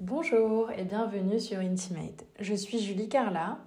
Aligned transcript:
Bonjour 0.00 0.70
et 0.70 0.84
bienvenue 0.84 1.40
sur 1.40 1.58
Intimate. 1.58 2.24
Je 2.38 2.54
suis 2.54 2.78
Julie 2.78 3.08
Carla 3.08 3.58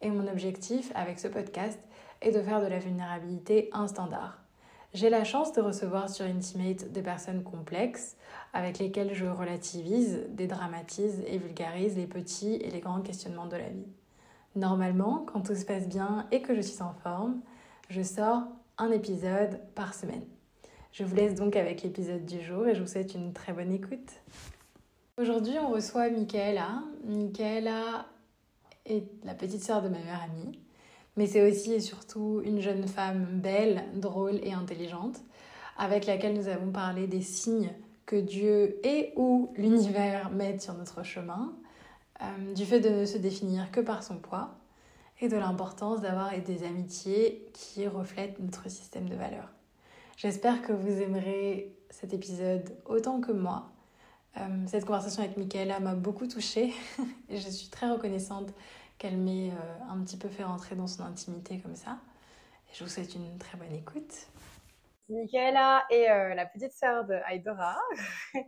et 0.00 0.08
mon 0.08 0.28
objectif 0.28 0.92
avec 0.94 1.18
ce 1.18 1.26
podcast 1.26 1.80
est 2.22 2.30
de 2.30 2.40
faire 2.40 2.60
de 2.60 2.68
la 2.68 2.78
vulnérabilité 2.78 3.68
un 3.72 3.88
standard. 3.88 4.40
J'ai 4.94 5.10
la 5.10 5.24
chance 5.24 5.52
de 5.52 5.60
recevoir 5.60 6.08
sur 6.08 6.24
Intimate 6.24 6.92
des 6.92 7.02
personnes 7.02 7.42
complexes 7.42 8.16
avec 8.52 8.78
lesquelles 8.78 9.14
je 9.14 9.26
relativise, 9.26 10.26
dédramatise 10.28 11.24
et 11.26 11.38
vulgarise 11.38 11.96
les 11.96 12.06
petits 12.06 12.54
et 12.54 12.70
les 12.70 12.78
grands 12.78 13.02
questionnements 13.02 13.48
de 13.48 13.56
la 13.56 13.68
vie. 13.68 13.88
Normalement, 14.54 15.26
quand 15.26 15.40
tout 15.40 15.56
se 15.56 15.64
passe 15.64 15.88
bien 15.88 16.28
et 16.30 16.40
que 16.40 16.54
je 16.54 16.60
suis 16.60 16.82
en 16.82 16.94
forme, 17.02 17.40
je 17.88 18.02
sors 18.02 18.44
un 18.78 18.92
épisode 18.92 19.58
par 19.74 19.92
semaine. 19.94 20.24
Je 20.92 21.02
vous 21.02 21.16
laisse 21.16 21.34
donc 21.34 21.56
avec 21.56 21.82
l'épisode 21.82 22.26
du 22.26 22.40
jour 22.42 22.68
et 22.68 22.76
je 22.76 22.80
vous 22.80 22.88
souhaite 22.88 23.12
une 23.16 23.32
très 23.32 23.52
bonne 23.52 23.72
écoute. 23.72 24.12
Aujourd'hui, 25.20 25.58
on 25.58 25.68
reçoit 25.68 26.08
Michaela. 26.08 26.82
Michaela 27.04 28.06
est 28.86 29.04
la 29.22 29.34
petite 29.34 29.62
sœur 29.62 29.82
de 29.82 29.90
ma 29.90 29.98
meilleure 29.98 30.22
amie, 30.22 30.58
mais 31.18 31.26
c'est 31.26 31.46
aussi 31.46 31.74
et 31.74 31.80
surtout 31.80 32.40
une 32.42 32.62
jeune 32.62 32.88
femme 32.88 33.26
belle, 33.42 33.84
drôle 33.96 34.40
et 34.42 34.54
intelligente, 34.54 35.20
avec 35.76 36.06
laquelle 36.06 36.32
nous 36.32 36.48
avons 36.48 36.72
parlé 36.72 37.06
des 37.06 37.20
signes 37.20 37.70
que 38.06 38.16
Dieu 38.16 38.80
et 38.82 39.12
ou 39.16 39.52
l'univers 39.58 40.30
mettent 40.30 40.62
sur 40.62 40.72
notre 40.72 41.02
chemin, 41.02 41.52
euh, 42.22 42.54
du 42.54 42.64
fait 42.64 42.80
de 42.80 42.88
ne 42.88 43.04
se 43.04 43.18
définir 43.18 43.70
que 43.72 43.80
par 43.80 44.02
son 44.02 44.16
poids 44.16 44.54
et 45.20 45.28
de 45.28 45.36
l'importance 45.36 46.00
d'avoir 46.00 46.30
des 46.40 46.64
amitiés 46.64 47.46
qui 47.52 47.86
reflètent 47.86 48.38
notre 48.38 48.70
système 48.70 49.06
de 49.06 49.16
valeurs. 49.16 49.52
J'espère 50.16 50.62
que 50.62 50.72
vous 50.72 51.02
aimerez 51.02 51.76
cet 51.90 52.14
épisode 52.14 52.74
autant 52.86 53.20
que 53.20 53.32
moi. 53.32 53.69
Euh, 54.36 54.66
cette 54.68 54.84
conversation 54.84 55.22
avec 55.22 55.36
Michaela 55.36 55.80
m'a 55.80 55.94
beaucoup 55.94 56.26
touchée 56.26 56.72
et 57.28 57.36
je 57.36 57.48
suis 57.48 57.68
très 57.68 57.90
reconnaissante 57.90 58.50
qu'elle 58.98 59.16
m'ait 59.16 59.50
euh, 59.50 59.92
un 59.92 60.02
petit 60.04 60.16
peu 60.16 60.28
fait 60.28 60.44
rentrer 60.44 60.76
dans 60.76 60.86
son 60.86 61.02
intimité 61.02 61.58
comme 61.58 61.74
ça. 61.74 61.98
Je 62.72 62.84
vous 62.84 62.90
souhaite 62.90 63.14
une 63.14 63.38
très 63.38 63.58
bonne 63.58 63.74
écoute. 63.74 64.28
Michaela 65.08 65.84
est 65.90 66.08
euh, 66.08 66.34
la 66.34 66.46
petite 66.46 66.72
sœur 66.72 67.04
de 67.04 67.18
Aidora. 67.28 67.76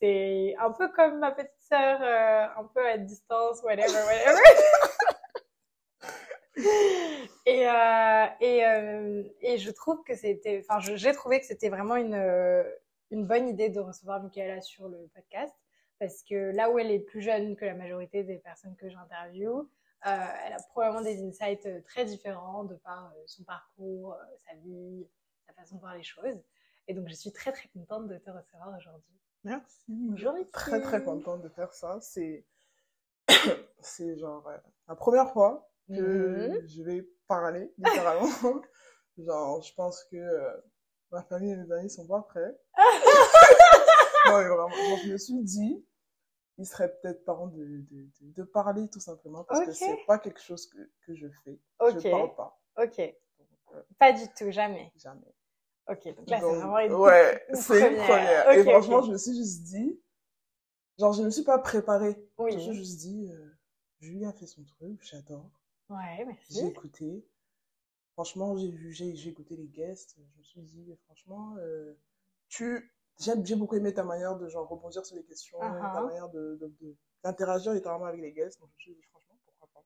C'est 0.00 0.56
un 0.58 0.72
peu 0.72 0.88
comme 0.88 1.20
ma 1.20 1.30
petite 1.30 1.52
sœur, 1.60 2.00
un 2.58 2.64
peu 2.74 2.84
à 2.84 2.98
distance, 2.98 3.62
whatever, 3.62 3.86
whatever. 3.92 4.40
et, 7.46 7.68
et, 8.40 9.32
et 9.42 9.58
je 9.58 9.70
trouve 9.70 10.02
que 10.02 10.16
c'était, 10.16 10.64
enfin, 10.68 10.80
j'ai 10.80 11.12
trouvé 11.12 11.38
que 11.38 11.46
c'était 11.46 11.68
vraiment 11.68 11.94
une, 11.94 12.16
une 13.12 13.26
bonne 13.26 13.46
idée 13.46 13.68
de 13.68 13.78
recevoir 13.78 14.22
Michaela 14.22 14.60
sur 14.62 14.88
le 14.88 15.08
podcast 15.14 15.54
parce 15.98 16.22
que 16.22 16.50
là 16.56 16.70
où 16.70 16.78
elle 16.78 16.90
est 16.90 16.98
plus 16.98 17.20
jeune 17.20 17.54
que 17.54 17.64
la 17.64 17.74
majorité 17.74 18.24
des 18.24 18.38
personnes 18.38 18.74
que 18.76 18.88
j'interviewe, 18.88 19.68
elle 20.02 20.52
a 20.52 20.56
probablement 20.70 21.02
des 21.02 21.22
insights 21.22 21.84
très 21.84 22.06
différents 22.06 22.64
de 22.64 22.74
par 22.74 23.12
son 23.26 23.44
parcours, 23.44 24.16
sa 24.48 24.56
vie, 24.56 25.06
sa 25.46 25.52
façon 25.52 25.76
de 25.76 25.80
voir 25.80 25.94
les 25.94 26.02
choses. 26.02 26.42
Et 26.88 26.94
donc, 26.94 27.08
je 27.08 27.14
suis 27.14 27.30
très 27.30 27.52
très 27.52 27.68
contente 27.68 28.08
de 28.08 28.18
te 28.18 28.30
recevoir 28.30 28.74
aujourd'hui. 28.76 29.14
Merci. 29.44 29.84
Bonjour. 29.86 30.34
Très 30.50 30.80
très 30.80 31.04
contente 31.04 31.42
de 31.42 31.48
faire 31.50 31.72
ça. 31.72 31.98
C'est 32.00 32.44
c'est 33.80 34.16
genre 34.16 34.50
la 34.88 34.96
première 34.96 35.30
fois 35.32 35.70
que 35.86 36.48
mhm. 36.48 36.66
je 36.66 36.82
vais 36.82 37.08
parler, 37.28 37.72
littéralement. 37.78 38.62
Genre, 39.18 39.60
je 39.62 39.74
pense 39.74 40.04
que 40.04 40.16
euh, 40.16 40.56
ma 41.12 41.22
famille 41.22 41.52
et 41.52 41.56
mes 41.56 41.70
amis 41.72 41.90
sont 41.90 42.06
pas 42.06 42.22
prêts. 42.22 42.58
non, 44.26 44.38
mais 44.38 44.48
vraiment, 44.48 44.70
je 45.04 45.12
me 45.12 45.18
suis 45.18 45.42
dit, 45.42 45.84
il 46.58 46.66
serait 46.66 46.92
peut-être 47.00 47.24
temps 47.24 47.46
de, 47.48 47.84
de, 47.90 48.08
de, 48.20 48.42
parler 48.42 48.88
tout 48.88 49.00
simplement 49.00 49.44
parce 49.44 49.66
que 49.66 49.72
c'est 49.72 49.98
pas 50.06 50.18
quelque 50.18 50.40
chose 50.40 50.66
que, 50.66 50.78
que 51.06 51.14
je 51.14 51.28
fais. 51.44 51.58
Je 51.80 52.10
parle 52.10 52.34
pas. 52.34 52.60
Ok. 52.82 52.98
Euh, 52.98 53.82
pas 53.98 54.12
du 54.12 54.26
tout, 54.36 54.50
jamais. 54.50 54.92
Jamais. 54.96 55.34
Ok, 55.88 56.14
donc 56.14 56.30
là, 56.30 56.40
c'est 56.40 56.46
vraiment 56.46 56.78
une, 56.78 56.92
ouais, 56.92 57.44
c'est 57.54 57.90
une 57.90 57.98
première. 57.98 58.50
et 58.50 58.62
franchement, 58.62 59.02
je 59.02 59.12
me 59.12 59.18
suis 59.18 59.34
juste 59.34 59.62
dit, 59.64 60.00
genre, 60.98 61.12
je 61.12 61.22
me 61.22 61.30
suis 61.30 61.42
pas 61.42 61.58
préparée. 61.58 62.16
Oui. 62.38 62.52
Je 62.52 62.56
me 62.56 62.62
suis 62.62 62.74
juste 62.74 63.00
dit, 63.00 63.30
euh, 63.32 63.58
Julie 64.00 64.24
a 64.24 64.32
fait 64.32 64.46
son 64.46 64.62
truc, 64.64 65.02
j'adore. 65.02 65.50
Ouais, 65.88 66.24
merci. 66.24 66.54
J'ai 66.54 66.66
écouté. 66.66 67.26
Franchement, 68.14 68.56
j'ai 68.56 68.68
vu, 68.68 68.92
j'ai, 68.92 69.28
écouté 69.28 69.56
les 69.56 69.68
guests. 69.68 70.16
Je 70.18 70.38
me 70.38 70.42
suis 70.42 70.60
dit, 70.62 70.94
franchement, 71.06 71.56
euh, 71.58 71.94
tu, 72.48 72.92
j'ai 73.18 73.56
beaucoup 73.56 73.76
aimé 73.76 73.94
ta 73.94 74.04
manière 74.04 74.36
de 74.36 74.48
genre 74.48 74.68
rebondir 74.68 75.04
sur 75.06 75.16
les 75.16 75.24
questions, 75.24 75.58
ta 75.58 75.66
uh-huh. 75.66 76.06
manière 76.06 76.28
de, 76.28 76.58
d'interagir 77.24 77.72
littéralement 77.72 78.06
avec 78.06 78.20
les 78.20 78.32
guests. 78.32 78.60
Donc, 78.60 78.68
je 78.70 78.74
me 78.74 78.80
suis 78.80 78.94
dit, 78.94 79.08
franchement, 79.10 79.38
pourquoi 79.44 79.68
pas. 79.72 79.84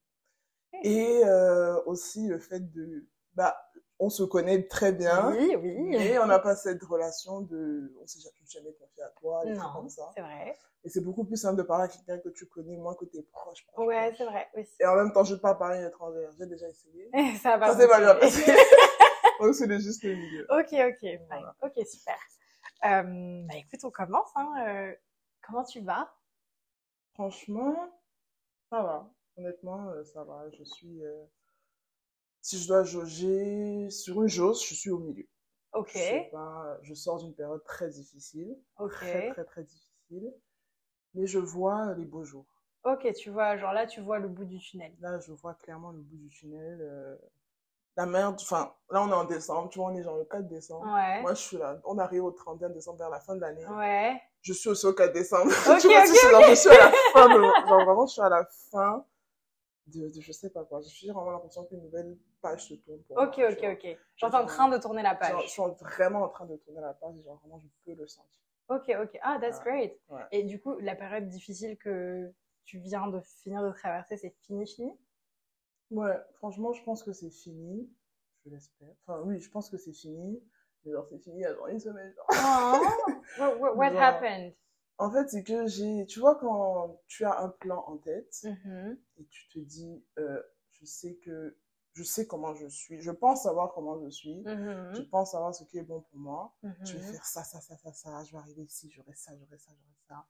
Et 0.83 1.23
euh, 1.25 1.81
aussi 1.85 2.27
le 2.27 2.39
fait 2.39 2.73
de, 2.73 3.07
bah, 3.35 3.57
on 3.99 4.11
se 4.11 4.23
connaît 4.23 4.67
très 4.67 4.93
bien. 4.93 5.31
Oui, 5.33 5.57
oui. 5.57 5.75
Mais 5.91 6.19
on 6.19 6.27
n'a 6.27 6.39
pas 6.39 6.55
cette 6.55 6.83
relation 6.83 7.41
de, 7.41 7.93
on 8.03 8.07
s'est 8.07 8.21
jamais 8.49 8.73
confié 8.75 9.03
à 9.03 9.09
toi, 9.21 9.45
des 9.45 9.55
trucs 9.55 9.73
comme 9.73 9.89
ça. 9.89 10.11
C'est 10.15 10.23
vrai. 10.23 10.57
Et 10.85 10.89
c'est 10.89 11.01
beaucoup 11.01 11.25
plus 11.25 11.37
simple 11.37 11.57
de 11.57 11.63
parler 11.63 11.85
à 11.85 11.89
quelqu'un 11.89 12.19
que 12.19 12.29
tu 12.29 12.47
connais, 12.47 12.77
moins 12.77 12.95
que 12.95 13.07
tes 13.07 13.23
proches. 13.23 13.67
ouais, 13.77 14.15
c'est 14.17 14.25
vrai, 14.25 14.49
aussi. 14.55 14.75
Et 14.79 14.87
en 14.87 14.95
même 14.95 15.13
temps, 15.13 15.25
je 15.25 15.35
ne 15.35 15.41
parle 15.41 15.59
pas 15.59 15.71
à 15.71 15.77
une 15.77 15.87
étrangère. 15.87 16.31
J'ai 16.39 16.47
déjà 16.47 16.69
essayé. 16.69 17.11
ça 17.43 17.57
va. 17.57 17.73
Ça 17.73 17.81
s'est 17.81 17.89
pas 17.89 18.01
bien 18.01 18.15
passé. 18.15 18.45
Donc, 19.41 19.55
c'est 19.55 19.67
le 19.67 19.79
juste 19.79 20.05
milieu. 20.05 20.47
Ok, 20.51 20.73
ok. 20.73 21.21
Ok, 21.63 21.87
super. 21.87 22.17
Euh, 22.85 23.43
bah, 23.49 23.55
écoute, 23.57 23.81
on 23.83 23.91
commence. 23.91 24.31
Hein. 24.37 24.53
Euh, 24.67 24.95
comment 25.43 25.65
tu 25.65 25.81
vas? 25.81 26.15
Franchement, 27.15 27.75
ça 28.71 28.83
va. 28.83 29.11
Honnêtement, 29.37 29.89
euh, 29.89 30.05
ça 30.05 30.23
va. 30.25 30.45
Je 30.51 30.63
suis. 30.65 31.05
Euh, 31.05 31.25
si 32.47 32.59
je 32.59 32.69
dois 32.69 32.85
jauger 32.85 33.91
sur 33.91 34.23
une 34.23 34.29
jauge, 34.29 34.59
je 34.69 34.75
suis 34.75 34.91
au 34.91 34.99
milieu. 34.99 35.27
Ok. 35.73 35.93
Je, 35.95 36.31
pas... 36.31 36.79
je 36.83 36.95
sors 36.95 37.19
d'une 37.19 37.35
période 37.35 37.63
très 37.65 37.89
difficile. 37.89 38.57
Ok. 38.79 38.93
Très, 38.93 39.31
très, 39.31 39.45
très 39.45 39.63
difficile 39.65 40.33
mais 41.15 41.27
je 41.27 41.39
vois 41.39 41.95
les 41.95 42.05
beaux 42.05 42.25
jours. 42.25 42.47
Ok, 42.85 43.13
tu 43.15 43.31
vois, 43.31 43.57
genre 43.57 43.73
là, 43.73 43.87
tu 43.87 44.01
vois 44.01 44.19
le 44.19 44.29
bout 44.29 44.45
du 44.45 44.59
tunnel. 44.59 44.93
Là, 45.01 45.19
je 45.19 45.33
vois 45.33 45.55
clairement 45.55 45.91
le 45.91 45.99
bout 45.99 46.17
du 46.17 46.29
tunnel. 46.29 46.79
Euh, 46.81 47.17
la 47.97 48.07
merde, 48.07 48.37
enfin, 48.39 48.73
là, 48.91 49.03
on 49.03 49.09
est 49.09 49.15
en 49.15 49.25
décembre, 49.25 49.71
tu 49.71 49.79
vois, 49.79 49.89
on 49.89 49.97
est 49.97 50.03
genre 50.03 50.19
le 50.19 50.25
4 50.25 50.47
décembre. 50.47 50.87
Ouais. 50.87 51.23
Moi, 51.23 51.35
je 51.35 51.41
suis 51.41 51.57
là, 51.57 51.81
on 51.85 51.99
arrive 51.99 52.25
au 52.25 52.31
31 52.31 52.69
décembre, 52.69 52.99
vers 52.99 53.11
la 53.11 53.19
fin 53.19 53.35
de 53.35 53.41
l'année. 53.41 53.67
Ouais. 53.67 54.21
Je 54.43 54.53
suis 54.53 54.69
aussi 54.69 54.87
au 54.87 54.93
4 54.93 55.13
décembre. 55.13 55.51
Tu 55.81 55.89
vois, 55.89 56.03
okay, 56.03 56.11
okay. 56.11 56.31
Genre, 56.31 56.43
je 56.49 56.55
suis 56.55 56.69
à 56.69 56.79
la 56.79 56.93
fin 57.13 57.29
de, 57.29 57.43
genre, 57.67 57.85
vraiment, 57.85 58.07
je 58.07 58.13
suis 58.13 58.23
à 58.23 58.29
la 58.29 58.45
fin 58.71 59.05
de, 59.87 60.09
de 60.09 60.21
je 60.21 60.33
sais 60.33 60.51
pas 60.51 60.65
quoi. 60.65 60.81
Je 60.83 60.89
suis 60.89 61.09
vraiment 61.09 61.31
l'impression 61.31 61.65
qu'une 61.65 61.83
nouvelle 61.83 62.17
page 62.49 62.69
se 62.69 62.75
tourne 62.75 63.03
pour 63.03 63.19
Ok, 63.19 63.39
moi, 63.39 63.51
ok, 63.51 63.65
ok. 63.73 63.99
Genre, 64.17 64.31
t'es 64.31 64.37
en 64.37 64.47
train 64.47 64.69
de 64.69 64.79
tourner 64.79 65.03
la 65.03 65.15
page. 65.15 65.31
Genre, 65.31 65.43
je 65.43 65.49
suis 65.49 65.63
vraiment 65.85 66.23
en 66.23 66.29
train 66.29 66.47
de 66.47 66.57
tourner 66.57 66.81
la 66.81 66.95
page, 66.95 67.15
genre, 67.25 67.39
vraiment, 67.41 67.61
je 67.61 67.69
peux 67.85 67.99
le 67.99 68.07
sentir. 68.07 68.43
Ok, 68.69 68.91
ok. 69.01 69.19
Ah, 69.23 69.39
that's 69.41 69.61
great. 69.61 69.99
Et 70.33 70.43
du 70.43 70.61
coup, 70.61 70.79
la 70.81 70.97
période 70.97 71.29
difficile 71.29 71.77
que 71.79 72.33
tu 72.65 72.79
viens 72.79 73.07
de 73.07 73.21
finir 73.21 73.63
de 73.63 73.71
traverser, 73.71 74.17
c'est 74.17 74.35
fini, 74.43 74.67
fini? 74.67 74.93
Ouais, 75.91 76.17
franchement, 76.35 76.73
je 76.73 76.83
pense 76.83 77.03
que 77.03 77.13
c'est 77.13 77.31
fini. 77.31 77.89
Je 78.45 78.51
l'espère. 78.51 78.95
Enfin, 79.07 79.21
oui, 79.25 79.41
je 79.41 79.51
pense 79.51 79.71
que 79.71 79.77
c'est 79.77 79.93
fini. 79.93 80.43
Mais 80.85 80.93
genre, 80.93 81.07
c'est 81.09 81.19
fini 81.19 81.37
il 81.39 81.43
y 81.43 81.45
a 81.45 81.55
genre 81.55 81.69
une 81.69 81.81
semaine. 81.81 82.15
Oh, 82.29 82.81
what, 83.39 83.75
what 83.77 83.97
happened? 83.97 84.55
En 84.99 85.11
fait, 85.11 85.29
c'est 85.29 85.45
que 85.45 85.67
j'ai. 85.67 86.07
Tu 86.07 86.21
vois, 86.21 86.37
quand 86.37 87.01
tu 87.07 87.25
as 87.25 87.41
un 87.41 87.51
plan 87.51 87.85
en 87.87 87.99
tête 87.99 88.35
mm-hmm. 88.45 88.97
et 89.19 89.25
tu 89.27 89.49
te 89.49 89.59
dis, 89.59 90.03
euh, 90.19 90.43
je 90.71 90.85
sais 90.85 91.17
que 91.17 91.57
je 91.97 92.03
sais 92.03 92.27
comment 92.27 92.55
je 92.55 92.67
suis, 92.67 93.01
je 93.01 93.11
pense 93.11 93.45
savoir 93.45 93.73
comment 93.73 93.99
je 94.05 94.11
suis, 94.11 94.43
mm-hmm. 94.43 94.95
je 94.95 95.03
pense 95.03 95.33
savoir 95.33 95.55
ce 95.55 95.65
qui 95.65 95.79
est 95.79 95.83
bon 95.83 96.03
pour 96.03 96.19
moi, 96.19 96.55
je 96.63 96.69
vais 96.69 96.99
mm-hmm. 96.99 97.13
faire 97.13 97.25
ça, 97.25 97.43
ça, 97.43 97.59
ça, 97.61 97.75
ça, 97.79 97.91
ça, 97.95 98.23
je 98.25 98.33
vais 98.33 98.39
arriver 98.39 98.65
ici, 98.65 98.91
j'aurai 98.91 99.15
ça, 99.15 99.33
j'aurai 99.35 99.57
ça, 99.57 99.73
j'aurai 99.73 99.97
ça. 100.07 100.27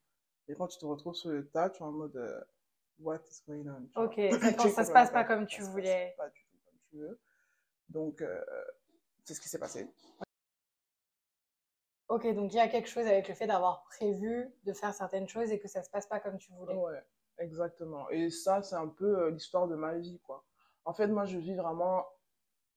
Et 0.47 0.55
quand 0.55 0.69
tu 0.69 0.79
te 0.79 0.87
retrouves 0.87 1.17
sur 1.17 1.31
le 1.31 1.49
tas, 1.49 1.71
tu 1.71 1.83
es 1.83 1.87
en 1.87 1.91
mode 1.91 2.15
euh, 2.15 2.41
What 3.01 3.19
is 3.29 3.43
going 3.49 3.67
on 3.67 4.01
Ok, 4.01 4.15
quand 4.57 4.71
ça 4.71 4.85
se 4.85 4.93
passe 4.93 5.11
pas 5.11 5.25
comme 5.25 5.47
tu 5.47 5.61
voulais. 5.63 6.15
Pas 6.17 6.31
du 6.31 6.47
tout 6.49 6.57
comme 6.65 6.79
tu 6.89 6.99
veux. 6.99 7.21
Donc, 7.89 8.23
euh, 8.23 8.45
c'est 9.25 9.35
ce 9.35 9.41
qui 9.41 9.49
s'est 9.49 9.59
passé. 9.59 9.93
Ok, 12.09 12.33
donc 12.33 12.53
il 12.53 12.57
y 12.57 12.61
a 12.61 12.69
quelque 12.69 12.89
chose 12.89 13.07
avec 13.07 13.27
le 13.27 13.35
fait 13.35 13.49
d'avoir 13.49 13.83
prévu 13.83 14.55
de 14.63 14.73
faire 14.73 14.95
certaines 14.95 15.29
choses 15.29 15.51
et 15.51 15.59
que 15.59 15.67
ça 15.67 15.83
se 15.83 15.91
passe 15.91 16.07
pas 16.07 16.21
comme 16.21 16.39
tu 16.39 16.53
voulais. 16.53 16.77
Ouais, 16.77 17.03
exactement. 17.39 18.09
Et 18.11 18.31
ça, 18.31 18.63
c'est 18.63 18.77
un 18.77 18.87
peu 18.87 19.19
euh, 19.19 19.31
l'histoire 19.33 19.67
de 19.67 19.75
ma 19.75 19.99
vie, 19.99 20.21
quoi. 20.21 20.45
En 20.87 20.95
fait, 20.95 21.09
moi, 21.09 21.27
je 21.27 21.37
vis 21.37 21.55
vraiment. 21.55 22.07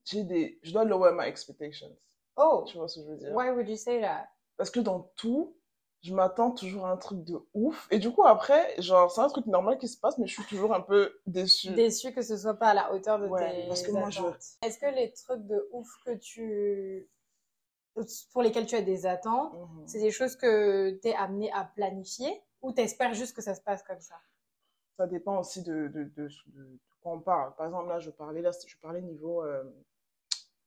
J'ai 0.04 0.24
des. 0.24 0.60
Je 0.64 0.74
dois 0.74 0.84
lower 0.84 1.12
my 1.14 1.26
expectations. 1.28 1.96
Oh! 2.36 2.66
Tu 2.68 2.78
vois 2.78 2.88
ce 2.88 3.00
que 3.00 3.06
je 3.06 3.12
veux 3.12 3.18
dire? 3.18 3.34
Why 3.34 3.50
would 3.52 3.70
you 3.70 3.78
say 3.78 4.02
that? 4.02 4.28
Parce 4.58 4.72
que 4.72 4.80
dans 4.80 5.12
tout, 5.16 5.56
je 6.02 6.14
m'attends 6.14 6.52
toujours 6.52 6.86
à 6.88 6.92
un 6.92 6.98
truc 6.98 7.24
de 7.24 7.40
ouf. 7.54 7.88
Et 7.92 8.00
du 8.00 8.12
coup, 8.12 8.26
après, 8.26 8.82
genre, 8.82 9.12
c'est 9.12 9.22
un 9.22 9.28
truc 9.28 9.46
normal 9.46 9.78
qui 9.78 9.88
se 9.88 9.98
passe, 9.98 10.18
mais 10.18 10.28
je 10.28 10.34
suis 10.34 10.46
toujours 10.46 10.74
un 10.74 10.82
peu 10.82 11.22
déçue. 11.28 11.72
Déçue 11.72 12.14
que 12.14 12.22
ce 12.22 12.36
soit 12.38 12.56
pas 12.56 12.70
à 12.70 12.74
la 12.74 12.94
hauteur 12.94 13.20
de 13.20 13.28
ouais, 13.28 13.62
tes 13.64 13.68
parce 13.68 13.84
que 13.84 13.92
moi, 13.92 14.10
je... 14.10 14.22
Est-ce 14.62 14.80
que 14.80 14.88
les 14.88 15.12
trucs 15.12 15.46
de 15.46 15.70
ouf 15.72 15.88
que 16.06 16.16
tu... 16.16 17.08
pour 18.34 18.42
lesquels 18.42 18.66
tu 18.66 18.76
as 18.76 18.82
des 18.82 19.06
attentes, 19.06 19.54
Mhm. 19.54 19.88
c'est 19.88 20.00
des 20.00 20.12
choses 20.12 20.36
que 20.36 20.98
tu 21.02 21.10
es 21.10 21.16
amené 21.16 21.52
à 21.52 21.66
planifier 21.66 22.42
Ou 22.62 22.72
t'espères 22.72 23.14
juste 23.14 23.36
que 23.36 23.42
ça 23.42 23.54
se 23.54 23.62
passe 23.62 23.84
comme 23.84 24.02
ça? 24.02 24.16
Ça 24.98 25.08
dépend 25.08 25.40
aussi 25.40 25.64
de, 25.64 25.88
de, 25.88 26.04
de, 26.16 26.30
on 27.04 27.20
parle. 27.20 27.56
Par 27.56 27.66
exemple, 27.66 27.90
là, 27.90 28.00
je 28.00 28.10
parlais, 28.10 28.42
là, 28.42 28.52
je 28.66 28.78
parlais 28.78 29.02
niveau 29.02 29.44
euh, 29.44 29.64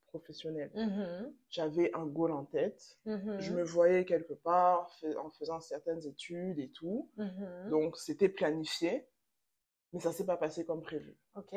professionnel. 0.07 0.71
Mm-hmm. 0.75 1.33
J'avais 1.49 1.93
un 1.93 2.05
goal 2.05 2.31
en 2.31 2.45
tête. 2.45 2.97
Mm-hmm. 3.05 3.39
Je 3.39 3.53
me 3.53 3.63
voyais 3.63 4.05
quelque 4.05 4.33
part 4.33 4.91
en 5.17 5.29
faisant 5.31 5.59
certaines 5.59 6.05
études 6.05 6.59
et 6.59 6.69
tout. 6.69 7.09
Mm-hmm. 7.17 7.69
Donc, 7.69 7.97
c'était 7.97 8.29
planifié, 8.29 9.07
mais 9.91 9.99
ça 9.99 10.11
s'est 10.11 10.25
pas 10.25 10.37
passé 10.37 10.65
comme 10.65 10.81
prévu. 10.81 11.17
Ok. 11.35 11.55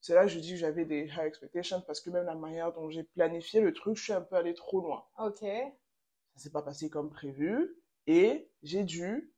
C'est 0.00 0.14
là 0.14 0.22
que 0.22 0.28
je 0.28 0.38
dis 0.38 0.50
que 0.50 0.56
j'avais 0.56 0.84
des 0.84 1.04
high 1.06 1.26
expectations 1.26 1.80
parce 1.80 2.00
que 2.00 2.10
même 2.10 2.26
la 2.26 2.34
manière 2.34 2.72
dont 2.72 2.88
j'ai 2.90 3.02
planifié 3.02 3.60
le 3.60 3.72
truc, 3.72 3.96
je 3.96 4.04
suis 4.04 4.12
un 4.12 4.20
peu 4.20 4.36
allée 4.36 4.54
trop 4.54 4.80
loin. 4.80 5.04
Ok. 5.18 5.40
Ça 5.40 6.42
s'est 6.42 6.50
pas 6.50 6.62
passé 6.62 6.90
comme 6.90 7.10
prévu 7.10 7.76
et 8.06 8.50
j'ai 8.62 8.84
dû 8.84 9.34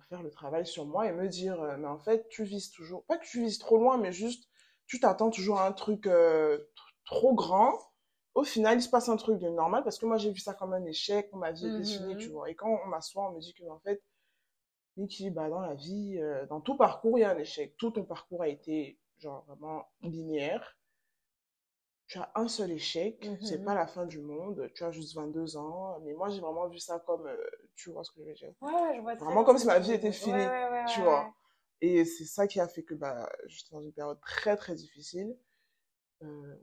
faire 0.00 0.22
le 0.22 0.30
travail 0.30 0.66
sur 0.66 0.86
moi 0.86 1.06
et 1.06 1.12
me 1.12 1.28
dire, 1.28 1.60
euh, 1.62 1.76
mais 1.78 1.86
en 1.86 1.98
fait, 1.98 2.28
tu 2.28 2.44
vises 2.44 2.70
toujours, 2.70 3.04
pas 3.04 3.16
que 3.16 3.26
tu 3.26 3.40
vises 3.40 3.58
trop 3.58 3.78
loin, 3.78 3.96
mais 3.98 4.12
juste, 4.12 4.48
tu 4.86 5.00
t'attends 5.00 5.30
toujours 5.30 5.60
à 5.60 5.66
un 5.66 5.72
truc 5.72 6.06
euh, 6.06 6.58
trop 7.04 7.34
grand. 7.34 7.78
Au 8.34 8.44
final, 8.44 8.78
il 8.78 8.82
se 8.82 8.88
passe 8.88 9.08
un 9.08 9.16
truc 9.16 9.38
de 9.38 9.48
normal 9.48 9.84
parce 9.84 9.98
que 9.98 10.06
moi, 10.06 10.16
j'ai 10.16 10.32
vu 10.32 10.40
ça 10.40 10.54
comme 10.54 10.72
un 10.72 10.84
échec, 10.84 11.32
ma 11.32 11.52
vie 11.52 11.66
était 11.66 11.84
finie, 11.84 12.16
tu 12.16 12.28
vois. 12.28 12.50
Et 12.50 12.54
quand 12.54 12.80
on 12.84 12.88
m'assoit, 12.88 13.30
on 13.30 13.34
me 13.34 13.40
dit 13.40 13.54
que, 13.54 13.64
en 13.70 13.78
fait, 13.78 14.02
Niki, 14.96 15.30
bah, 15.30 15.48
dans 15.48 15.60
la 15.60 15.74
vie, 15.74 16.18
euh, 16.18 16.46
dans 16.46 16.60
tout 16.60 16.76
parcours, 16.76 17.18
il 17.18 17.22
y 17.22 17.24
a 17.24 17.30
un 17.30 17.38
échec. 17.38 17.76
Tout 17.76 17.90
ton 17.90 18.04
parcours 18.04 18.42
a 18.42 18.48
été, 18.48 18.98
genre, 19.18 19.44
vraiment 19.46 19.88
linéaire. 20.02 20.76
Tu 22.06 22.18
as 22.18 22.30
un 22.34 22.48
seul 22.48 22.70
échec, 22.70 23.26
c'est 23.40 23.64
pas 23.64 23.74
la 23.74 23.86
fin 23.86 24.04
du 24.04 24.20
monde, 24.20 24.70
tu 24.74 24.84
as 24.84 24.90
juste 24.90 25.14
22 25.14 25.56
ans. 25.56 25.98
Mais 26.00 26.12
moi, 26.12 26.28
j'ai 26.28 26.40
vraiment 26.40 26.68
vu 26.68 26.78
ça 26.78 26.98
comme, 27.00 27.28
tu 27.74 27.90
vois 27.90 28.04
ce 28.04 28.10
que 28.12 28.20
je 28.20 28.26
veux 28.28 28.34
dire? 28.34 28.52
Ouais, 28.60 28.72
ouais, 28.72 28.96
je 28.96 29.00
vois 29.00 29.14
Vraiment 29.14 29.44
comme 29.44 29.58
si 29.58 29.66
ma 29.66 29.78
vie 29.78 29.92
était 29.92 30.12
finie, 30.12 30.34
Ouais, 30.34 30.46
ouais, 30.46 30.70
ouais, 30.70 30.84
tu 30.86 31.00
vois. 31.00 31.34
Et 31.80 32.04
c'est 32.04 32.24
ça 32.24 32.46
qui 32.46 32.60
a 32.60 32.68
fait 32.68 32.82
que 32.82 32.94
bah, 32.94 33.28
j'étais 33.46 33.74
dans 33.74 33.82
une 33.82 33.92
période 33.92 34.20
très, 34.20 34.56
très 34.56 34.74
difficile, 34.74 35.36
euh, 36.22 36.56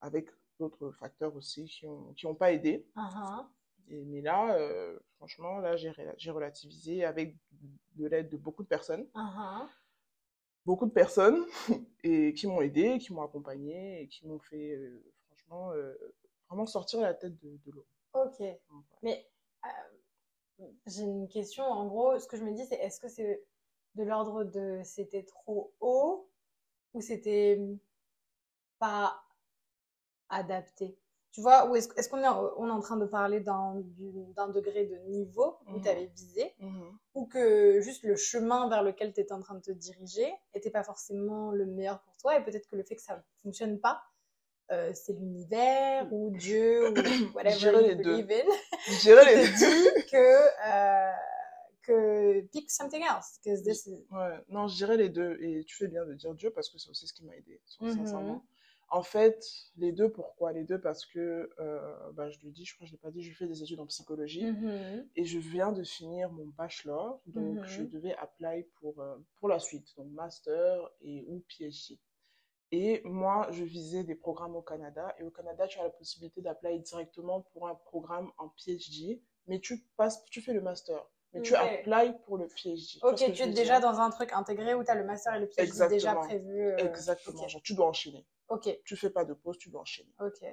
avec 0.00 0.28
d'autres 0.58 0.92
facteurs 0.92 1.34
aussi 1.36 1.64
qui 1.66 1.86
n'ont 1.86 2.12
qui 2.14 2.26
ont 2.26 2.34
pas 2.34 2.52
aidé. 2.52 2.86
Uh-huh. 2.96 3.46
Et, 3.88 4.04
mais 4.04 4.20
là, 4.20 4.54
euh, 4.56 4.98
franchement, 5.16 5.58
là, 5.58 5.76
j'ai 5.76 6.30
relativisé 6.30 7.04
avec 7.04 7.36
de 7.96 8.06
l'aide 8.06 8.30
de 8.30 8.36
beaucoup 8.36 8.62
de 8.62 8.68
personnes. 8.68 9.06
Uh-huh. 9.14 9.68
Beaucoup 10.64 10.86
de 10.86 10.92
personnes 10.92 11.44
et 12.04 12.34
qui 12.34 12.46
m'ont 12.46 12.60
aidé, 12.60 12.98
qui 12.98 13.12
m'ont 13.12 13.22
accompagné 13.22 14.02
et 14.02 14.08
qui 14.08 14.26
m'ont 14.26 14.38
fait, 14.38 14.76
euh, 14.76 15.02
franchement, 15.26 15.72
euh, 15.72 15.94
vraiment 16.48 16.66
sortir 16.66 17.00
la 17.00 17.14
tête 17.14 17.36
de, 17.38 17.58
de 17.64 17.70
l'eau. 17.72 17.86
Ok. 18.14 18.38
Donc, 18.70 18.84
ouais. 19.02 19.02
Mais 19.02 19.26
euh, 19.64 20.64
j'ai 20.86 21.02
une 21.02 21.28
question. 21.28 21.64
En 21.64 21.86
gros, 21.86 22.18
ce 22.18 22.26
que 22.26 22.36
je 22.36 22.44
me 22.44 22.52
dis, 22.52 22.64
c'est 22.64 22.76
est-ce 22.76 23.00
que 23.00 23.08
c'est 23.08 23.44
de 23.94 24.04
l'ordre 24.04 24.44
de 24.44 24.80
c'était 24.84 25.24
trop 25.24 25.74
haut 25.80 26.30
ou 26.94 27.00
c'était 27.00 27.60
pas 28.78 29.24
adapté? 30.28 30.98
Tu 31.32 31.40
vois, 31.40 31.66
ou 31.70 31.76
est-ce 31.76 31.88
est-ce 31.96 32.10
qu'on 32.10 32.22
est, 32.22 32.28
on 32.58 32.66
est 32.68 32.70
en 32.70 32.80
train 32.80 32.98
de 32.98 33.06
parler 33.06 33.40
d'un 33.40 33.76
du- 33.76 34.12
d'un 34.36 34.48
degré 34.48 34.84
de 34.86 34.96
niveau 35.08 35.56
où 35.66 35.76
Mhm. 35.76 35.80
tu 35.82 35.88
avais 35.88 36.06
visé 36.14 36.54
Mhm. 36.60 36.98
ou 37.14 37.26
que 37.26 37.80
juste 37.80 38.02
le 38.04 38.16
chemin 38.16 38.68
vers 38.68 38.82
lequel 38.82 39.14
tu 39.14 39.20
étais 39.20 39.32
en 39.32 39.40
train 39.40 39.54
de 39.54 39.62
te 39.62 39.70
diriger 39.72 40.30
n'était 40.54 40.70
pas 40.70 40.82
forcément 40.84 41.50
le 41.50 41.64
meilleur 41.64 42.00
pour 42.02 42.16
toi 42.18 42.36
et 42.38 42.44
peut-être 42.44 42.68
que 42.68 42.76
le 42.76 42.82
fait 42.84 42.96
que 42.96 43.02
ça 43.02 43.16
ne 43.16 43.22
fonctionne 43.44 43.80
pas, 43.80 44.02
euh, 44.72 44.92
c'est 44.94 45.14
l'univers 45.14 46.06
ou 46.12 46.30
Dieu 46.36 46.90
ou 46.90 46.94
whatever 47.34 47.72
you 47.72 47.88
les 47.88 47.94
deux. 47.96 48.22
believe 48.22 48.30
in 48.30 48.50
qui 48.84 48.98
te 49.06 49.98
dit 49.98 50.06
que, 50.10 50.36
euh, 50.66 51.12
que 51.82 52.40
pick 52.52 52.70
something 52.70 53.02
else. 53.02 53.40
this 53.42 53.86
is- 53.86 54.06
Ouais, 54.12 54.38
non, 54.48 54.68
je 54.68 54.76
dirais 54.76 54.96
les 54.98 55.08
deux. 55.08 55.36
Et 55.40 55.64
tu 55.64 55.76
fais 55.76 55.88
bien 55.88 56.04
de 56.04 56.12
dire 56.14 56.34
Dieu 56.34 56.50
parce 56.50 56.68
que 56.68 56.78
c'est 56.78 56.90
aussi 56.90 57.06
ce 57.08 57.12
qui 57.14 57.24
m'a 57.24 57.34
aidé, 57.36 57.60
Mhm. 57.80 57.90
sincèrement. 57.96 58.44
En 58.94 59.02
fait, 59.02 59.42
les 59.78 59.90
deux, 59.90 60.12
pourquoi 60.12 60.52
Les 60.52 60.64
deux? 60.64 60.78
Parce 60.78 61.06
que, 61.06 61.50
euh, 61.58 62.10
bah, 62.12 62.28
je 62.28 62.38
le 62.44 62.50
dis, 62.50 62.66
je 62.66 62.74
crois 62.74 62.84
que 62.84 62.90
je 62.90 62.92
l'ai 62.92 62.98
pas 63.00 63.10
dit, 63.10 63.22
je 63.22 63.32
fais 63.34 63.46
des 63.46 63.62
études 63.62 63.80
en 63.80 63.86
psychologie 63.86 64.44
Mhm. 64.44 65.08
et 65.16 65.24
je 65.24 65.38
viens 65.38 65.72
de 65.72 65.82
finir 65.82 66.30
mon 66.30 66.44
bachelor, 66.58 67.18
donc 67.24 67.58
Mhm. 67.60 67.66
je 67.66 67.82
devais 67.84 68.14
apply 68.16 68.64
pour, 68.80 69.00
euh, 69.00 69.16
pour 69.40 69.48
la 69.48 69.58
suite, 69.58 69.96
donc 69.96 70.08
master 70.12 70.90
et 71.00 71.24
ou 71.26 71.42
PhD. 71.48 71.98
Et 72.70 73.00
moi, 73.04 73.48
je 73.50 73.64
visais 73.64 74.04
des 74.04 74.14
programmes 74.14 74.56
au 74.56 74.62
Canada 74.62 75.14
et 75.18 75.22
au 75.22 75.30
Canada, 75.30 75.66
tu 75.66 75.78
as 75.78 75.84
la 75.84 75.90
possibilité 75.90 76.42
d'appeler 76.42 76.78
directement 76.80 77.40
pour 77.54 77.68
un 77.68 77.74
programme 77.74 78.30
en 78.36 78.50
PhD, 78.50 79.22
mais 79.46 79.58
tu 79.60 79.86
passes, 79.96 80.22
tu 80.26 80.42
fais 80.42 80.52
le 80.52 80.60
master. 80.60 81.02
Mais 81.32 81.40
tu 81.40 81.54
applies 81.54 82.12
pour 82.26 82.36
le 82.36 82.46
PhD. 82.46 82.98
Ok, 83.02 83.16
tu 83.32 83.42
es 83.42 83.46
déjà 83.46 83.80
dans 83.80 84.00
un 84.00 84.10
truc 84.10 84.34
intégré 84.34 84.74
où 84.74 84.84
tu 84.84 84.90
as 84.90 84.94
le 84.94 85.04
master 85.04 85.34
et 85.34 85.40
le 85.40 85.46
PhD 85.48 85.88
déjà 85.88 86.14
prévu. 86.14 86.60
euh, 86.60 86.76
Exactement, 86.76 87.48
genre 87.48 87.62
tu 87.62 87.74
dois 87.74 87.86
enchaîner. 87.88 88.26
Ok. 88.54 88.80
Tu 88.84 88.96
fais 88.96 89.10
pas 89.10 89.24
de 89.24 89.34
pause, 89.34 89.58
tu 89.58 89.70
dois 89.70 89.80
enchaîner. 89.82 90.12
ok. 90.20 90.44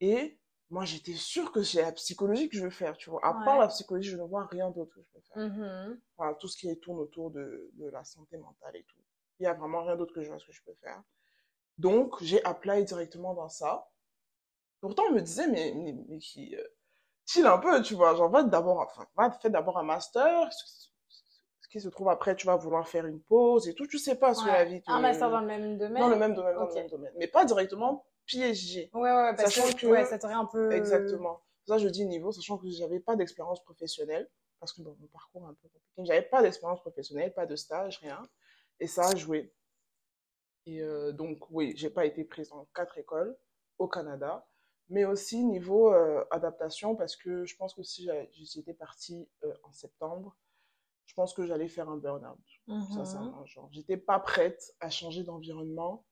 Et 0.00 0.38
moi, 0.70 0.84
j'étais 0.84 1.14
sûre 1.14 1.52
que 1.52 1.62
c'est 1.62 1.82
la 1.82 1.92
psychologie 1.92 2.48
que 2.48 2.56
je 2.56 2.64
veux 2.64 2.70
faire, 2.70 2.96
tu 2.96 3.10
vois. 3.10 3.24
À 3.24 3.34
part 3.44 3.58
la 3.58 3.68
psychologie, 3.68 4.10
je 4.10 4.16
ne 4.16 4.22
vois 4.24 4.46
rien 4.46 4.70
d'autre 4.70 4.92
que 4.94 5.00
je 5.00 5.06
peux 5.12 5.20
faire. 5.20 5.48
Mhm. 5.48 6.00
Enfin, 6.16 6.34
tout 6.34 6.48
ce 6.48 6.56
qui 6.56 6.80
tourne 6.80 6.98
autour 6.98 7.30
de, 7.30 7.70
de 7.74 7.86
la 7.88 8.02
santé 8.04 8.36
mentale 8.38 8.76
et 8.76 8.84
tout. 8.84 8.98
Il 9.38 9.44
y 9.44 9.46
a 9.46 9.54
vraiment 9.54 9.84
rien 9.84 9.96
d'autre 9.96 10.14
que 10.14 10.22
je 10.22 10.28
vois 10.28 10.38
ce 10.38 10.46
que 10.46 10.52
je 10.52 10.62
peux 10.62 10.74
faire. 10.74 11.02
Donc, 11.78 12.22
j'ai 12.22 12.44
appelé 12.44 12.84
directement 12.84 13.34
dans 13.34 13.48
ça. 13.48 13.90
Pourtant, 14.80 15.04
on 15.10 15.12
me 15.12 15.20
disait, 15.20 15.48
mais, 15.48 15.72
mais, 15.74 15.94
mais 16.08 16.18
qui, 16.18 16.56
euh, 16.56 16.64
chill 17.26 17.46
un 17.46 17.58
peu, 17.58 17.82
tu 17.82 17.94
vois. 17.94 18.14
Genre, 18.14 18.30
va 18.30 18.42
d'abord, 18.42 18.80
enfin, 18.80 19.06
va 19.16 19.30
faire 19.30 19.50
d'abord 19.50 19.78
un 19.78 19.82
master. 19.82 20.48
Qui 21.74 21.80
se 21.80 21.88
trouve 21.88 22.08
après, 22.08 22.36
tu 22.36 22.46
vas 22.46 22.54
vouloir 22.54 22.86
faire 22.86 23.04
une 23.04 23.20
pause 23.20 23.66
et 23.66 23.74
tout. 23.74 23.88
Tu 23.88 23.98
sais 23.98 24.14
pas 24.14 24.32
ce 24.32 24.44
que 24.44 24.46
Ouais. 24.46 24.52
la 24.52 24.64
vie. 24.64 24.80
Un 24.86 25.00
master 25.00 25.28
dans 25.28 25.40
le 25.40 25.46
même 25.48 25.76
domaine 25.76 26.00
dans 26.02 26.08
le 26.08 26.14
même 26.14 26.32
domaine, 26.32 26.54
dans 26.54 26.68
le 26.68 26.72
même 26.72 26.86
domaine. 26.86 27.12
Mais 27.16 27.26
pas 27.26 27.44
directement 27.44 28.06
PhD. 28.28 28.90
Ouais, 28.94 29.00
ouais, 29.10 29.34
parce 29.36 29.52
Sachant 29.52 29.72
que, 29.72 29.80
que- 29.80 29.86
ouais, 29.88 30.04
ça 30.04 30.16
t'aurait 30.20 30.34
un 30.34 30.44
peu. 30.44 30.70
Exactement. 30.70 31.40
Ça, 31.66 31.78
je 31.78 31.88
dis 31.88 32.06
niveau, 32.06 32.30
sachant 32.30 32.58
que 32.58 32.68
j'avais 32.70 33.00
pas 33.00 33.16
d'expérience 33.16 33.60
professionnelle, 33.64 34.30
parce 34.60 34.72
que 34.72 34.82
bon, 34.82 34.96
mon 35.00 35.08
parcours 35.08 35.42
est 35.42 35.50
un 35.50 35.54
peu 35.54 35.68
compliqué. 35.68 36.04
J'avais 36.04 36.22
pas 36.22 36.42
d'expérience 36.42 36.80
professionnelle, 36.80 37.34
pas 37.34 37.44
de 37.46 37.56
stage, 37.56 37.98
rien. 37.98 38.22
Et 38.78 38.86
ça 38.86 39.08
a 39.08 39.16
joué. 39.16 39.52
Et 40.66 40.80
euh, 40.80 41.10
donc, 41.10 41.38
oui, 41.50 41.72
j'ai 41.76 41.90
pas 41.90 42.04
été 42.06 42.22
prise 42.22 42.50
dans 42.50 42.68
quatre 42.72 42.98
écoles 42.98 43.36
au 43.78 43.88
Canada, 43.88 44.46
mais 44.90 45.04
aussi 45.04 45.42
niveau 45.44 45.92
euh, 45.92 46.24
adaptation, 46.30 46.94
parce 46.94 47.16
que 47.16 47.44
je 47.44 47.56
pense 47.56 47.74
que 47.74 47.82
si 47.82 48.08
j'étais 48.30 48.74
partie 48.74 49.28
euh, 49.42 49.52
en 49.64 49.72
septembre, 49.72 50.36
je 51.06 51.14
pense 51.14 51.34
que 51.34 51.46
j'allais 51.46 51.68
faire 51.68 51.88
un 51.88 51.96
burn-out. 51.96 52.38
Mhm. 52.66 52.82
Sincèrement, 52.82 53.44
genre, 53.46 53.68
j'étais 53.72 53.96
pas 53.96 54.18
prête 54.18 54.74
à 54.80 54.90
changer 54.90 55.22
d'environnement 55.22 56.04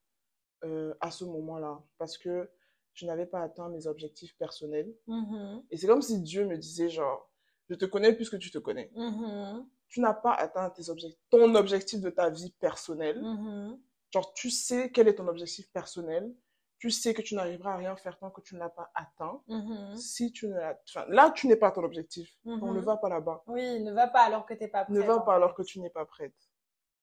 euh, 0.64 0.94
à 1.00 1.10
ce 1.10 1.24
moment-là, 1.24 1.82
parce 1.98 2.18
que 2.18 2.50
je 2.94 3.06
n'avais 3.06 3.26
pas 3.26 3.42
atteint 3.42 3.68
mes 3.68 3.86
objectifs 3.86 4.36
personnels. 4.36 4.94
Mhm. 5.06 5.64
Et 5.70 5.76
c'est 5.76 5.86
comme 5.86 6.02
si 6.02 6.20
Dieu 6.20 6.46
me 6.46 6.56
disait, 6.56 6.88
genre, 6.88 7.30
je 7.68 7.74
te 7.74 7.84
connais 7.84 8.12
plus 8.12 8.28
que 8.28 8.36
tu 8.36 8.50
te 8.50 8.58
connais. 8.58 8.90
Mhm. 8.94 9.66
Tu 9.88 10.00
n'as 10.00 10.14
pas 10.14 10.34
atteint 10.34 10.70
tes 10.70 10.88
objectifs, 10.88 11.20
ton 11.30 11.54
objectif 11.54 12.00
de 12.00 12.10
ta 12.10 12.30
vie 12.30 12.52
personnelle. 12.60 13.20
Mhm. 13.22 13.80
Genre, 14.12 14.32
tu 14.34 14.50
sais 14.50 14.90
quel 14.92 15.08
est 15.08 15.14
ton 15.14 15.26
objectif 15.28 15.70
personnel. 15.72 16.34
Tu 16.82 16.90
sais 16.90 17.14
que 17.14 17.22
tu 17.22 17.36
n'arriveras 17.36 17.74
à 17.74 17.76
rien 17.76 17.94
faire 17.94 18.18
tant 18.18 18.32
que 18.32 18.40
tu 18.40 18.56
ne 18.56 18.58
l'as 18.58 18.68
pas 18.68 18.90
atteint. 18.96 19.40
Mhm. 19.46 19.94
Si 19.96 20.32
tu 20.32 20.48
ne 20.48 20.58
enfin, 20.88 21.04
là, 21.06 21.30
tu 21.30 21.46
n'es 21.46 21.54
pas 21.54 21.68
à 21.68 21.70
ton 21.70 21.84
objectif. 21.84 22.36
Donc, 22.44 22.60
Mhm. 22.60 22.74
ne 22.74 22.80
va 22.80 22.96
pas 22.96 23.08
là-bas. 23.08 23.44
Oui, 23.46 23.78
ne 23.84 23.92
va 23.92 24.08
pas 24.08 24.22
alors 24.22 24.44
que 24.46 24.52
t'es 24.54 24.66
pas 24.66 24.84
prête. 24.84 24.96
Ne 24.96 25.00
va 25.00 25.20
pas 25.20 25.36
alors 25.36 25.54
que 25.54 25.62
tu 25.62 25.78
n'es 25.78 25.90
pas 25.90 26.04
prête. 26.06 26.34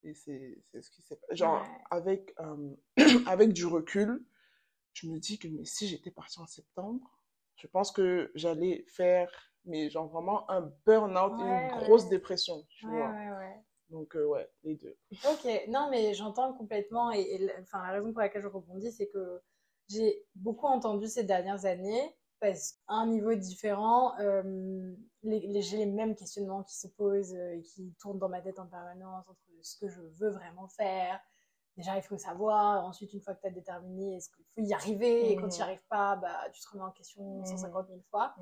Et 0.04 0.14
c'est, 0.14 0.62
ce 0.82 0.90
qui 0.92 1.02
s'est 1.02 1.16
passé. 1.16 1.34
Genre, 1.38 1.62
Ouais. 1.62 1.78
avec, 1.92 2.36
euh, 2.42 2.76
avec 3.34 3.54
du 3.54 3.66
recul, 3.66 4.22
je 4.92 5.08
me 5.08 5.18
dis 5.18 5.40
que, 5.40 5.48
mais 5.48 5.64
si 5.64 5.88
j'étais 5.88 6.12
partie 6.12 6.42
en 6.42 6.46
septembre, 6.46 7.18
je 7.56 7.68
pense 7.68 7.94
que 7.94 8.34
j'allais 8.36 8.84
faire, 8.90 9.32
mais 9.64 9.90
genre 9.90 10.10
vraiment 10.10 10.52
un 10.52 10.70
burn-out 10.86 11.40
et 11.40 11.44
une 11.44 11.48
ouais. 11.48 11.68
grosse 11.70 12.10
dépression, 12.10 12.66
tu 12.68 12.86
vois. 12.86 13.16
Donc, 13.92 14.14
euh, 14.18 14.26
ouais, 14.26 14.52
les 14.64 14.76
deux. 14.76 14.98
Ok, 15.26 15.48
non, 15.70 15.88
mais 15.90 16.14
j'entends 16.14 16.52
complètement. 16.54 17.12
Et, 17.14 17.22
et 17.22 17.38
la- 17.38 17.54
enfin, 17.62 17.82
la 17.88 17.94
raison 17.94 18.12
pour 18.12 18.20
laquelle 18.20 18.42
je 18.42 18.48
rebondis, 18.48 18.92
c'est 18.92 19.08
que 19.08 19.42
j'ai 19.90 20.26
beaucoup 20.36 20.68
entendu 20.68 21.08
ces 21.08 21.24
dernières 21.24 21.66
années, 21.66 22.16
parce 22.40 22.74
qu'à 22.88 22.94
un 22.94 23.08
niveau 23.08 23.34
différent, 23.36 24.18
euh, 24.20 24.94
les, 25.24 25.40
les- 25.48 25.62
j'ai 25.62 25.78
les 25.78 25.86
mêmes 25.86 26.16
questionnements 26.16 26.64
qui 26.64 26.78
se 26.78 26.88
posent 26.88 27.34
euh, 27.36 27.56
et 27.58 27.62
qui 27.62 27.94
tournent 28.00 28.20
dans 28.20 28.30
ma 28.30 28.42
tête 28.42 28.60
en 28.60 28.68
permanence 28.68 29.28
entre 29.28 29.42
ce 29.62 29.78
que 29.78 29.90
je 29.90 30.00
veux 30.02 30.30
vraiment 30.30 30.68
faire. 30.70 31.20
Déjà, 31.76 31.96
il 31.98 32.02
faut 32.02 32.18
savoir. 32.18 32.86
Ensuite, 32.86 33.14
une 33.14 33.22
fois 33.22 33.36
que 33.36 33.42
tu 33.42 33.48
as 33.48 33.52
déterminé, 33.52 34.16
est-ce 34.18 34.30
qu'il 34.30 34.46
faut 34.56 34.62
y 34.62 34.74
arriver 34.74 35.32
Et 35.32 35.36
quand 35.36 35.50
tu 35.50 35.58
n'y 35.58 35.62
arrives 35.64 35.86
pas, 35.90 36.16
bah, 36.18 36.50
tu 36.54 36.62
te 36.62 36.70
remets 36.70 36.84
en 36.84 36.92
question 36.92 37.24
Mhm. 37.40 37.46
150 37.46 37.88
000 37.88 38.00
fois. 38.10 38.36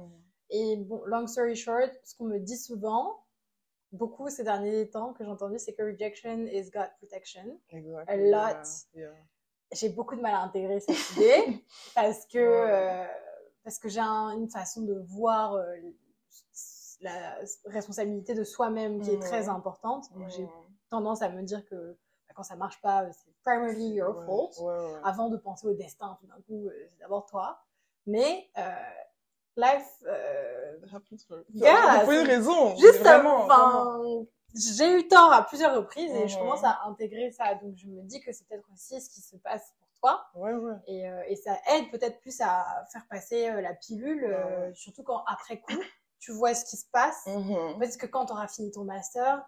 Et 0.50 0.77
bon, 0.77 1.04
long 1.06 1.25
story 1.27 1.56
short, 1.56 1.92
ce 2.04 2.16
qu'on 2.16 2.25
me 2.25 2.39
dit 2.39 2.58
souvent, 2.58 3.24
beaucoup 3.92 4.30
ces 4.30 4.44
derniers 4.44 4.89
temps 4.89 5.13
que 5.13 5.24
j'ai 5.24 5.30
entendu, 5.30 5.58
c'est 5.60 5.74
que 5.74 5.84
rejection 5.84 6.46
is 6.48 6.70
God 6.72 6.89
protection. 7.00 7.60
Exact. 7.70 8.10
A 8.10 8.16
Yeah, 8.18 8.32
lot. 8.54 8.68
yeah. 8.94 9.12
J'ai 9.74 9.90
beaucoup 9.90 10.16
de 10.16 10.22
mal 10.22 10.34
à 10.34 10.42
intégrer 10.42 10.80
cette 10.80 10.96
idée 11.18 11.64
parce 11.96 12.26
que, 12.26 12.38
euh, 12.38 13.06
parce 13.64 13.80
que 13.80 13.90
j'ai 13.90 14.00
un- 14.00 14.32
une 14.32 14.50
façon 14.50 14.82
de 14.82 14.94
voir 15.08 15.54
euh, 15.56 15.66
la 17.02 17.36
responsabilité 17.66 18.34
de 18.34 18.44
soi-même 18.44 19.02
qui 19.02 19.12
est 19.12 19.20
très 19.20 19.50
importante. 19.50 20.06
J'ai 20.30 20.48
tendance 20.90 21.22
à 21.22 21.30
me 21.30 21.42
dire 21.44 21.64
que 21.66 21.92
bah, 22.28 22.34
quand 22.36 22.44
ça 22.44 22.56
marche 22.56 22.82
pas, 22.82 23.06
c'est 23.12 23.34
primarily 23.44 23.90
your 23.96 24.16
fault. 24.26 24.52
Avant 25.04 25.30
de 25.30 25.38
penser 25.38 25.68
au 25.68 25.74
destin, 25.74 26.18
tout 26.20 26.28
d'un 26.28 26.42
coup, 26.48 26.68
euh, 26.68 26.88
c'est 26.90 27.00
d'abord 27.00 27.26
toi. 27.26 27.60
Mais 28.08 28.50
euh, 28.58 28.62
life, 29.58 29.86
euh, 30.06 30.78
yeah, 31.54 32.04
une 32.22 32.28
raison. 32.28 32.76
Juste 32.78 33.00
vraiment, 33.00 33.48
j'ai 34.58 35.00
eu 35.00 35.08
tort 35.08 35.32
à 35.32 35.46
plusieurs 35.46 35.76
reprises 35.76 36.14
et 36.14 36.28
je 36.28 36.38
commence 36.38 36.64
à 36.64 36.82
intégrer 36.86 37.32
ça. 37.32 37.56
Donc 37.56 37.76
je 37.76 37.88
me 37.88 38.02
dis 38.04 38.20
que 38.22 38.32
c'est 38.32 38.48
peut-être 38.48 38.68
aussi 38.74 39.00
ce 39.02 39.10
qui 39.10 39.22
se 39.22 39.36
passe 39.38 39.74
pour 39.80 39.88
toi. 40.00 40.28
Ouais, 40.36 40.54
ouais. 40.54 40.76
Et, 40.88 41.08
euh, 41.08 41.24
et 41.28 41.36
ça 41.36 41.58
aide 41.74 41.90
peut-être 41.92 42.20
plus 42.20 42.40
à 42.42 42.86
faire 42.92 43.06
passer 43.10 43.50
euh, 43.50 43.62
la 43.62 43.74
pilule, 43.74 44.26
euh, 44.26 44.74
surtout 44.74 45.04
quand 45.04 45.24
après 45.26 45.60
coup, 45.60 45.80
tu 46.20 46.32
vois 46.32 46.54
ce 46.54 46.66
qui 46.66 46.78
se 46.78 46.86
passe. 46.92 47.26
Mm-hmm. 47.28 47.80
Parce 47.80 47.98
que 47.98 48.06
quand 48.06 48.26
tu 48.26 48.34
auras 48.34 48.48
fini 48.48 48.72
ton 48.72 48.84
master, 48.84 49.46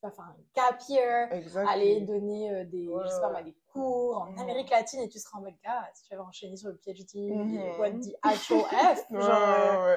tu 0.00 0.06
vas 0.06 0.12
faire 0.12 0.24
un 0.24 0.36
cap 0.54 0.80
year, 0.88 1.28
aller 1.68 2.00
donner 2.00 2.64
des, 2.66 2.86
je 2.86 3.08
sais 3.08 3.20
pas, 3.20 3.42
des 3.42 3.56
cours 3.72 4.18
en 4.18 4.32
mm-hmm. 4.32 4.40
Amérique 4.40 4.70
latine 4.70 5.00
et 5.00 5.08
tu 5.08 5.18
seras 5.18 5.38
en 5.38 5.42
mode 5.42 5.54
gars, 5.62 5.88
si 5.94 6.04
tu 6.04 6.14
avais 6.14 6.22
enchaîné 6.22 6.56
sur 6.56 6.70
le 6.70 6.76
PhD, 6.76 7.14
mm-hmm. 7.14 7.78
what 7.78 7.90
the 7.90 8.14
actual 8.22 8.64
F. 8.64 9.04
Genre, 9.10 9.96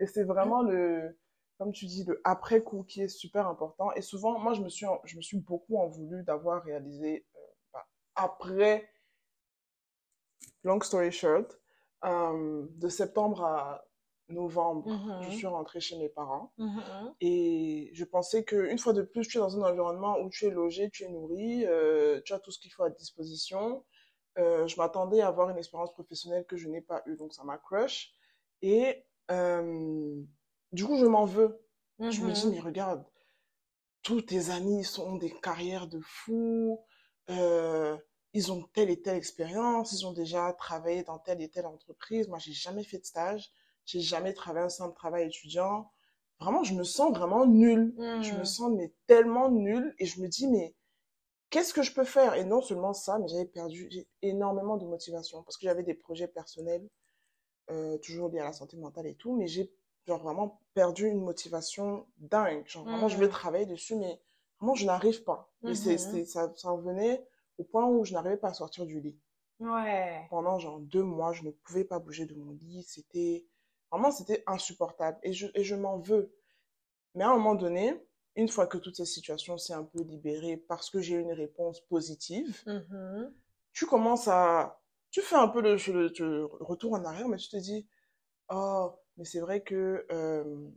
Et 0.00 0.06
c'est 0.06 0.24
vraiment 0.24 0.62
le, 0.62 1.16
comme 1.58 1.72
tu 1.72 1.86
dis, 1.86 2.04
le 2.04 2.20
après-coup 2.24 2.82
qui 2.84 3.02
est 3.02 3.08
super 3.08 3.46
important. 3.46 3.92
Et 3.92 4.02
souvent, 4.02 4.38
moi, 4.38 4.54
je 4.54 4.62
me 4.62 4.68
suis, 4.68 4.86
je 5.04 5.16
me 5.16 5.22
suis 5.22 5.38
beaucoup 5.38 5.78
en 5.78 5.86
voulu 5.88 6.22
d'avoir 6.24 6.62
réalisé 6.62 7.26
bah, 7.72 7.86
après 8.14 8.88
long 10.64 10.80
story 10.80 11.12
short, 11.12 11.60
euh, 12.04 12.66
de 12.76 12.88
septembre 12.88 13.44
à 13.44 13.84
novembre, 14.28 14.90
je 15.22 15.28
mhm. 15.28 15.32
suis 15.32 15.46
rentrée 15.46 15.80
chez 15.80 15.98
mes 15.98 16.08
parents. 16.08 16.52
Mhm. 16.56 17.14
Et 17.20 17.90
je 17.92 18.04
pensais 18.04 18.44
qu'une 18.44 18.78
fois 18.78 18.94
de 18.94 19.02
plus, 19.02 19.28
tu 19.28 19.36
es 19.36 19.40
dans 19.40 19.56
un 19.58 19.70
environnement 19.70 20.18
où 20.18 20.30
tu 20.30 20.46
es 20.46 20.50
logé, 20.50 20.90
tu 20.90 21.04
es 21.04 21.08
nourri, 21.08 21.66
euh, 21.66 22.20
tu 22.24 22.32
as 22.32 22.38
tout 22.38 22.50
ce 22.50 22.58
qu'il 22.58 22.72
faut 22.72 22.84
à 22.84 22.90
disposition. 22.90 23.84
Euh, 24.38 24.66
je 24.66 24.76
m'attendais 24.76 25.20
à 25.20 25.28
avoir 25.28 25.50
une 25.50 25.58
expérience 25.58 25.92
professionnelle 25.92 26.44
que 26.46 26.56
je 26.56 26.68
n'ai 26.68 26.80
pas 26.80 27.02
eue, 27.06 27.16
donc 27.16 27.34
ça 27.34 27.44
m'a 27.44 27.58
crush. 27.58 28.12
Et 28.62 29.04
du 30.74 30.84
coup, 30.84 30.98
je 30.98 31.06
m'en 31.06 31.24
veux. 31.24 31.60
Je 31.98 32.20
me 32.20 32.32
dis, 32.32 32.46
mhm. 32.46 32.52
mais 32.52 32.60
regarde, 32.60 33.04
tous 34.02 34.20
tes 34.20 34.50
amis 34.50 34.84
sont 34.84 35.16
des 35.16 35.30
carrières 35.30 35.86
de 35.86 36.00
fous 36.00 36.78
ils 38.34 38.50
ont 38.50 38.64
telle 38.74 38.90
et 38.90 39.00
telle 39.00 39.16
expérience, 39.16 39.92
ils 39.92 40.04
ont 40.04 40.12
déjà 40.12 40.52
travaillé 40.52 41.04
dans 41.04 41.18
telle 41.18 41.40
et 41.40 41.48
telle 41.48 41.66
entreprise. 41.66 42.28
Moi, 42.28 42.38
j'ai 42.38 42.52
jamais 42.52 42.82
fait 42.82 42.98
de 42.98 43.04
stage, 43.04 43.52
j'ai 43.86 44.00
jamais 44.00 44.34
travaillé 44.34 44.66
un 44.66 44.70
simple 44.70 44.94
travail 44.94 45.26
étudiant. 45.28 45.92
Vraiment, 46.40 46.64
je 46.64 46.74
me 46.74 46.82
sens 46.82 47.16
vraiment 47.16 47.46
nulle. 47.46 47.94
Je 47.96 48.32
me 48.32 48.40
mmh. 48.40 48.44
sens 48.44 48.72
mais 48.76 48.92
tellement 49.06 49.50
nulle 49.50 49.94
et 49.98 50.04
je 50.04 50.20
me 50.20 50.26
dis 50.26 50.48
mais 50.48 50.74
qu'est-ce 51.50 51.72
que 51.72 51.82
je 51.82 51.94
peux 51.94 52.04
faire? 52.04 52.34
Et 52.34 52.44
non 52.44 52.60
seulement 52.60 52.92
ça, 52.92 53.20
mais 53.20 53.28
j'avais 53.28 53.46
perdu 53.46 53.88
énormément 54.20 54.76
de 54.76 54.84
motivation 54.84 55.44
parce 55.44 55.56
que 55.56 55.62
j'avais 55.62 55.84
des 55.84 55.94
projets 55.94 56.28
personnels 56.28 56.88
euh, 57.70 57.98
toujours 57.98 58.28
liés 58.28 58.40
à 58.40 58.44
la 58.44 58.52
santé 58.52 58.76
mentale 58.76 59.06
et 59.06 59.14
tout, 59.14 59.36
mais 59.36 59.46
j'ai 59.46 59.72
genre 60.06 60.22
vraiment 60.22 60.60
perdu 60.74 61.06
une 61.06 61.20
motivation 61.20 62.06
dingue. 62.18 62.66
Genre 62.66 62.84
vraiment, 62.84 63.08
je 63.08 63.16
vais 63.18 63.26
mmh. 63.26 63.30
travailler 63.30 63.66
dessus, 63.66 63.96
mais 63.96 64.20
vraiment, 64.60 64.74
je 64.74 64.86
n'arrive 64.86 65.24
pas. 65.24 65.52
Et 65.64 65.74
c'est, 65.74 65.94
mmh 65.94 66.24
ça, 66.26 66.52
ça 66.56 66.70
revenait 66.70 67.26
au 67.58 67.64
point 67.64 67.86
où 67.86 68.04
je 68.04 68.12
n'arrivais 68.12 68.36
pas 68.36 68.48
à 68.48 68.54
sortir 68.54 68.86
du 68.86 69.00
lit. 69.00 69.18
Ouais. 69.60 70.26
Pendant 70.30 70.58
genre 70.58 70.80
deux 70.80 71.02
mois, 71.02 71.32
je 71.32 71.44
ne 71.44 71.50
pouvais 71.50 71.84
pas 71.84 71.98
bouger 71.98 72.26
de 72.26 72.34
mon 72.34 72.52
lit. 72.52 72.84
C'était 72.86 73.46
vraiment 73.90 74.10
c'était 74.10 74.42
insupportable 74.46 75.18
et 75.22 75.32
je, 75.32 75.46
et 75.54 75.64
je 75.64 75.74
m'en 75.74 75.98
veux. 75.98 76.34
Mais 77.14 77.24
à 77.24 77.30
un 77.30 77.34
moment 77.34 77.54
donné, 77.54 77.94
une 78.36 78.48
fois 78.48 78.66
que 78.66 78.78
toute 78.78 78.96
cette 78.96 79.06
situation 79.06 79.56
s'est 79.56 79.72
un 79.72 79.84
peu 79.84 80.02
libérée 80.02 80.56
parce 80.56 80.90
que 80.90 81.00
j'ai 81.00 81.14
eu 81.14 81.20
une 81.20 81.32
réponse 81.32 81.80
positive, 81.82 82.60
mm-hmm. 82.66 83.32
tu 83.72 83.86
commences 83.86 84.28
à 84.28 84.80
tu 85.10 85.20
fais 85.20 85.36
un 85.36 85.46
peu 85.46 85.62
le, 85.62 85.76
le, 86.18 86.44
retour 86.44 86.94
en 86.94 87.04
arrière, 87.04 87.28
mais 87.28 87.36
tu 87.36 87.48
te 87.48 87.56
dis 87.56 87.86
oh 88.48 88.92
mais 89.16 89.24
c'est 89.24 89.40
vrai 89.40 89.62
que 89.62 90.06
euh, 90.10 90.68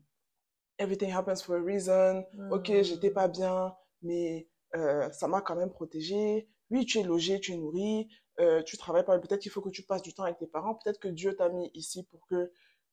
everything 0.77 1.11
happens 1.11 1.41
for 1.43 1.55
a 1.55 1.61
reason. 1.61 2.25
Ok, 2.51 2.71
j'étais 2.81 3.11
pas 3.11 3.27
bien, 3.27 3.75
mais 4.01 4.47
euh, 4.75 5.09
ça 5.11 5.27
m'a 5.27 5.41
quand 5.41 5.55
même 5.55 5.71
protégée 5.71 6.47
oui, 6.69 6.85
tu 6.85 6.99
es 6.99 7.03
logé, 7.03 7.39
tu 7.39 7.53
es 7.53 7.57
nourri, 7.57 8.09
euh, 8.39 8.61
tu 8.63 8.77
travailles 8.77 9.05
pas, 9.05 9.17
peut-être 9.19 9.41
qu'il 9.41 9.51
faut 9.51 9.61
que 9.61 9.69
tu 9.69 9.83
passes 9.83 10.01
du 10.01 10.13
temps 10.13 10.23
avec 10.23 10.37
tes 10.37 10.47
parents, 10.47 10.75
peut-être 10.75 10.99
que 10.99 11.07
Dieu 11.07 11.35
t'a 11.35 11.49
mis 11.49 11.71
ici 11.73 12.03
pour 12.03 12.25
que, 12.27 12.51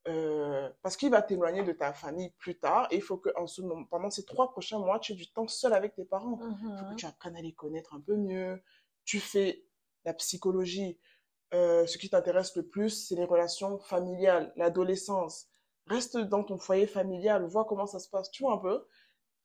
euh, 0.08 0.70
parce 0.82 0.96
qu'il 0.96 1.10
va 1.10 1.22
t'éloigner 1.22 1.62
de 1.62 1.72
ta 1.72 1.92
famille 1.92 2.30
plus 2.38 2.58
tard, 2.58 2.86
et 2.90 2.96
il 2.96 3.02
faut 3.02 3.16
que 3.16 3.30
en 3.36 3.46
ce 3.46 3.62
moment, 3.62 3.84
pendant 3.84 4.10
ces 4.10 4.24
trois 4.24 4.50
prochains 4.50 4.78
mois, 4.78 4.98
tu 4.98 5.12
aies 5.12 5.16
du 5.16 5.30
temps 5.32 5.48
seul 5.48 5.72
avec 5.72 5.94
tes 5.94 6.04
parents. 6.04 6.38
Il 6.40 6.78
faut 6.78 6.84
que 6.84 6.90
mhm. 6.90 6.96
tu 6.96 7.06
apprennes 7.06 7.36
à 7.36 7.42
les 7.42 7.52
connaître 7.52 7.94
un 7.94 8.00
peu 8.00 8.16
mieux. 8.16 8.62
Tu 9.04 9.18
fais 9.18 9.64
la 10.04 10.14
psychologie. 10.14 10.98
Euh, 11.54 11.86
ce 11.86 11.98
qui 11.98 12.10
t'intéresse 12.10 12.56
le 12.56 12.66
plus, 12.66 12.90
c'est 12.90 13.14
les 13.14 13.24
relations 13.24 13.78
familiales, 13.78 14.52
l'adolescence. 14.56 15.46
Reste 15.86 16.16
dans 16.16 16.42
ton 16.42 16.58
foyer 16.58 16.86
familial, 16.86 17.46
vois 17.46 17.64
comment 17.64 17.86
ça 17.86 17.98
se 17.98 18.08
passe, 18.08 18.30
tu 18.30 18.42
vois 18.42 18.54
un 18.54 18.58
peu 18.58 18.84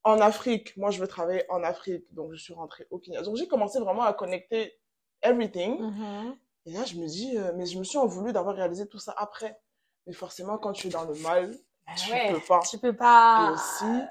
en 0.03 0.21
Afrique, 0.21 0.75
moi 0.77 0.91
je 0.91 0.99
veux 0.99 1.07
travailler 1.07 1.43
en 1.49 1.63
Afrique, 1.63 2.05
donc 2.13 2.31
je 2.31 2.37
suis 2.37 2.53
rentrée 2.53 2.87
au 2.89 2.99
Kenya. 2.99 3.21
Donc 3.21 3.35
j'ai 3.35 3.47
commencé 3.47 3.79
vraiment 3.79 4.03
à 4.03 4.13
connecter 4.13 4.79
everything. 5.21 5.79
Mm-hmm. 5.79 6.35
Et 6.65 6.71
là 6.71 6.85
je 6.85 6.95
me 6.95 7.07
dis, 7.07 7.37
euh, 7.37 7.51
mais 7.55 7.65
je 7.65 7.77
me 7.77 7.83
suis 7.83 7.97
en 7.97 8.05
voulu 8.05 8.31
d'avoir 8.31 8.55
réalisé 8.55 8.87
tout 8.87 8.99
ça 8.99 9.13
après. 9.17 9.59
Mais 10.07 10.13
forcément, 10.13 10.57
quand 10.57 10.71
tu 10.71 10.87
es 10.87 10.89
dans 10.89 11.03
le 11.03 11.13
mal, 11.15 11.53
bah 11.85 11.93
tu 11.97 12.11
ne 12.11 12.33
peux 12.33 12.45
pas. 12.47 12.61
Tu 12.61 12.77
peux 12.77 12.95
pas. 12.95 13.49
Et 13.49 13.53
aussi, 13.53 14.01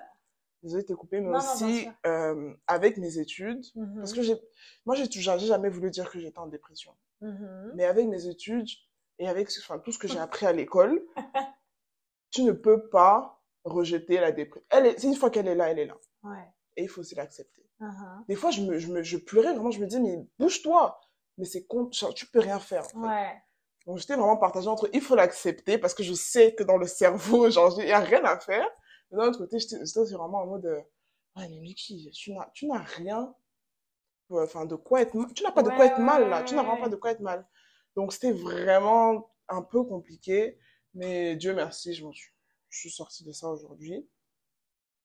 désolée 0.63 0.85
de 0.85 0.95
coupé, 0.95 1.21
mais 1.21 1.37
aussi 1.37 1.89
euh, 2.07 2.53
avec 2.67 2.97
mes 2.99 3.19
études, 3.19 3.65
mm-hmm. 3.77 3.97
parce 3.97 4.13
que 4.13 4.23
j'ai, 4.23 4.37
moi 4.87 4.95
j'ai 4.97 5.09
toujours, 5.09 5.39
jamais 5.39 5.69
voulu 5.69 5.91
dire 5.91 6.11
que 6.11 6.19
j'étais 6.19 6.39
en 6.39 6.47
dépression. 6.47 6.93
Mm-hmm. 7.23 7.73
Mais 7.75 7.85
avec 7.85 8.07
mes 8.07 8.27
études 8.27 8.69
et 9.19 9.29
avec 9.29 9.49
enfin, 9.59 9.79
tout 9.79 9.93
ce 9.93 9.99
que 9.99 10.09
j'ai 10.09 10.19
appris 10.19 10.47
à 10.47 10.53
l'école, 10.53 11.03
tu 12.31 12.43
ne 12.43 12.53
peux 12.53 12.89
pas 12.89 13.43
rejeter 13.65 14.21
la 14.21 14.33
dépression. 14.33 14.67
Elle 14.71 14.87
est, 14.87 15.03
une 15.03 15.15
fois 15.15 15.31
qu'elle 15.31 15.49
est 15.49 15.55
là, 15.55 15.71
elle 15.71 15.79
est 15.79 15.87
là. 15.87 15.97
Ouais. 16.23 16.45
Et 16.77 16.85
il 16.85 16.89
faut 16.89 17.01
aussi 17.01 17.15
l'accepter. 17.15 17.69
Uh-huh. 17.81 18.27
Des 18.29 18.35
fois, 18.35 18.51
je 18.51 18.63
me, 18.63 18.79
je 18.79 18.89
me, 18.89 19.03
je 19.03 19.17
pleurais 19.17 19.53
vraiment, 19.53 19.71
je 19.71 19.81
me 19.81 19.87
dis, 19.87 20.01
mais 20.01 20.19
bouge-toi. 20.39 21.01
Mais 21.37 21.45
c'est 21.45 21.67
con, 21.67 21.89
tu 21.89 22.27
peux 22.27 22.41
rien 22.41 22.59
faire, 22.59 22.85
en 22.85 22.89
fait. 22.89 22.97
Ouais. 22.97 23.43
Donc, 23.87 23.99
j'étais 23.99 24.15
vraiment 24.15 24.37
partagée 24.37 24.69
entre, 24.69 24.91
il 24.93 25.01
faut 25.01 25.15
l'accepter 25.15 25.79
parce 25.79 25.95
que 25.95 26.03
je 26.03 26.13
sais 26.13 26.55
que 26.55 26.63
dans 26.63 26.77
le 26.77 26.87
cerveau, 26.87 27.49
genre, 27.51 27.81
il 27.81 27.89
y 27.89 27.93
a 27.93 28.01
rien 28.01 28.25
à 28.25 28.39
faire. 28.39 28.69
Mais 29.11 29.19
d'un 29.19 29.29
autre 29.29 29.39
côté, 29.39 29.59
j'étais 29.59 29.77
vraiment 30.13 30.43
en 30.43 30.47
mode, 30.47 30.67
euh, 30.67 30.81
ouais, 31.37 31.49
mais 31.49 31.61
Mickey, 31.61 32.11
tu 32.13 32.33
n'as, 32.33 32.49
tu 32.53 32.67
n'as 32.67 32.83
rien, 32.83 33.35
enfin, 34.31 34.67
de 34.67 34.75
quoi 34.75 35.03
être, 35.03 35.17
tu 35.35 35.43
n'as 35.43 35.53
pas 35.53 35.63
de 35.63 35.71
quoi 35.71 35.87
être 35.87 36.01
mal, 36.01 36.29
là. 36.29 36.43
Tu 36.43 36.55
n'as 36.55 36.63
vraiment 36.63 36.83
pas 36.83 36.89
de 36.89 36.97
quoi 36.97 37.11
être 37.13 37.21
mal. 37.21 37.47
Donc, 37.97 38.13
c'était 38.13 38.33
vraiment 38.33 39.31
un 39.49 39.63
peu 39.63 39.83
compliqué. 39.83 40.59
Mais 40.95 41.37
Dieu 41.37 41.55
merci, 41.55 41.95
je 41.95 42.11
suis 42.13 42.33
je 42.71 42.81
suis 42.81 42.91
sortie 42.91 43.25
de 43.25 43.33
ça 43.33 43.49
aujourd'hui. 43.49 44.09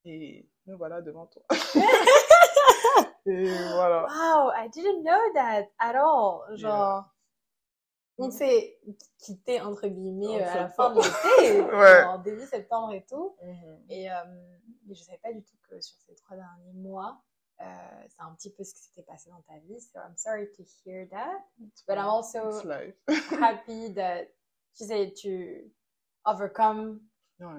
Et 0.05 0.47
me 0.65 0.75
voilà 0.75 1.01
devant 1.01 1.27
toi. 1.27 1.43
et 3.25 3.45
voilà. 3.45 4.03
Wow, 4.03 4.51
I 4.51 4.67
didn't 4.69 5.03
know 5.03 5.33
that 5.33 5.69
at 5.79 5.95
all. 5.95 6.43
Genre, 6.57 7.05
on 8.17 8.29
s'est 8.29 8.79
quitté 9.19 9.59
entre 9.61 9.87
guillemets 9.87 10.41
euh, 10.41 10.51
à 10.51 10.55
la 10.55 10.69
fin 10.69 10.93
de 10.93 11.01
l'été, 11.01 11.61
ouais. 11.75 12.03
en 12.03 12.19
début 12.19 12.45
septembre 12.45 12.93
et 12.93 13.05
tout. 13.05 13.35
Mm-hmm. 13.43 13.79
Et 13.89 14.11
euh, 14.11 14.15
mais 14.85 14.95
je 14.95 15.03
savais 15.03 15.19
pas 15.19 15.33
du 15.33 15.43
tout 15.43 15.55
que 15.69 15.79
sur 15.81 15.97
ces 16.01 16.15
trois 16.15 16.35
derniers 16.35 16.73
mois, 16.73 17.21
euh, 17.61 17.65
c'est 18.09 18.21
un 18.21 18.33
petit 18.35 18.51
peu 18.51 18.63
ce 18.63 18.73
qui 18.73 18.81
s'était 18.81 19.03
passé 19.03 19.29
dans 19.29 19.41
ta 19.41 19.57
vie. 19.59 19.79
So 19.79 19.99
I'm 19.99 20.15
sorry 20.15 20.47
to 20.51 20.63
hear 20.83 21.07
that, 21.09 21.45
but 21.87 21.97
I'm 21.97 22.07
also 22.07 22.51
happy 23.39 23.93
that 23.95 24.25
tu 24.75 24.85
sais 24.85 25.13
tu 25.13 25.71
overcome 26.25 27.01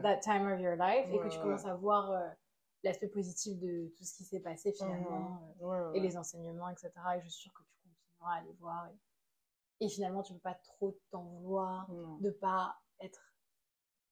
that 0.02 0.23
time 0.23 0.46
of 0.49 0.61
your 0.61 0.76
life 0.76 1.06
et 1.11 1.18
que 1.18 1.28
tu 1.28 1.38
commences 1.38 1.66
à 1.66 1.75
voir 1.75 2.11
euh, 2.11 2.28
l'aspect 2.82 3.08
positif 3.08 3.58
de 3.58 3.92
tout 3.96 4.04
ce 4.04 4.14
qui 4.16 4.25
s'est 4.25 4.40
passé 4.40 4.73
finalement 4.73 5.54
mhm. 5.61 5.70
euh, 5.70 5.92
et 5.92 6.00
les 6.00 6.16
enseignements, 6.16 6.68
etc. 6.68 6.90
Et 7.16 7.20
je 7.23 7.28
suis 7.28 7.42
sûre 7.42 7.52
que 7.52 7.62
tu 7.62 7.76
continueras 7.82 8.37
à 8.37 8.42
les 8.42 8.52
voir. 8.54 8.88
Et, 8.88 8.99
finalement, 9.80 10.22
tu 10.22 10.32
ne 10.32 10.38
peux 10.38 10.42
pas 10.42 10.58
trop 10.62 10.96
t'en 11.10 11.22
vouloir 11.24 11.86
de 12.20 12.30
pas 12.30 12.76
être 13.00 13.34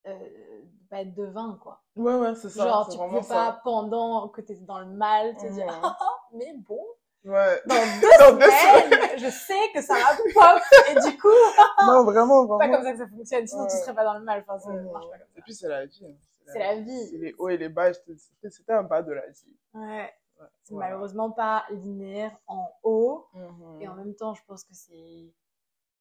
euh, 0.06 0.18
de 0.18 0.88
pas 0.90 1.02
être 1.02 1.14
devin 1.14 1.58
quoi. 1.62 1.80
Ouais 1.94 2.14
ouais, 2.14 2.34
c'est 2.34 2.50
ça. 2.50 2.64
Genre 2.64 2.88
tu 2.88 2.98
peux 2.98 3.28
pas 3.28 3.60
pendant 3.62 4.28
que 4.28 4.40
tu 4.40 4.52
es 4.52 4.56
dans 4.56 4.80
le 4.80 4.86
mal 4.86 5.36
te 5.36 5.46
dire 5.52 5.66
ah, 5.82 5.96
mais 6.32 6.54
bon. 6.56 6.84
Ouais. 7.24 7.62
Dans 7.66 7.74
deux, 8.36 8.50
semaines, 8.50 9.18
je 9.18 9.30
sais 9.30 9.72
que 9.72 9.80
ça 9.80 9.94
va 9.94 10.16
pop 10.34 10.62
et 10.90 11.08
du 11.08 11.16
coup. 11.18 11.28
non 11.86 12.02
vraiment 12.02 12.46
vraiment. 12.46 12.58
pas 12.58 12.68
comme 12.68 12.82
ça 12.82 12.92
que 12.92 12.98
ça 12.98 13.06
fonctionne, 13.06 13.46
sinon 13.46 13.66
tu 13.68 13.76
serais 13.76 13.94
pas 13.94 14.02
dans 14.02 14.14
le 14.14 14.24
mal. 14.24 14.44
Enfin, 14.46 14.58
ça 14.58 14.72
marche 14.72 15.08
pas 15.08 15.18
comme 15.18 15.28
ça. 15.28 15.38
Et 15.38 15.42
puis 15.42 15.54
c'est 15.54 15.68
la 15.68 15.86
vie. 15.86 16.04
Hein. 16.04 16.16
C'est 16.46 16.58
la, 16.58 16.80
vie. 16.80 17.06
C'est 17.06 17.18
les 17.18 17.34
hauts 17.38 17.48
et 17.48 17.56
les 17.56 17.68
bas. 17.68 17.92
C'était 17.94 18.72
un 18.72 18.84
pas 18.84 19.02
de 19.02 19.12
la 19.12 19.28
vie. 19.28 19.56
Ouais. 19.74 20.12
c'est 20.64 20.74
malheureusement 20.74 21.30
pas 21.30 21.64
linéaire 21.70 22.36
en 22.48 22.68
haut. 22.82 23.28
Mhm. 23.34 23.82
Et 23.82 23.88
en 23.88 23.94
même 23.94 24.16
temps, 24.16 24.34
je 24.34 24.42
pense 24.44 24.64
que 24.64 24.74
c'est 24.74 25.32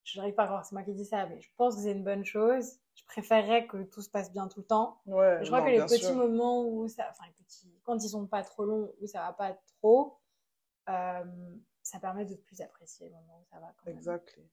je 0.04 0.18
n'arrive 0.18 0.34
pas 0.34 0.44
à 0.44 0.46
croire 0.46 0.64
c'est 0.64 0.72
moi 0.74 0.82
qui 0.82 0.92
dis 0.92 1.04
ça, 1.04 1.26
mais 1.26 1.40
je 1.40 1.48
pense 1.56 1.76
que 1.76 1.82
c'est 1.82 1.92
une 1.92 2.04
bonne 2.04 2.24
chose. 2.24 2.78
Je 2.94 3.04
préférerais 3.06 3.66
que 3.66 3.82
tout 3.84 4.02
se 4.02 4.10
passe 4.10 4.32
bien 4.32 4.48
tout 4.48 4.60
le 4.60 4.66
temps. 4.66 5.00
Ouais, 5.06 5.38
je 5.42 5.46
crois 5.46 5.62
que 5.62 5.70
les 5.70 5.80
petits 5.80 6.12
moments 6.12 6.64
où 6.66 6.88
ça, 6.88 7.06
enfin 7.10 7.24
les 7.26 7.44
petits, 7.44 7.72
quand 7.84 8.02
ils 8.02 8.08
sont 8.08 8.26
pas 8.26 8.42
trop 8.42 8.64
longs, 8.64 8.92
où 9.00 9.06
ça 9.06 9.20
va 9.20 9.32
pas 9.32 9.56
trop, 9.78 10.18
euh, 10.88 11.24
ça 11.82 11.98
permet 12.00 12.24
de 12.24 12.34
plus 12.34 12.60
apprécier 12.60 13.06
les 13.06 13.14
moments 13.14 13.40
où 13.40 13.46
ça 13.50 13.60
va. 13.60 13.72
Quand 13.78 13.90
exactly. 13.90 14.44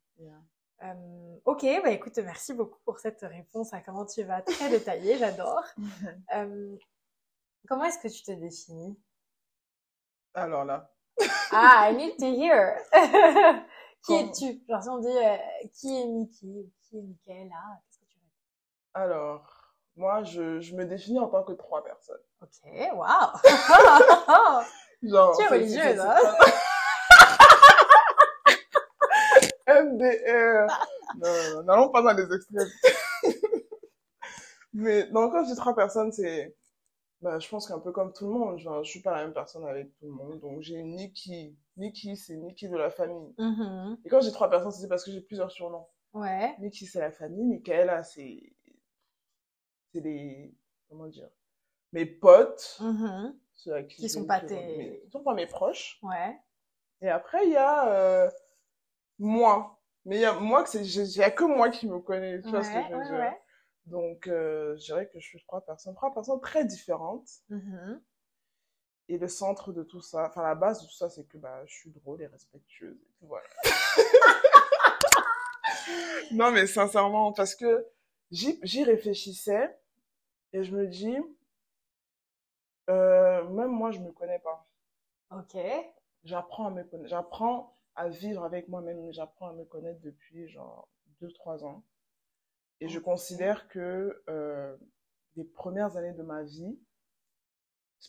Euh, 0.82 1.36
ok, 1.46 1.65
bah 1.84 1.91
écoute, 1.91 2.18
merci 2.20 2.53
beaucoup 2.53 2.79
pour 2.86 3.00
cette 3.00 3.22
réponse 3.22 3.74
à 3.74 3.82
comment 3.82 4.06
tu 4.06 4.24
vas, 4.24 4.41
très 4.41 4.70
détaillée, 4.70 5.18
j'adore. 5.20 5.63
Euh, 6.36 6.77
comment 7.68 7.86
est-ce 7.86 8.00
que 8.00 8.08
tu 8.08 8.24
te 8.24 8.32
définis? 8.32 8.98
Alors 10.34 10.63
là. 10.63 10.91
ah, 11.51 11.89
I 11.89 11.96
need 11.96 12.18
to 12.18 12.25
hear. 12.25 12.77
qui 14.06 14.13
es-tu? 14.15 14.62
Genre 14.68 14.84
si 14.84 14.89
on 14.89 14.98
dit 15.00 15.08
euh, 15.08 15.38
qui 15.74 15.96
est 15.96 16.06
Mickey 16.08 16.70
qui 16.84 16.98
est 16.98 17.01
Michaela, 17.01 17.79
qu'est-ce 17.86 18.00
que 18.00 18.06
tu 18.06 18.20
veux 18.20 19.01
Alors, 19.01 19.74
moi, 19.96 20.24
je, 20.24 20.60
je, 20.60 20.75
me 20.75 20.86
définis 20.86 21.20
en 21.20 21.27
tant 21.27 21.44
que 21.44 21.53
trois 21.53 21.84
personnes. 21.84 22.22
Ok, 22.41 22.50
wow. 22.94 23.06
Genre, 25.03 25.38
tu 25.38 25.44
es 25.44 25.48
religieuse, 25.48 26.00
hein 26.00 26.15
MDR. 29.70 30.68
non, 31.18 31.63
n'allons 31.63 31.89
pas 31.89 32.01
dans 32.01 32.13
les 32.13 32.34
extrêmes. 32.34 32.68
Mais 34.74 35.06
donc, 35.08 35.32
quand 35.32 35.44
je 35.44 35.50
dis 35.51 35.56
trois 35.56 35.75
personnes, 35.75 36.12
c'est, 36.12 36.56
bah, 37.22 37.39
je 37.39 37.50
pense 37.50 37.68
qu'un 37.68 37.79
peu 37.79 37.91
comme 37.91 38.13
tout 38.13 38.25
le 38.25 38.32
monde, 38.32 38.60
genre, 38.60 38.84
je 38.84 38.89
suis 38.89 39.01
pas 39.01 39.12
la 39.12 39.24
même 39.24 39.34
personne 39.34 39.65
avec 39.65 39.91
tout 39.98 40.06
le 40.06 40.12
monde. 40.12 40.39
Donc, 40.39 40.62
j'ai 40.62 40.82
Nikki. 40.82 41.56
Nikki, 41.79 42.15
c'est 42.17 42.36
Nikki 42.36 42.69
de 42.69 42.77
la 42.77 42.91
famille. 42.91 43.33
Mm-hmm. 43.38 43.98
Et 44.05 44.09
quand 44.09 44.21
j'ai 44.21 44.31
trois 44.31 44.50
personnes, 44.50 44.71
c'est 44.71 44.88
parce 44.88 45.03
que 45.03 45.12
j'ai 45.12 45.21
plusieurs 45.21 45.50
surnoms. 45.51 45.88
Ouais. 46.13 46.55
Nikki, 46.59 46.86
c'est 46.86 47.00
la 47.00 47.12
famille. 47.12 47.45
Michaela, 47.45 48.03
c'est, 48.03 48.53
c'est 49.91 50.01
les, 50.01 50.53
comment 50.89 51.07
dire, 51.07 51.29
mes 51.93 52.05
potes. 52.05 52.77
Mm-hmm. 52.81 53.36
Ceux 53.55 53.74
à 53.74 53.83
qui, 53.83 53.98
qui 53.98 54.09
sont 54.09 54.25
pas 54.25 54.41
tes... 54.41 54.55
Mais, 54.55 55.03
sont 55.12 55.24
pas 55.24 55.33
mes 55.33 55.48
proches. 55.48 56.00
Ouais. 56.03 56.38
Et 57.01 57.09
après, 57.09 57.45
il 57.45 57.53
y 57.53 57.57
a, 57.57 57.89
euh, 57.89 58.29
moi. 59.17 59.81
Mais 60.05 60.17
il 60.17 60.21
y 60.21 60.25
a 60.25 60.33
moi 60.33 60.63
que 60.63 60.69
c'est, 60.69 60.86
il 60.86 61.17
y 61.17 61.24
a 61.24 61.31
que 61.31 61.43
moi 61.43 61.69
qui 61.69 61.88
me 61.88 62.00
connais, 62.00 62.41
tu 62.41 62.50
vois 62.50 62.63
ce 62.63 62.69
que 62.69 62.81
je 62.81 62.95
veux 62.95 63.17
dire. 63.17 63.33
Donc, 63.86 64.27
euh, 64.27 64.77
je 64.77 64.86
dirais 64.86 65.07
que 65.07 65.19
je 65.19 65.25
suis 65.25 65.41
trois 65.43 65.65
personnes, 65.65 65.95
trois 65.95 66.13
personnes 66.13 66.39
très 66.41 66.65
différentes. 66.65 67.29
Mm-hmm. 67.50 68.01
Et 69.09 69.17
le 69.17 69.27
centre 69.27 69.73
de 69.73 69.83
tout 69.83 70.01
ça, 70.01 70.27
enfin 70.29 70.43
la 70.43 70.55
base 70.55 70.81
de 70.81 70.87
tout 70.87 70.93
ça, 70.93 71.09
c'est 71.09 71.25
que 71.25 71.37
bah, 71.37 71.65
je 71.65 71.73
suis 71.73 71.89
drôle 71.89 72.21
et 72.21 72.27
respectueuse. 72.27 72.97
Et 73.21 73.25
voilà. 73.25 73.47
non, 76.31 76.51
mais 76.51 76.67
sincèrement, 76.67 77.33
parce 77.33 77.55
que 77.55 77.87
j'y 78.31 78.83
réfléchissais 78.83 79.77
et 80.53 80.63
je 80.63 80.75
me 80.75 80.87
dis, 80.87 81.17
euh, 82.89 83.43
même 83.49 83.71
moi, 83.71 83.91
je 83.91 83.99
me 83.99 84.11
connais 84.11 84.39
pas. 84.39 84.67
Ok. 85.31 85.57
J'apprends 86.23 86.67
à 86.67 86.71
me 86.71 86.83
connaître. 86.83 87.09
J'apprends 87.09 87.77
à 87.95 88.09
vivre 88.09 88.43
avec 88.43 88.67
moi-même. 88.67 89.11
J'apprends 89.11 89.49
à 89.49 89.53
me 89.53 89.65
connaître 89.65 90.01
depuis 90.01 90.47
genre 90.47 90.89
2-3 91.21 91.65
ans. 91.65 91.83
Et 92.81 92.87
je 92.87 92.99
considère 92.99 93.67
que 93.67 94.23
euh, 94.29 94.75
les 95.35 95.43
premières 95.43 95.97
années 95.97 96.13
de 96.13 96.23
ma 96.23 96.43
vie, 96.43 96.79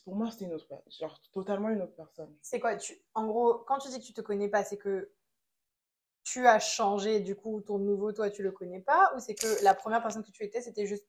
pour 0.04 0.14
moi, 0.14 0.30
c'était 0.30 0.44
une 0.44 0.54
autre 0.54 0.68
genre 0.98 1.20
totalement 1.32 1.68
une 1.68 1.82
autre 1.82 1.94
personne. 1.94 2.34
C'est 2.42 2.60
quoi 2.60 2.76
tu, 2.76 2.94
En 3.14 3.26
gros, 3.26 3.58
quand 3.66 3.78
tu 3.78 3.88
dis 3.88 3.98
que 3.98 4.04
tu 4.04 4.12
te 4.12 4.20
connais 4.20 4.48
pas, 4.48 4.62
c'est 4.64 4.78
que 4.78 5.12
tu 6.22 6.46
as 6.46 6.58
changé, 6.58 7.20
du 7.20 7.34
coup, 7.34 7.60
ton 7.60 7.78
nouveau 7.78 8.12
toi, 8.12 8.30
tu 8.30 8.42
le 8.42 8.52
connais 8.52 8.80
pas 8.80 9.12
Ou 9.16 9.20
c'est 9.20 9.34
que 9.34 9.64
la 9.64 9.74
première 9.74 10.02
personne 10.02 10.22
que 10.22 10.30
tu 10.30 10.44
étais, 10.44 10.62
c'était 10.62 10.86
juste 10.86 11.08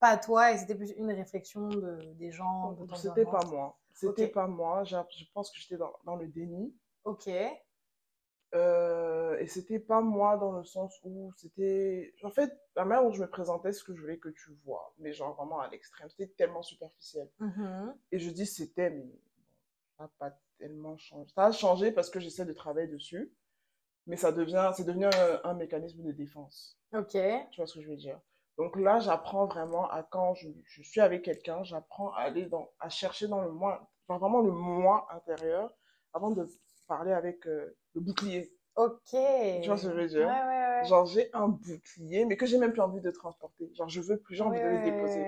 pas 0.00 0.16
toi 0.16 0.52
et 0.52 0.58
c'était 0.58 0.74
plus 0.74 0.90
une 0.92 1.12
réflexion 1.12 1.68
de, 1.68 1.98
des 2.14 2.32
gens 2.32 2.72
de 2.72 2.94
C'était 2.94 3.24
pas 3.24 3.44
moi. 3.46 3.78
C'était 3.94 4.28
pas 4.28 4.46
moi. 4.46 4.84
Je 4.84 5.24
pense 5.32 5.50
que 5.50 5.58
j'étais 5.58 5.76
dans, 5.76 5.92
dans, 6.04 6.16
le 6.16 6.26
déni. 6.26 6.74
Ok. 7.04 7.30
Euh, 8.54 9.38
et 9.38 9.46
c'était 9.46 9.78
pas 9.78 10.00
moi 10.00 10.36
dans 10.36 10.52
le 10.52 10.64
sens 10.64 10.98
où 11.04 11.32
c'était. 11.36 12.12
En 12.24 12.30
fait, 12.30 12.52
la 12.74 12.84
manière 12.84 13.04
dont 13.04 13.12
je 13.12 13.22
me 13.22 13.28
présentais, 13.28 13.72
ce 13.72 13.84
que 13.84 13.94
je 13.94 14.00
voulais 14.00 14.18
que 14.18 14.28
tu 14.28 14.52
vois, 14.64 14.92
mais 14.98 15.12
genre 15.12 15.36
vraiment 15.36 15.60
à 15.60 15.68
l'extrême. 15.68 16.08
C'était 16.10 16.32
tellement 16.32 16.62
superficiel. 16.62 17.28
Mm-hmm. 17.40 17.94
Et 18.12 18.18
je 18.18 18.30
dis 18.30 18.46
c'était, 18.46 18.90
mais 18.90 19.06
ça 19.96 20.04
n'a 20.04 20.10
pas 20.18 20.36
tellement 20.58 20.96
changé. 20.96 21.30
Ça 21.34 21.46
a 21.46 21.52
changé 21.52 21.92
parce 21.92 22.10
que 22.10 22.18
j'essaie 22.18 22.44
de 22.44 22.52
travailler 22.52 22.88
dessus, 22.88 23.32
mais 24.06 24.16
ça 24.16 24.32
devient, 24.32 24.72
c'est 24.76 24.84
devenu 24.84 25.06
un, 25.06 25.40
un, 25.44 25.54
mécanisme 25.54 26.02
de 26.02 26.10
défense. 26.10 26.76
Ok. 26.92 27.16
Tu 27.52 27.56
vois 27.56 27.66
ce 27.66 27.74
que 27.74 27.82
je 27.82 27.88
veux 27.88 27.96
dire? 27.96 28.20
Donc 28.58 28.76
là, 28.76 28.98
j'apprends 28.98 29.46
vraiment 29.46 29.88
à 29.90 30.02
quand 30.02 30.34
je, 30.34 30.48
je 30.64 30.82
suis 30.82 31.00
avec 31.00 31.22
quelqu'un, 31.22 31.62
j'apprends 31.62 32.12
à 32.12 32.22
aller 32.22 32.46
dans, 32.46 32.68
à 32.80 32.88
chercher 32.88 33.28
dans 33.28 33.40
le 33.40 33.50
moi, 33.50 33.88
genre 34.08 34.18
vraiment 34.18 34.40
le 34.40 34.50
moi 34.50 35.06
intérieur, 35.12 35.72
avant 36.12 36.30
de 36.30 36.46
parler 36.90 37.12
avec 37.12 37.46
euh, 37.46 37.76
le 37.94 38.00
bouclier. 38.00 38.52
Ok. 38.74 38.98
Tu 39.12 39.68
vois 39.68 39.76
ce 39.76 39.86
que 39.86 39.92
je 39.92 40.00
veux 40.00 40.06
dire? 40.08 40.26
Ouais, 40.26 40.26
ouais, 40.26 40.80
ouais. 40.80 40.88
Genre, 40.88 41.06
j'ai 41.06 41.30
un 41.32 41.48
bouclier, 41.48 42.24
mais 42.24 42.36
que 42.36 42.46
j'ai 42.46 42.58
même 42.58 42.72
plus 42.72 42.80
envie 42.80 43.00
de 43.00 43.10
transporter. 43.10 43.70
Genre, 43.74 43.88
je 43.88 44.00
veux 44.00 44.18
plus, 44.18 44.34
j'ai 44.34 44.42
envie 44.42 44.58
de 44.58 44.64
le 44.64 44.82
déposer. 44.82 45.22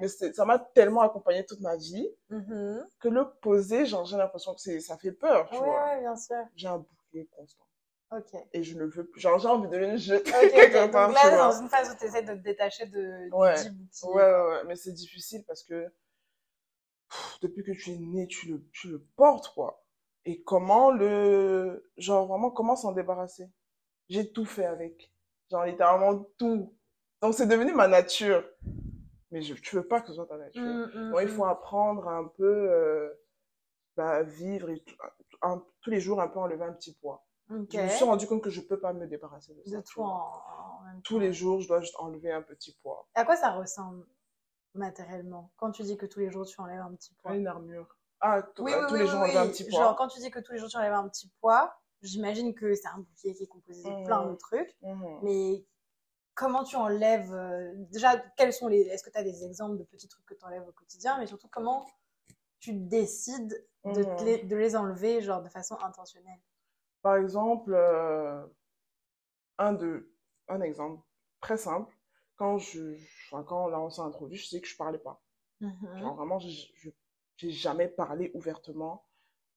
Mais 0.00 0.08
ça 0.08 0.44
m'a 0.44 0.58
tellement 0.58 1.00
accompagné 1.00 1.44
toute 1.46 1.60
ma 1.60 1.76
vie 1.76 2.08
mm-hmm. 2.30 2.84
que 3.00 3.08
le 3.08 3.30
poser, 3.40 3.86
genre, 3.86 4.04
j'ai 4.04 4.18
l'impression 4.18 4.54
que 4.54 4.80
ça 4.80 4.98
fait 4.98 5.12
peur, 5.12 5.48
tu 5.48 5.56
ouais, 5.56 5.64
vois. 5.64 5.84
Ouais, 5.86 6.00
bien 6.00 6.16
sûr. 6.16 6.44
J'ai 6.54 6.68
un 6.68 6.78
bouclier 6.78 7.26
constant. 7.30 7.64
Ok. 8.12 8.34
Et 8.52 8.62
je 8.62 8.76
ne 8.76 8.84
veux 8.84 9.06
plus. 9.06 9.20
Genre, 9.20 9.38
j'ai 9.38 9.48
envie 9.48 9.68
de 9.68 9.76
le 9.76 9.96
jeter. 9.96 10.30
Ok, 10.30 10.52
ok. 10.54 10.72
Donc 10.92 11.14
là, 11.14 11.36
dans 11.36 11.60
une 11.60 11.68
phase 11.68 11.90
où 11.90 11.98
tu 11.98 12.04
essaies 12.04 12.22
de 12.22 12.34
te 12.34 12.42
détacher 12.42 12.86
de, 12.86 13.28
ouais. 13.32 13.62
du 13.62 13.70
bouclier. 13.70 14.14
Ouais, 14.14 14.22
ouais, 14.22 14.48
ouais. 14.48 14.64
Mais 14.66 14.76
c'est 14.76 14.92
difficile 14.92 15.44
parce 15.46 15.62
que 15.62 15.86
pff, 17.08 17.38
depuis 17.40 17.64
que 17.64 17.72
tu 17.72 17.92
es 17.92 17.98
né, 17.98 18.26
tu 18.26 18.48
le, 18.48 18.64
tu 18.72 18.88
le 18.88 18.98
portes, 19.16 19.52
quoi 19.54 19.85
et 20.26 20.42
comment 20.42 20.90
le 20.90 21.88
genre 21.96 22.26
vraiment 22.26 22.50
comment 22.50 22.76
s'en 22.76 22.92
débarrasser? 22.92 23.48
J'ai 24.08 24.32
tout 24.32 24.44
fait 24.44 24.66
avec. 24.66 25.12
Genre 25.50 25.64
littéralement 25.64 26.26
tout. 26.36 26.76
Donc 27.22 27.34
c'est 27.34 27.46
devenu 27.46 27.72
ma 27.72 27.86
nature. 27.86 28.44
Mais 29.30 29.40
je 29.40 29.54
tu 29.54 29.76
veux 29.76 29.86
pas 29.86 30.00
que 30.00 30.08
ce 30.08 30.14
soit 30.14 30.26
ta 30.26 30.36
nature. 30.36 30.62
Mmh, 30.62 30.90
mmh, 30.94 31.10
donc 31.12 31.20
il 31.22 31.28
faut 31.28 31.44
apprendre 31.44 32.08
un 32.08 32.26
peu 32.26 32.44
euh, 32.44 33.08
bah, 33.96 34.24
vivre 34.24 34.68
et 34.68 34.84
un, 35.42 35.62
tous 35.80 35.90
les 35.90 36.00
jours 36.00 36.20
un 36.20 36.28
peu 36.28 36.40
enlever 36.40 36.64
un 36.64 36.72
petit 36.72 36.94
poids. 36.94 37.24
Okay. 37.48 37.78
je 37.78 37.82
me 37.84 37.88
suis 37.88 38.04
rendu 38.04 38.26
compte 38.26 38.42
que 38.42 38.50
je 38.50 38.60
peux 38.60 38.80
pas 38.80 38.92
me 38.92 39.06
débarrasser 39.06 39.54
de 39.54 39.62
ça 39.64 39.76
de 39.76 39.82
tout 39.82 40.02
en, 40.02 40.32
tous 41.04 41.20
les 41.20 41.32
jours 41.32 41.60
je 41.60 41.68
dois 41.68 41.80
juste 41.80 41.94
enlever 42.00 42.32
un 42.32 42.42
petit 42.42 42.76
poids. 42.82 43.06
À 43.14 43.24
quoi 43.24 43.36
ça 43.36 43.52
ressemble 43.52 44.04
matériellement? 44.74 45.52
Quand 45.56 45.70
tu 45.70 45.84
dis 45.84 45.96
que 45.96 46.06
tous 46.06 46.18
les 46.18 46.30
jours 46.30 46.44
tu 46.44 46.60
enlèves 46.60 46.80
un 46.80 46.92
petit 46.94 47.14
poids. 47.14 47.36
Une 47.36 47.46
armure 47.46 47.96
ah, 48.26 48.48
oui, 48.58 48.72
oui, 48.72 48.72
oui, 48.74 48.86
tous 48.88 48.94
oui, 48.94 49.00
les 49.00 49.06
jours, 49.06 49.20
oui. 49.22 49.30
enlever 49.30 49.38
un 49.38 49.48
petit 49.48 49.64
poids. 49.64 49.80
Genre, 49.80 49.96
quand 49.96 50.08
tu 50.08 50.18
dis 50.20 50.30
que 50.30 50.40
tous 50.40 50.52
les 50.52 50.58
jours, 50.58 50.68
tu 50.68 50.76
enlèves 50.76 50.92
un 50.92 51.08
petit 51.08 51.30
poids, 51.40 51.76
j'imagine 52.02 52.54
que 52.54 52.74
c'est 52.74 52.88
un 52.88 52.98
bouclier 52.98 53.34
qui 53.34 53.44
est 53.44 53.48
composé 53.48 53.82
de 53.82 53.94
mmh. 53.94 54.04
plein 54.04 54.26
de 54.26 54.34
trucs. 54.34 54.76
Mmh. 54.82 55.18
Mais 55.22 55.64
comment 56.34 56.64
tu 56.64 56.76
enlèves 56.76 57.32
euh, 57.32 57.72
Déjà, 57.92 58.16
quels 58.36 58.52
sont 58.52 58.68
les. 58.68 58.80
Est-ce 58.80 59.04
que 59.04 59.10
tu 59.10 59.18
as 59.18 59.22
des 59.22 59.44
exemples 59.44 59.78
de 59.78 59.84
petits 59.84 60.08
trucs 60.08 60.26
que 60.26 60.34
tu 60.34 60.44
enlèves 60.44 60.66
au 60.66 60.72
quotidien 60.72 61.18
Mais 61.18 61.26
surtout, 61.26 61.48
comment 61.48 61.86
tu 62.58 62.72
décides 62.72 63.64
de, 63.84 64.02
mmh. 64.02 64.24
les, 64.24 64.42
de 64.42 64.56
les 64.56 64.76
enlever, 64.76 65.20
genre, 65.20 65.42
de 65.42 65.48
façon 65.48 65.76
intentionnelle? 65.82 66.40
Par 67.02 67.16
exemple, 67.16 67.74
euh, 67.74 68.44
un, 69.58 69.72
de, 69.72 70.12
un 70.48 70.60
exemple 70.60 71.02
très 71.40 71.56
simple. 71.56 71.94
Quand, 72.36 72.58
je, 72.58 72.96
enfin, 73.26 73.42
quand 73.44 73.68
là, 73.68 73.80
on 73.80 73.88
s'est 73.88 74.02
introduit, 74.02 74.36
je 74.36 74.48
sais 74.48 74.60
que 74.60 74.66
je 74.66 74.76
parlais 74.76 74.98
pas. 74.98 75.22
Mmh. 75.60 75.98
Genre, 76.00 76.14
vraiment, 76.16 76.38
je, 76.38 76.50
je 76.74 76.90
j'ai 77.36 77.50
jamais 77.50 77.88
parlé 77.88 78.30
ouvertement 78.34 79.04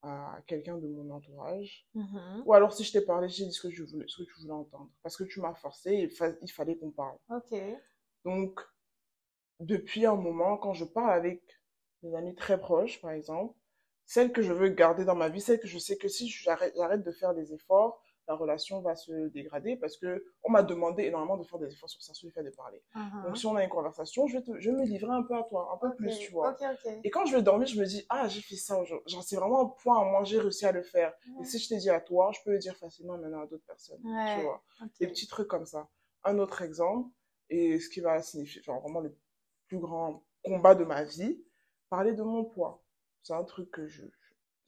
à 0.02 0.40
quelqu'un 0.48 0.78
de 0.78 0.88
mon 0.88 1.10
entourage. 1.12 1.88
Mmh. 1.94 2.44
Ou 2.46 2.54
alors, 2.54 2.74
si 2.74 2.84
je 2.84 2.94
t'ai 2.94 3.02
parlé, 3.02 3.28
j'ai 3.28 3.46
dit 3.46 3.52
ce 3.52 3.62
que, 3.62 3.70
je 3.70 3.84
voulais, 3.84 4.06
ce 4.08 4.24
que 4.24 4.28
tu 4.30 4.42
voulais 4.42 4.54
entendre. 4.54 4.90
Parce 5.04 5.18
que 5.18 5.24
tu 5.24 5.42
m'as 5.42 5.54
forcé 5.56 6.08
fa 6.10 6.30
il 6.42 6.52
fallait 6.52 6.78
qu'on 6.78 6.92
parle. 6.92 7.18
Donc, 8.24 8.60
depuis 9.60 10.06
un 10.06 10.16
moment, 10.16 10.58
quand 10.58 10.74
je 10.74 10.86
parle 10.86 11.12
avec 11.12 11.42
mes 12.04 12.16
amis 12.16 12.36
très 12.36 12.60
proches, 12.60 13.02
par 13.02 13.12
exemple, 13.12 13.56
celle 14.06 14.32
que 14.32 14.42
je 14.42 14.54
veux 14.54 14.70
garder 14.70 15.06
dans 15.06 15.16
ma 15.16 15.30
vie, 15.30 15.42
celle 15.42 15.60
que 15.60 15.68
je 15.68 15.78
sais 15.78 15.98
que 15.98 16.08
si 16.08 16.30
j'arrête 16.30 17.04
de 17.04 17.12
faire 17.12 17.34
des 17.34 17.54
efforts, 17.54 18.02
la 18.30 18.36
relation 18.36 18.80
va 18.82 18.96
se 18.96 19.28
dégrader 19.30 19.76
parce 19.76 19.98
que 19.98 20.24
on 20.44 20.52
m'a 20.52 20.62
demandé 20.62 21.04
énormément 21.04 21.36
de 21.36 21.44
faire 21.44 21.58
des 21.58 21.72
efforts 21.74 21.90
sur 21.90 22.02
ça, 22.02 22.14
sur 22.14 22.28
le 22.28 22.32
fait 22.32 22.44
de 22.44 22.52
parler. 22.52 22.82
Uh 22.96 23.00
-huh. 23.00 23.24
Donc 23.26 23.38
si 23.40 23.46
on 23.48 23.56
a 23.56 23.64
une 23.64 23.70
conversation, 23.70 24.28
je 24.28 24.38
vais, 24.38 24.44
te, 24.44 24.52
je 24.62 24.70
vais 24.70 24.78
me 24.78 24.86
livrer 24.86 25.14
un 25.22 25.24
peu 25.24 25.36
à 25.36 25.44
toi, 25.50 25.62
un 25.74 25.78
peu 25.78 25.88
okay. 25.88 25.98
plus, 25.98 26.14
tu 26.20 26.32
vois. 26.32 26.52
Okay, 26.52 26.70
okay. 26.76 26.96
Et 27.04 27.10
quand 27.10 27.26
je 27.26 27.36
vais 27.36 27.42
dormir, 27.42 27.68
je 27.74 27.78
me 27.82 27.86
dis 27.94 28.02
ah 28.16 28.28
j'ai 28.32 28.44
fait 28.50 28.60
ça 28.68 28.74
aujourd'hui, 28.84 29.12
genre 29.12 29.24
c'est 29.30 29.40
vraiment 29.42 29.62
un 29.66 29.70
point 29.82 29.98
à 30.02 30.06
moi, 30.12 30.24
j'ai 30.30 30.40
réussi 30.46 30.66
à 30.72 30.74
le 30.80 30.84
faire. 30.84 31.12
Et 31.42 31.44
si 31.50 31.58
je 31.62 31.66
t'ai 31.70 31.78
dit 31.86 31.90
à 32.00 32.02
toi, 32.10 32.24
je 32.36 32.40
peux 32.44 32.52
le 32.56 32.60
dire 32.60 32.76
facilement 32.86 33.18
maintenant 33.22 33.42
à 33.46 33.48
d'autres 33.50 33.70
personnes, 33.74 34.02
ouais. 34.14 34.36
tu 34.36 34.42
vois. 34.46 34.60
Des 35.00 35.08
petits 35.08 35.28
trucs 35.34 35.50
comme 35.54 35.66
ça. 35.66 35.82
Un 36.32 36.38
autre 36.44 36.60
exemple 36.62 37.10
et 37.58 37.80
ce 37.84 37.88
qui 37.90 38.00
va 38.08 38.22
signifier 38.22 38.62
genre 38.62 38.80
vraiment 38.84 39.02
le 39.08 39.12
plus 39.68 39.80
grand 39.80 40.10
combat 40.44 40.76
de 40.82 40.86
ma 40.94 41.02
vie, 41.04 41.34
parler 41.90 42.14
de 42.14 42.24
mon 42.34 42.44
poids. 42.54 42.76
C'est 43.24 43.34
un 43.42 43.44
truc 43.54 43.68
que 43.72 43.88
je, 43.88 44.04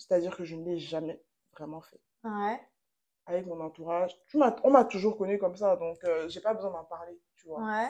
c'est-à-dire 0.01 0.33
que 0.37 0.43
je 0.49 0.55
ne 0.55 0.63
l'ai 0.65 0.79
jamais 0.93 1.17
vraiment 1.55 1.81
fait. 1.81 2.01
Ouais. 2.23 2.59
Avec 3.25 3.45
mon 3.45 3.59
entourage. 3.61 4.15
on 4.33 4.71
m'a 4.71 4.85
toujours 4.85 5.17
connu 5.17 5.37
comme 5.37 5.55
ça, 5.55 5.75
donc 5.75 6.03
euh, 6.03 6.27
j'ai 6.29 6.41
pas 6.41 6.53
besoin 6.53 6.71
d'en 6.71 6.83
parler, 6.83 7.19
tu 7.35 7.47
vois. 7.47 7.61
Ouais. 7.61 7.89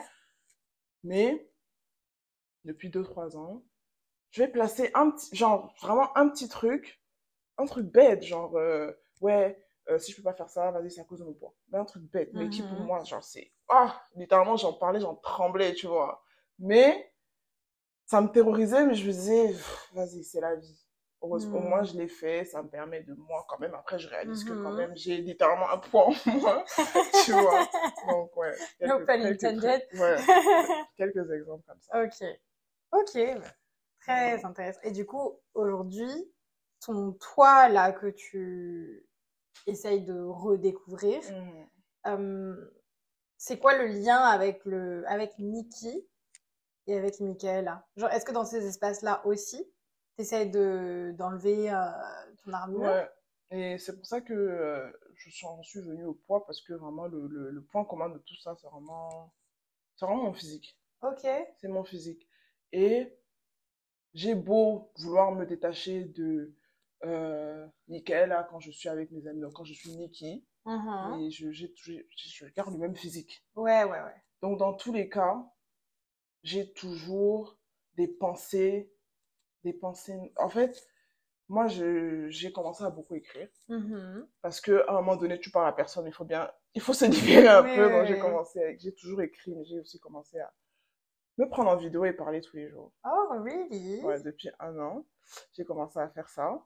Mais, 1.04 1.50
depuis 2.64 2.90
2-3 2.90 3.36
ans, 3.36 3.62
je 4.30 4.42
vais 4.42 4.48
placer 4.48 4.90
un 4.94 5.10
petit, 5.10 5.34
genre, 5.34 5.74
vraiment 5.80 6.16
un 6.16 6.28
petit 6.28 6.48
truc, 6.48 7.02
un 7.58 7.66
truc 7.66 7.86
bête, 7.86 8.22
genre, 8.22 8.56
euh, 8.56 8.92
ouais, 9.20 9.58
euh, 9.88 9.98
si 9.98 10.12
je 10.12 10.16
peux 10.16 10.22
pas 10.22 10.34
faire 10.34 10.48
ça, 10.48 10.70
vas-y, 10.70 10.90
c'est 10.90 11.00
à 11.00 11.04
cause 11.04 11.20
de 11.20 11.24
mon 11.24 11.34
poids. 11.34 11.54
Mais 11.70 11.78
un 11.78 11.84
truc 11.84 12.04
bête, 12.04 12.30
mais 12.34 12.48
qui 12.48 12.62
pour 12.62 12.78
mhm. 12.78 12.86
moi, 12.86 13.04
genre, 13.04 13.24
c'est, 13.24 13.52
ah, 13.68 14.00
littéralement, 14.14 14.56
j'en 14.56 14.72
parlais, 14.72 15.00
j'en 15.00 15.16
tremblais, 15.16 15.74
tu 15.74 15.86
vois. 15.86 16.22
Mais, 16.58 17.12
ça 18.06 18.20
me 18.20 18.28
terrorisait, 18.28 18.86
mais 18.86 18.94
je 18.94 19.06
me 19.06 19.12
disais, 19.12 19.54
vas-y, 19.92 20.24
c'est 20.24 20.40
la 20.40 20.54
vie. 20.54 20.81
Heureusement, 21.22 21.60
mmh. 21.60 21.68
moi, 21.68 21.82
je 21.84 21.96
l'ai 21.96 22.08
fait, 22.08 22.44
ça 22.44 22.62
me 22.64 22.68
permet 22.68 23.00
de 23.02 23.14
moi 23.14 23.46
quand 23.48 23.60
même. 23.60 23.74
Après, 23.74 23.96
je 23.96 24.08
réalise 24.08 24.42
que 24.42 24.52
quand 24.52 24.72
mmh. 24.72 24.76
même, 24.76 24.96
j'ai 24.96 25.18
littéralement 25.18 25.70
un 25.70 25.78
poids 25.78 26.08
en 26.08 26.30
moi, 26.32 26.64
tu 27.24 27.30
vois. 27.30 27.68
Donc, 28.08 28.36
ouais. 28.36 28.52
Quelques, 28.80 29.38
quelques, 29.38 29.64
ouais, 29.64 30.16
quelques 30.96 31.30
exemples 31.30 31.62
comme 31.64 31.80
ça. 31.80 32.02
Ok. 32.02 32.28
Ok. 32.90 33.40
Très 34.00 34.44
intéressant. 34.44 34.80
Et 34.82 34.90
du 34.90 35.06
coup, 35.06 35.38
aujourd'hui, 35.54 36.10
ton 36.84 37.12
toi, 37.12 37.68
là, 37.68 37.92
que 37.92 38.08
tu 38.08 39.06
essayes 39.68 40.02
de 40.02 40.20
redécouvrir, 40.20 41.20
mmh. 42.04 42.56
c'est 43.36 43.60
quoi 43.60 43.78
le 43.78 43.86
lien 43.86 44.18
avec, 44.18 44.64
le, 44.64 45.04
avec 45.08 45.38
Nikki 45.38 46.04
et 46.88 46.98
avec 46.98 47.20
Michaela? 47.20 47.86
Genre, 47.96 48.10
est-ce 48.10 48.24
que 48.24 48.32
dans 48.32 48.44
ces 48.44 48.66
espaces-là 48.66 49.24
aussi, 49.24 49.72
t'essayes 50.16 50.50
de 50.50 51.14
d'enlever 51.16 51.70
euh, 51.70 51.90
ton 52.44 52.52
armure. 52.52 52.80
Ouais. 52.80 53.08
Et 53.50 53.76
c'est 53.78 53.94
pour 53.96 54.06
ça 54.06 54.22
que 54.22 54.32
euh, 54.32 54.90
je 55.14 55.30
suis, 55.30 55.46
suis 55.62 55.80
venue 55.80 56.06
au 56.06 56.14
poids 56.14 56.46
parce 56.46 56.62
que 56.62 56.72
vraiment 56.72 57.06
le, 57.06 57.26
le, 57.28 57.64
point 57.64 57.84
commun 57.84 58.08
de 58.08 58.18
tout 58.18 58.36
ça, 58.36 58.56
c'est 58.56 58.66
vraiment, 58.66 59.34
c'est 59.96 60.06
vraiment 60.06 60.22
mon 60.24 60.32
physique. 60.32 60.78
Ok. 61.02 61.26
C'est 61.58 61.68
mon 61.68 61.84
physique. 61.84 62.26
Et 62.72 63.14
j'ai 64.14 64.34
beau 64.34 64.90
vouloir 64.96 65.32
me 65.32 65.44
détacher 65.44 66.04
de 66.04 66.54
euh, 67.04 67.66
Michaela 67.88 68.44
quand 68.44 68.60
je 68.60 68.70
suis 68.70 68.88
avec 68.88 69.10
mes 69.10 69.26
amis, 69.26 69.40
donc 69.40 69.52
quand 69.52 69.64
je 69.64 69.74
suis 69.74 69.90
Nikki, 69.96 70.46
uh-huh. 70.64 71.20
et 71.20 71.30
je, 71.30 71.50
j'ai, 71.50 71.74
je 71.76 72.46
garde 72.56 72.72
le 72.72 72.78
même 72.78 72.96
physique. 72.96 73.44
Ouais, 73.54 73.84
ouais, 73.84 74.00
ouais. 74.00 74.22
Donc 74.40 74.58
dans 74.58 74.72
tous 74.72 74.92
les 74.92 75.10
cas, 75.10 75.44
j'ai 76.42 76.72
toujours 76.72 77.58
des 77.96 78.08
pensées 78.08 78.90
des 79.64 79.72
pensées. 79.72 80.32
En 80.36 80.48
fait, 80.48 80.86
moi, 81.48 81.66
j'ai 81.68 82.52
commencé 82.52 82.84
à 82.84 82.90
beaucoup 82.90 83.14
écrire. 83.14 83.48
Mm-hmm. 83.68 84.26
Parce 84.40 84.60
que 84.60 84.84
à 84.88 84.92
un 84.92 84.94
moment 84.94 85.16
donné, 85.16 85.38
tu 85.38 85.50
parles 85.50 85.68
à 85.68 85.72
personne, 85.72 86.06
il 86.06 86.12
faut 86.12 86.24
bien, 86.24 86.50
il 86.74 86.80
faut 86.80 86.94
se 86.94 87.04
libérer 87.06 87.48
un 87.48 87.62
peu. 87.62 87.90
Donc, 87.90 88.06
j'ai 88.06 88.18
commencé 88.18 88.76
j'ai 88.78 88.94
toujours 88.94 89.22
écrit, 89.22 89.54
mais 89.54 89.64
j'ai 89.64 89.80
aussi 89.80 90.00
commencé 90.00 90.38
à 90.38 90.52
me 91.38 91.48
prendre 91.48 91.70
en 91.70 91.76
vidéo 91.76 92.04
et 92.04 92.12
parler 92.12 92.40
tous 92.40 92.56
les 92.56 92.68
jours. 92.68 92.92
Oh, 93.04 93.28
really? 93.30 94.02
Ouais, 94.02 94.20
depuis 94.22 94.50
un 94.60 94.78
an, 94.78 95.06
j'ai 95.52 95.64
commencé 95.64 95.98
à 95.98 96.08
faire 96.08 96.28
ça. 96.28 96.62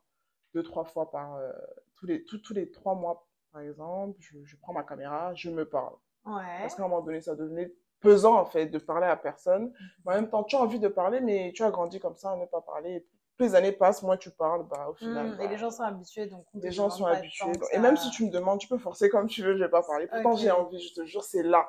Deux, 0.55 0.63
trois 0.63 0.85
fois 0.85 1.11
par, 1.11 1.35
euh, 1.35 1.53
tous 1.97 2.07
les, 2.07 2.25
tous, 2.25 2.39
tous 2.39 2.55
les 2.55 2.71
trois 2.71 2.95
mois, 2.95 3.29
par 3.53 3.61
exemple, 3.63 4.17
je, 4.21 4.39
je 4.45 4.57
prends 4.57 4.73
ma 4.73 4.83
caméra, 4.83 5.35
je 5.35 5.51
me 5.51 5.69
parle. 5.69 5.95
Ouais. 6.25 6.59
Parce 6.61 6.75
qu'à 6.75 6.85
un 6.85 6.89
moment 6.89 7.03
donné, 7.03 7.21
ça 7.21 7.35
devenait 7.35 7.73
pesant 8.07 8.37
en 8.37 8.47
fait 8.47 8.67
de 8.67 8.79
parler 8.79 9.07
à 9.07 9.17
personne. 9.17 9.73
en 10.05 10.13
même 10.13 10.29
temps, 10.29 10.45
tu 10.45 10.57
as 10.57 10.61
envie 10.61 10.79
de 10.79 10.89
parler, 10.89 11.21
mais 11.21 11.53
tu 11.55 11.63
as 11.65 11.71
grandi 11.71 12.01
comme 12.01 12.17
ça 12.17 12.31
à 12.31 12.37
ne 12.37 12.47
pas 12.47 12.61
parler. 12.61 13.07
plus 13.37 13.47
les 13.47 13.55
années 13.55 13.73
passent, 13.73 14.03
moins 14.03 14.17
tu 14.17 14.31
parles, 14.31 14.67
bah, 14.69 14.87
au 14.89 14.95
final. 14.95 15.29
Mmh, 15.29 15.35
et 15.35 15.45
bah, 15.45 15.51
les 15.51 15.59
gens 15.59 15.71
sont 15.71 15.83
habitués, 15.83 16.27
donc. 16.27 16.47
Les 16.55 16.73
gens 16.73 16.91
sont 16.91 17.07
habitués. 17.07 17.53
Et 17.73 17.79
même 17.79 17.97
si 17.97 18.11
tu 18.11 18.25
me 18.25 18.31
demandes, 18.31 18.61
tu 18.61 18.69
peux 18.69 18.79
forcer 18.79 19.09
comme 19.09 19.27
tu 19.27 19.43
veux, 19.43 19.57
je 19.57 19.65
vais 19.65 19.71
pas 19.71 19.83
parler. 19.83 20.07
Pourtant, 20.07 20.37
j'ai 20.37 20.51
envie, 20.51 20.81
je 20.81 20.95
te 20.95 21.05
jure, 21.05 21.25
c'est 21.25 21.43
là. 21.43 21.69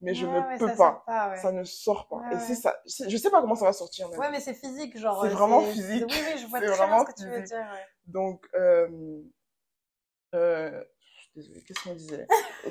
Mais 0.00 0.14
je 0.14 0.26
ne 0.26 0.58
peux 0.58 0.74
pas. 0.74 1.04
Ça 1.36 1.52
ne 1.52 1.64
sort 1.64 2.08
pas. 2.08 2.22
et 2.32 2.38
c'est 2.38 2.56
ça. 2.56 2.76
Je 2.86 3.16
sais 3.16 3.30
pas 3.30 3.40
comment 3.40 3.54
ça 3.54 3.66
va 3.66 3.72
sortir. 3.72 4.08
Même. 4.08 4.18
Ouais, 4.18 4.30
mais 4.30 4.40
c'est 4.40 4.54
physique, 4.54 4.98
genre. 4.98 5.22
C'est 5.22 5.30
vraiment 5.30 5.60
physique. 5.60 6.04
Oui, 6.08 6.16
oui, 6.16 6.38
je 6.40 6.46
vois 6.46 6.60
très 6.60 6.86
bien 6.86 6.98
ce 7.00 7.12
que 7.12 7.22
tu 7.22 7.28
veux 7.28 7.42
dire. 7.42 7.66
Donc, 8.06 8.48
euh, 8.54 9.22
euh, 10.34 10.82
désolée, 11.34 11.62
qu'est-ce 11.62 11.82
qu'on 11.82 11.94
disait? 11.94 12.26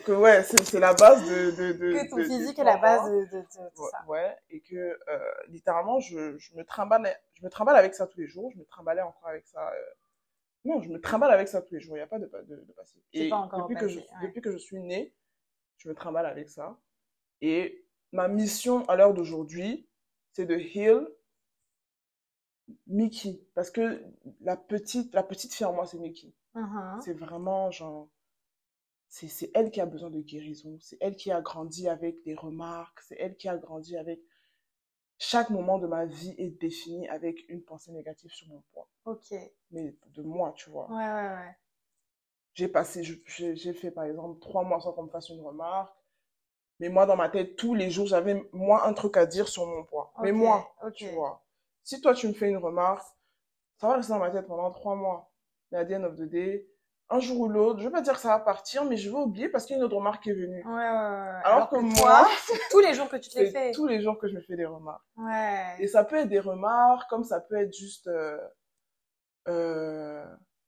Que 0.06 0.12
ouais, 0.12 0.44
c'est 0.44 0.80
la 0.80 0.94
base 0.94 1.28
de, 1.30 1.52
de, 1.52 1.74
de 1.74 1.94
Que 1.94 2.10
ton 2.10 2.18
physique 2.18 2.60
est 2.60 2.64
la 2.64 2.78
base 2.78 3.10
de, 3.10 3.38
de, 3.38 3.42
tout 3.76 3.88
ça. 3.90 4.06
Ouais, 4.08 4.36
et 4.50 4.62
que 4.62 4.76
euh, 4.76 5.20
littéralement, 5.48 6.00
je, 6.00 6.38
je, 6.38 6.56
me 6.56 6.64
trimballe, 6.64 7.16
je 7.34 7.44
me 7.44 7.50
trimballe 7.50 7.76
avec 7.78 7.94
ça 7.94 8.08
tous 8.08 8.20
les 8.20 8.28
jours, 8.28 8.52
je 8.54 8.60
me 8.60 8.66
trimballais 8.66 9.02
encore 9.02 9.28
avec 9.28 9.46
ça. 9.48 9.70
Euh... 9.70 9.94
Non, 10.64 10.82
je 10.82 10.90
me 10.90 11.02
trimballe 11.02 11.32
avec 11.32 11.48
ça 11.48 11.62
tous 11.62 11.74
les 11.74 11.80
jours, 11.80 11.96
il 11.96 12.00
n'y 12.00 12.04
a 12.04 12.08
pas 12.08 12.20
de, 12.20 12.26
de, 12.26 12.56
de 12.56 12.74
passé. 12.74 13.02
Et 13.14 13.30
pas 13.30 13.38
encore 13.38 13.62
depuis, 13.62 13.76
passé, 13.76 13.88
que 13.88 13.92
je, 13.92 14.00
depuis 14.26 14.42
que 14.42 14.52
je 14.52 14.58
suis 14.58 14.80
née, 14.80 15.14
je 15.78 15.90
me 15.90 15.96
trimballe 15.96 16.26
avec 16.26 16.50
ça. 16.50 16.78
Et 17.42 17.86
ma 18.12 18.28
mission 18.28 18.88
à 18.88 18.96
l'heure 18.96 19.14
d'aujourd'hui, 19.14 19.88
c'est 20.32 20.46
de 20.46 20.56
heal 20.56 21.08
Mickey. 22.88 23.42
Parce 23.56 23.72
que 23.72 24.04
la 24.42 24.56
petite, 24.56 25.14
la 25.14 25.24
petite 25.24 25.54
fille 25.54 25.66
en 25.66 25.74
moi, 25.74 25.86
c'est 25.86 25.98
Mickey. 25.98 26.34
Uh-huh. 26.56 27.02
C'est 27.02 27.14
vraiment 27.14 27.72
genre 27.72 28.10
c'est 29.12 29.52
elle 29.54 29.72
qui 29.72 29.82
a 29.82 29.86
besoin 29.86 30.10
de 30.10 30.22
guérison, 30.22 30.78
c'est 30.80 30.98
elle 31.02 31.16
qui 31.16 31.32
a 31.32 31.42
grandi 31.42 31.90
avec 31.90 32.24
des 32.24 32.34
remarques, 32.34 33.02
c'est 33.02 33.18
elle 33.20 33.36
qui 33.36 33.50
a 33.50 33.58
grandi 33.58 33.98
avec... 33.98 34.22
Chaque 35.18 35.52
moment 35.52 35.78
de 35.78 35.86
ma 35.86 36.06
vie 36.08 36.34
est 36.40 36.50
défini 36.50 37.08
avec 37.10 37.48
une 37.48 37.62
pensée 37.62 37.92
négative 37.92 38.32
sur 38.32 38.48
mon 38.48 38.64
poids. 38.74 38.88
Ok. 39.06 39.36
Mais 39.70 39.96
de 40.08 40.24
moi, 40.24 40.52
tu 40.56 40.72
vois. 40.72 40.90
Ouais, 40.90 40.96
ouais, 40.96 41.30
ouais. 41.36 41.56
J'ai 42.54 42.68
passé, 42.68 43.04
j'ai 43.04 43.74
fait 43.74 43.92
par 43.92 44.06
exemple 44.06 44.40
trois 44.40 44.64
mois 44.64 44.80
sans 44.80 44.94
qu'on 44.94 45.04
me 45.04 45.10
fasse 45.10 45.30
une 45.30 45.42
remarque. 45.42 45.96
Mais 46.80 46.90
moi, 46.90 47.06
dans 47.06 47.16
ma 47.16 47.30
tête, 47.30 47.56
tous 47.56 47.76
les 47.76 47.92
jours, 47.92 48.08
j'avais 48.08 48.44
moi 48.52 48.88
un 48.88 48.94
truc 48.94 49.16
à 49.16 49.28
dire 49.28 49.48
sur 49.48 49.68
mon 49.68 49.84
poids. 49.84 50.12
Mais 50.24 50.32
moi, 50.32 50.74
tu 50.96 51.08
vois. 51.10 51.46
Si 51.84 52.02
toi, 52.02 52.16
tu 52.16 52.28
me 52.28 52.34
fais 52.34 52.50
une 52.50 52.58
remarque, 52.58 53.06
ça 53.78 53.90
va 53.90 53.98
rester 53.98 54.14
dans 54.14 54.20
ma 54.20 54.32
tête 54.32 54.48
pendant 54.48 54.72
trois 54.72 54.96
mois. 54.96 55.32
Mais 55.72 55.78
à 55.78 55.86
the 55.86 55.92
end 55.92 56.04
of 56.04 56.16
the 56.16 56.24
day, 56.24 56.68
un 57.12 57.20
jour 57.20 57.42
ou 57.42 57.50
l'autre, 57.50 57.80
je 57.80 57.86
vais 57.86 57.92
pas 57.92 58.02
dire 58.02 58.14
que 58.14 58.22
ça 58.22 58.30
va 58.30 58.40
partir, 58.40 58.86
mais 58.86 58.96
je 58.96 59.10
vais 59.10 59.18
oublier 59.18 59.50
parce 59.50 59.66
qu'il 59.66 59.74
y 59.74 59.76
a 59.76 59.80
une 59.80 59.84
autre 59.84 59.98
remarque 59.98 60.24
qui 60.24 60.30
est 60.30 60.34
venue. 60.34 60.66
Ouais, 60.66 60.72
ouais, 60.72 60.80
ouais. 60.80 61.42
Alors, 61.44 61.70
que, 61.70 61.76
moi, 61.76 62.26
tous 62.72 62.80
les 62.80 62.94
jours 62.94 63.10
que 63.10 63.18
tu 63.18 63.30
te 63.30 63.38
les 63.38 63.52
fais. 63.52 63.72
tous 63.74 63.86
les 63.86 64.02
jours 64.02 64.18
que 64.18 64.30
je 64.30 64.34
me 64.34 64.42
fais 64.42 64.56
des 64.56 64.66
remarques. 64.66 65.04
Ouais. 65.18 65.76
Et 65.80 65.88
ça 65.88 66.06
peut 66.06 66.16
être 66.16 66.30
des 66.30 66.40
remarques, 66.40 67.10
comme 67.10 67.26
ça 67.26 67.42
peut 67.42 67.56
être 67.56 67.76
juste, 67.76 68.08
euh, 68.08 68.40
euh, 69.50 70.26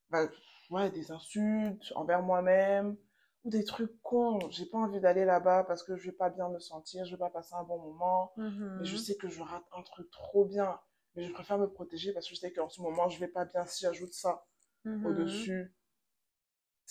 bah, 0.10 0.28
ouais, 0.70 0.92
des 0.92 1.12
insultes 1.12 1.94
envers 1.96 2.22
moi-même, 2.22 2.98
ou 3.46 3.50
des 3.50 3.64
trucs 3.64 4.02
cons. 4.02 4.40
J'ai 4.50 4.66
pas 4.66 4.80
envie 4.80 5.00
d'aller 5.00 5.24
là-bas 5.24 5.64
parce 5.64 5.82
que 5.82 5.96
je 5.96 6.08
vais 6.08 6.16
pas 6.18 6.30
bien 6.30 6.50
me 6.50 6.60
sentir, 6.60 7.06
je 7.06 7.12
vais 7.12 7.20
pas 7.20 7.30
passer 7.30 7.56
un 7.56 7.64
bon 7.64 7.80
moment, 7.80 8.34
mm-hmm. 8.38 8.80
mais 8.80 8.86
je 8.86 8.98
sais 8.98 9.16
que 9.16 9.30
je 9.30 9.42
rate 9.42 9.64
un 9.78 9.82
truc 9.84 10.12
trop 10.12 10.44
bien. 10.44 10.78
Mais 11.16 11.24
je 11.24 11.32
préfère 11.32 11.58
me 11.58 11.70
protéger 11.70 12.12
parce 12.12 12.28
que 12.28 12.36
je 12.36 12.40
sais 12.40 12.52
qu'en 12.52 12.68
ce 12.68 12.82
moment, 12.82 13.08
je 13.08 13.20
vais 13.20 13.28
pas 13.28 13.46
bien 13.46 13.66
si 13.66 13.86
j'ajoute 13.86 14.14
ça 14.14 14.46
mm-hmm. 14.84 15.06
au-dessus 15.06 15.74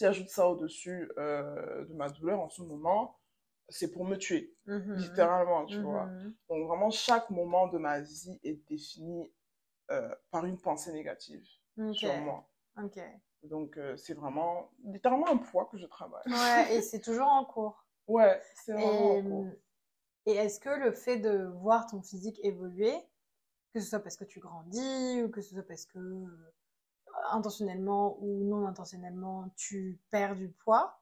si 0.02 0.06
j'ajoute 0.06 0.30
ça 0.30 0.48
au-dessus 0.48 1.10
euh, 1.16 1.84
de 1.84 1.94
ma 1.94 2.08
douleur 2.08 2.40
en 2.40 2.48
ce 2.48 2.62
moment, 2.62 3.20
c'est 3.68 3.92
pour 3.92 4.04
me 4.04 4.16
tuer, 4.16 4.52
mm-hmm. 4.66 4.96
littéralement, 4.96 5.64
tu 5.66 5.80
vois. 5.80 6.06
Mm-hmm. 6.06 6.32
Donc 6.48 6.66
vraiment, 6.66 6.90
chaque 6.90 7.30
moment 7.30 7.68
de 7.68 7.78
ma 7.78 8.00
vie 8.00 8.40
est 8.42 8.66
défini 8.68 9.32
euh, 9.92 10.12
par 10.30 10.44
une 10.44 10.58
pensée 10.58 10.92
négative 10.92 11.46
sur 11.92 12.14
moi. 12.18 12.48
Donc 13.44 13.76
euh, 13.76 13.96
c'est 13.96 14.14
vraiment, 14.14 14.72
littéralement 14.84 15.28
un 15.28 15.36
poids 15.36 15.68
que 15.70 15.78
je 15.78 15.86
travaille. 15.86 16.24
Ouais, 16.26 16.76
et 16.76 16.82
c'est 16.82 17.00
toujours 17.00 17.28
en 17.28 17.44
cours. 17.44 17.86
Ouais, 18.08 18.40
c'est 18.56 18.72
vraiment 18.72 19.18
en 19.18 19.22
cours. 19.22 19.46
Et 20.26 20.32
est-ce 20.32 20.58
que 20.58 20.70
le 20.70 20.92
fait 20.92 21.18
de 21.18 21.46
voir 21.60 21.86
ton 21.86 22.02
physique 22.02 22.40
évoluer, 22.44 22.94
que 23.72 23.80
ce 23.80 23.88
soit 23.88 24.00
parce 24.00 24.16
que 24.16 24.24
tu 24.24 24.40
grandis 24.40 25.22
ou 25.22 25.30
que 25.30 25.40
ce 25.40 25.54
soit 25.54 25.66
parce 25.66 25.86
que 25.86 26.26
intentionnellement 27.30 28.18
ou 28.20 28.44
non 28.44 28.66
intentionnellement, 28.66 29.52
tu 29.56 30.00
perds 30.10 30.36
du 30.36 30.48
poids, 30.48 31.00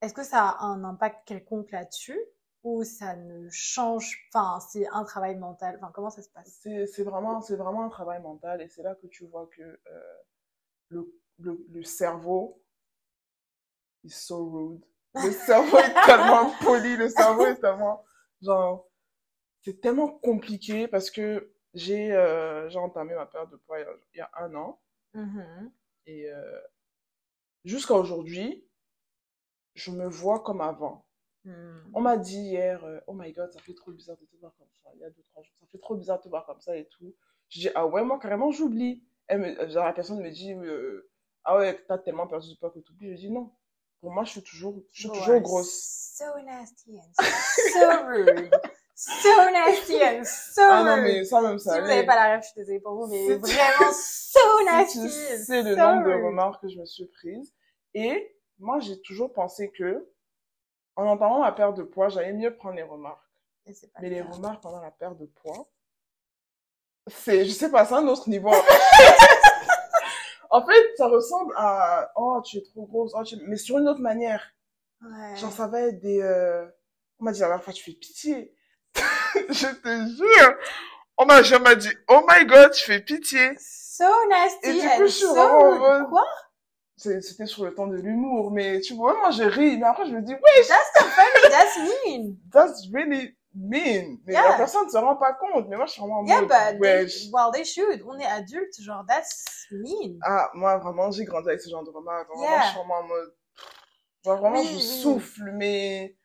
est-ce 0.00 0.14
que 0.14 0.24
ça 0.24 0.48
a 0.48 0.64
un 0.64 0.84
impact 0.84 1.26
quelconque 1.26 1.70
là-dessus 1.70 2.18
ou 2.62 2.84
ça 2.84 3.16
ne 3.16 3.48
change, 3.50 4.28
enfin, 4.28 4.60
c'est 4.60 4.86
un 4.88 5.04
travail 5.04 5.36
mental, 5.36 5.76
enfin, 5.76 5.90
comment 5.94 6.10
ça 6.10 6.22
se 6.22 6.28
passe? 6.28 6.60
C'est 6.62 7.02
vraiment, 7.02 7.40
vraiment 7.40 7.84
un 7.84 7.88
travail 7.88 8.20
mental 8.20 8.60
et 8.60 8.68
c'est 8.68 8.82
là 8.82 8.94
que 8.94 9.06
tu 9.06 9.26
vois 9.26 9.48
que 9.56 9.62
euh, 9.62 9.78
le, 10.88 11.14
le, 11.38 11.66
le, 11.70 11.82
cerveau 11.82 12.62
is 14.04 14.10
so 14.10 14.50
rude. 14.50 14.84
Le 15.14 15.30
cerveau 15.46 15.78
est 15.78 16.06
tellement 16.06 16.52
poli, 16.62 16.96
le 16.96 17.08
cerveau 17.08 17.46
est 17.46 17.60
tellement, 17.60 18.04
genre, 18.42 18.90
c'est 19.62 19.80
tellement 19.80 20.08
compliqué 20.08 20.86
parce 20.86 21.10
que 21.10 21.52
j'ai 21.74 22.12
euh, 22.12 22.68
j'ai 22.68 22.78
entamé 22.78 23.14
ma 23.14 23.26
période 23.26 23.50
de 23.50 23.56
poids 23.56 23.78
il 23.80 24.18
y 24.18 24.20
a 24.20 24.30
un 24.38 24.54
an 24.54 24.80
Mmh 25.14 25.70
et 26.06 26.30
euh, 26.30 26.60
jusqu'à 27.64 27.94
aujourd'hui, 27.94 28.66
je 29.74 29.90
me 29.90 30.06
vois 30.06 30.40
comme 30.40 30.60
avant. 30.60 31.06
Mmh. 31.44 31.52
On 31.94 32.00
m'a 32.00 32.16
dit 32.16 32.40
hier, 32.40 32.82
euh, 32.84 33.00
oh 33.06 33.12
my 33.12 33.32
god, 33.32 33.52
ça 33.52 33.60
fait 33.60 33.74
trop 33.74 33.92
bizarre 33.92 34.16
de 34.16 34.24
te 34.24 34.36
voir 34.36 34.54
comme 34.58 34.68
ça. 34.82 34.90
Il 34.94 35.00
y 35.00 35.04
a 35.04 35.10
deux, 35.10 35.22
trois 35.30 35.42
jours, 35.42 35.54
ça 35.60 35.66
fait 35.70 35.78
trop 35.78 35.94
bizarre 35.94 36.18
de 36.18 36.24
te 36.24 36.28
voir 36.28 36.46
comme 36.46 36.60
ça 36.60 36.76
et 36.76 36.86
tout. 36.86 37.14
Je 37.48 37.60
dis, 37.60 37.68
ah 37.74 37.86
ouais, 37.86 38.02
moi 38.02 38.18
carrément, 38.18 38.50
j'oublie. 38.50 39.04
Elle 39.26 39.40
me, 39.40 39.68
genre, 39.68 39.84
la 39.84 39.92
personne 39.92 40.20
me 40.20 40.30
dit, 40.30 40.52
euh, 40.52 41.10
ah 41.44 41.56
ouais, 41.58 41.78
t'as 41.86 41.98
tellement 41.98 42.26
perdu 42.26 42.48
du 42.48 42.56
poids 42.56 42.70
que 42.70 42.80
tu 42.80 42.92
oublies. 42.92 43.12
Je 43.12 43.20
dis, 43.20 43.30
non. 43.30 43.52
pour 44.00 44.10
moi, 44.10 44.24
je 44.24 44.30
suis 44.30 44.42
toujours, 44.42 44.82
je 44.92 45.02
suis 45.02 45.10
toujours 45.10 45.40
grosse. 45.40 46.14
So 46.16 46.24
nasty 46.44 46.98
and 46.98 47.12
so 47.72 48.06
rude. 48.06 48.50
So 49.00 49.50
nasty 49.50 50.02
and 50.02 50.24
so 50.24 50.62
rude. 50.62 50.70
Ah 50.70 50.96
non, 50.96 51.02
mais 51.02 51.24
ça 51.24 51.40
même 51.40 51.58
ça. 51.58 51.74
Si 51.74 51.80
vous 51.80 51.86
n'avez 51.86 52.04
pas 52.04 52.16
la 52.16 52.32
rêve, 52.32 52.42
je 52.42 52.48
suis 52.48 52.56
désolée 52.56 52.80
pour 52.80 52.94
vous, 52.94 53.06
mais 53.06 53.36
vraiment 53.36 53.92
so 53.92 54.64
nasty. 54.64 55.08
C'est 55.46 55.62
le 55.62 55.74
nombre 55.74 56.04
de 56.04 56.12
remarques 56.12 56.60
que 56.60 56.68
je 56.68 56.78
me 56.78 56.84
suis 56.84 57.06
prise. 57.06 57.54
Et 57.94 58.36
moi, 58.58 58.78
j'ai 58.80 59.00
toujours 59.00 59.32
pensé 59.32 59.72
que, 59.72 60.08
en 60.96 61.06
entendant 61.06 61.40
ma 61.40 61.52
perte 61.52 61.76
de 61.76 61.82
poids, 61.82 62.08
j'allais 62.08 62.32
mieux 62.32 62.54
prendre 62.54 62.76
les 62.76 62.82
remarques. 62.82 63.24
mais 64.00 64.10
les 64.10 64.22
remarques 64.22 64.62
pendant 64.62 64.80
la 64.80 64.90
perte 64.90 65.16
de 65.16 65.26
poids, 65.26 65.70
c'est, 67.06 67.46
je 67.46 67.50
sais 67.50 67.70
pas, 67.70 67.86
c'est 67.86 67.94
un 67.94 68.06
autre 68.06 68.28
niveau. 68.28 68.50
en 70.50 70.64
fait, 70.64 70.96
ça 70.96 71.08
ressemble 71.08 71.54
à, 71.56 72.12
oh, 72.16 72.40
tu 72.44 72.58
es 72.58 72.62
trop 72.62 72.86
grosse, 72.86 73.12
oh, 73.14 73.22
mais 73.46 73.56
sur 73.56 73.78
une 73.78 73.88
autre 73.88 74.00
manière. 74.00 74.52
Ouais. 75.02 75.36
Genre, 75.36 75.50
ça 75.50 75.66
va 75.66 75.80
être 75.80 75.98
des, 76.00 76.20
euh... 76.20 76.66
on 77.18 77.24
m'a 77.24 77.32
dit 77.32 77.40
la 77.40 77.48
dernière 77.48 77.64
fois, 77.64 77.72
tu 77.72 77.82
fais 77.82 77.96
pitié. 77.96 78.54
je 79.48 79.66
te 79.66 80.16
jure. 80.16 80.56
On 81.16 81.26
m'a 81.26 81.42
jamais 81.42 81.76
dit, 81.76 81.90
oh 82.08 82.22
my 82.28 82.46
god, 82.46 82.72
tu 82.72 82.84
fais 82.84 83.00
pitié. 83.00 83.52
So 83.58 84.04
nasty. 84.28 84.68
Et 84.68 84.80
du 84.80 84.88
coup, 84.88 85.02
je 85.02 85.06
suis 85.06 85.26
vraiment 85.26 86.06
Quoi? 86.06 86.24
C'était 86.96 87.46
sur 87.46 87.64
le 87.64 87.74
temps 87.74 87.86
de 87.86 87.96
l'humour, 87.96 88.50
mais 88.50 88.80
tu 88.80 88.94
vois, 88.94 89.14
moi, 89.14 89.30
je 89.30 89.42
ris, 89.42 89.78
mais 89.78 89.86
après, 89.86 90.06
je 90.06 90.12
me 90.12 90.20
dis, 90.20 90.34
oui. 90.34 90.66
That's 90.68 90.92
the 90.94 91.04
funny, 91.04 91.50
that's 91.50 91.78
mean. 91.78 92.36
That's 92.52 92.88
really 92.92 93.34
mean. 93.54 94.18
Mais 94.26 94.34
la 94.34 94.54
personne 94.54 94.84
ne 94.84 94.90
se 94.90 94.98
rend 94.98 95.16
pas 95.16 95.32
compte. 95.32 95.66
Mais 95.68 95.76
moi, 95.76 95.86
je 95.86 95.92
suis 95.92 96.00
vraiment 96.00 96.20
en 96.20 96.26
yeah, 96.26 96.40
mode, 96.42 96.48
but 96.48 96.80
they, 96.80 97.30
well, 97.32 97.50
they 97.52 97.64
should. 97.64 98.02
On 98.06 98.18
est 98.18 98.26
adultes, 98.26 98.80
genre, 98.80 99.04
that's 99.08 99.66
mean. 99.70 100.18
Ah, 100.22 100.50
moi, 100.54 100.76
vraiment, 100.78 101.10
j'ai 101.10 101.24
grandi 101.24 101.48
avec 101.48 101.60
ce 101.60 101.70
genre 101.70 101.84
de 101.84 101.90
remarques. 101.90 102.28
Vraiment, 102.28 102.60
je 102.60 102.66
suis 102.66 102.76
vraiment 102.76 102.94
en 102.94 103.04
mode, 103.04 103.34
genre, 104.24 104.36
vraiment, 104.38 104.62
je 104.62 104.78
souffle, 104.78 105.52
mais 105.54 106.16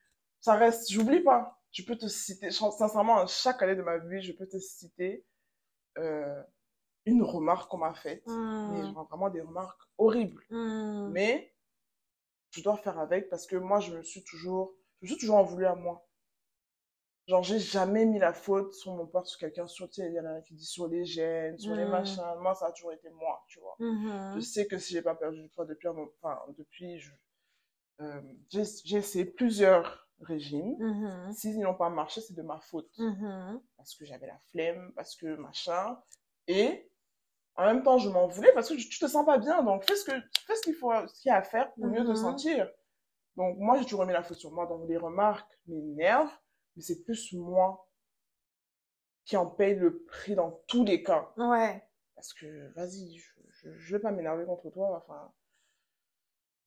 ça 0.42 0.56
reste, 0.56 0.92
j'oublie 0.92 1.22
pas. 1.22 1.55
Je 1.76 1.84
peux 1.84 1.98
te 1.98 2.08
citer, 2.08 2.52
sincèrement, 2.52 3.28
chaque 3.28 3.62
année 3.62 3.76
de 3.76 3.82
ma 3.82 3.98
vie, 3.98 4.22
je 4.22 4.32
peux 4.32 4.48
te 4.48 4.58
citer, 4.58 5.26
euh, 5.98 6.42
une 7.06 7.22
remarque 7.22 7.70
qu'on 7.70 7.80
m'a 7.80 7.94
faite. 7.94 8.24
Mais 8.28 8.34
hmm. 8.34 8.94
genre, 8.94 9.08
vraiment 9.10 9.30
des 9.30 9.42
remarques 9.42 9.82
horribles. 9.98 10.42
Hmm. 10.50 11.10
Mais, 11.12 11.54
je 12.52 12.64
dois 12.64 12.78
faire 12.78 12.98
avec 12.98 13.30
parce 13.30 13.46
que 13.46 13.58
moi, 13.58 13.82
je 13.82 13.94
me 13.94 14.04
suis 14.04 14.24
toujours, 14.24 14.74
je 15.02 15.08
me 15.08 15.10
suis 15.10 15.20
toujours 15.20 15.36
en 15.36 15.44
voulu 15.44 15.66
à 15.66 15.76
moi. 15.76 16.08
Genre, 17.28 17.44
j'ai 17.44 17.60
jamais 17.60 18.06
mis 18.06 18.20
la 18.20 18.32
faute 18.32 18.74
sur 18.74 18.94
mon 18.94 19.06
père, 19.06 19.26
sur 19.26 19.38
quelqu'un, 19.38 19.68
sur, 19.68 19.90
il 19.98 20.14
y 20.14 20.20
en 20.22 20.26
a 20.26 20.42
qui 20.44 20.54
dit 20.54 20.66
sur 20.66 20.88
les 20.88 21.04
gènes, 21.04 21.60
sur 21.60 21.76
les 21.76 21.84
mmh. 21.84 21.90
machins. 21.90 22.24
Moi, 22.40 22.56
ça 22.56 22.68
a 22.68 22.72
toujours 22.72 22.94
été 22.94 23.10
moi, 23.10 23.44
tu 23.50 23.60
vois. 23.60 23.76
Mmh. 23.80 24.36
Je 24.36 24.40
sais 24.40 24.66
que 24.66 24.78
si 24.78 24.94
j'ai 24.94 25.02
pas 25.02 25.16
perdu 25.16 25.42
du 25.42 25.50
poids 25.50 25.66
depuis, 25.66 25.90
enfin, 25.90 26.40
depuis, 26.58 27.04
euh, 28.00 28.22
j'ai 28.50 28.96
essayé 28.96 29.26
plusieurs 29.26 30.05
régimes. 30.22 30.76
Mmh. 30.80 31.32
S'ils 31.34 31.60
n'ont 31.60 31.76
pas 31.76 31.90
marché, 31.90 32.22
c'est 32.22 32.36
de 32.36 32.42
ma 32.42 32.60
faute. 32.60 32.92
Parce 33.78 33.96
que 33.96 34.06
j'avais 34.06 34.28
la 34.28 34.40
flemme, 34.52 34.92
parce 34.96 35.16
que 35.16 35.36
machin. 35.36 36.00
Et, 36.48 36.90
en 37.58 37.66
même 37.66 37.84
temps, 37.84 37.98
je 37.98 38.10
m'en 38.10 38.28
voulais 38.28 38.52
parce 38.54 38.70
que 38.70 38.76
tu 38.76 39.00
te 39.00 39.08
sens 39.08 39.26
pas 39.26 39.38
bien. 39.38 39.64
Donc, 39.64 39.84
fais 39.86 39.96
ce 39.96 40.04
que, 40.04 40.12
fais 40.46 40.56
ce 40.56 40.62
qu'il 40.62 40.76
faut, 40.76 40.92
ce 41.08 41.22
qu'il 41.22 41.30
y 41.30 41.32
a 41.32 41.38
à 41.38 41.44
faire 41.44 41.72
pour 41.74 41.86
mieux 41.86 42.04
te 42.06 42.14
sentir. 42.14 42.70
Donc, 43.38 43.58
moi, 43.58 43.78
j'ai 43.78 43.84
toujours 43.84 44.02
remis 44.02 44.14
la 44.14 44.24
faute 44.24 44.38
sur 44.38 44.52
moi. 44.52 44.66
Donc, 44.66 44.88
les 44.90 44.98
remarques 44.98 45.52
m'énervent 45.68 46.38
mais 46.76 46.82
c'est 46.82 47.04
plus 47.04 47.34
moi 47.34 47.90
qui 49.24 49.38
en 49.38 49.48
paye 49.48 49.76
le 49.76 50.04
prix 50.04 50.36
dans 50.36 50.52
tous 50.68 50.84
les 50.84 51.02
cas. 51.02 51.32
Ouais. 51.38 51.84
Parce 52.16 52.34
que, 52.34 52.72
vas-y, 52.74 53.18
je, 53.18 53.32
je, 53.50 53.78
je, 53.78 53.96
vais 53.96 54.02
pas 54.02 54.12
m'énerver 54.12 54.46
contre 54.46 54.70
toi, 54.70 54.98
enfin, 54.98 55.34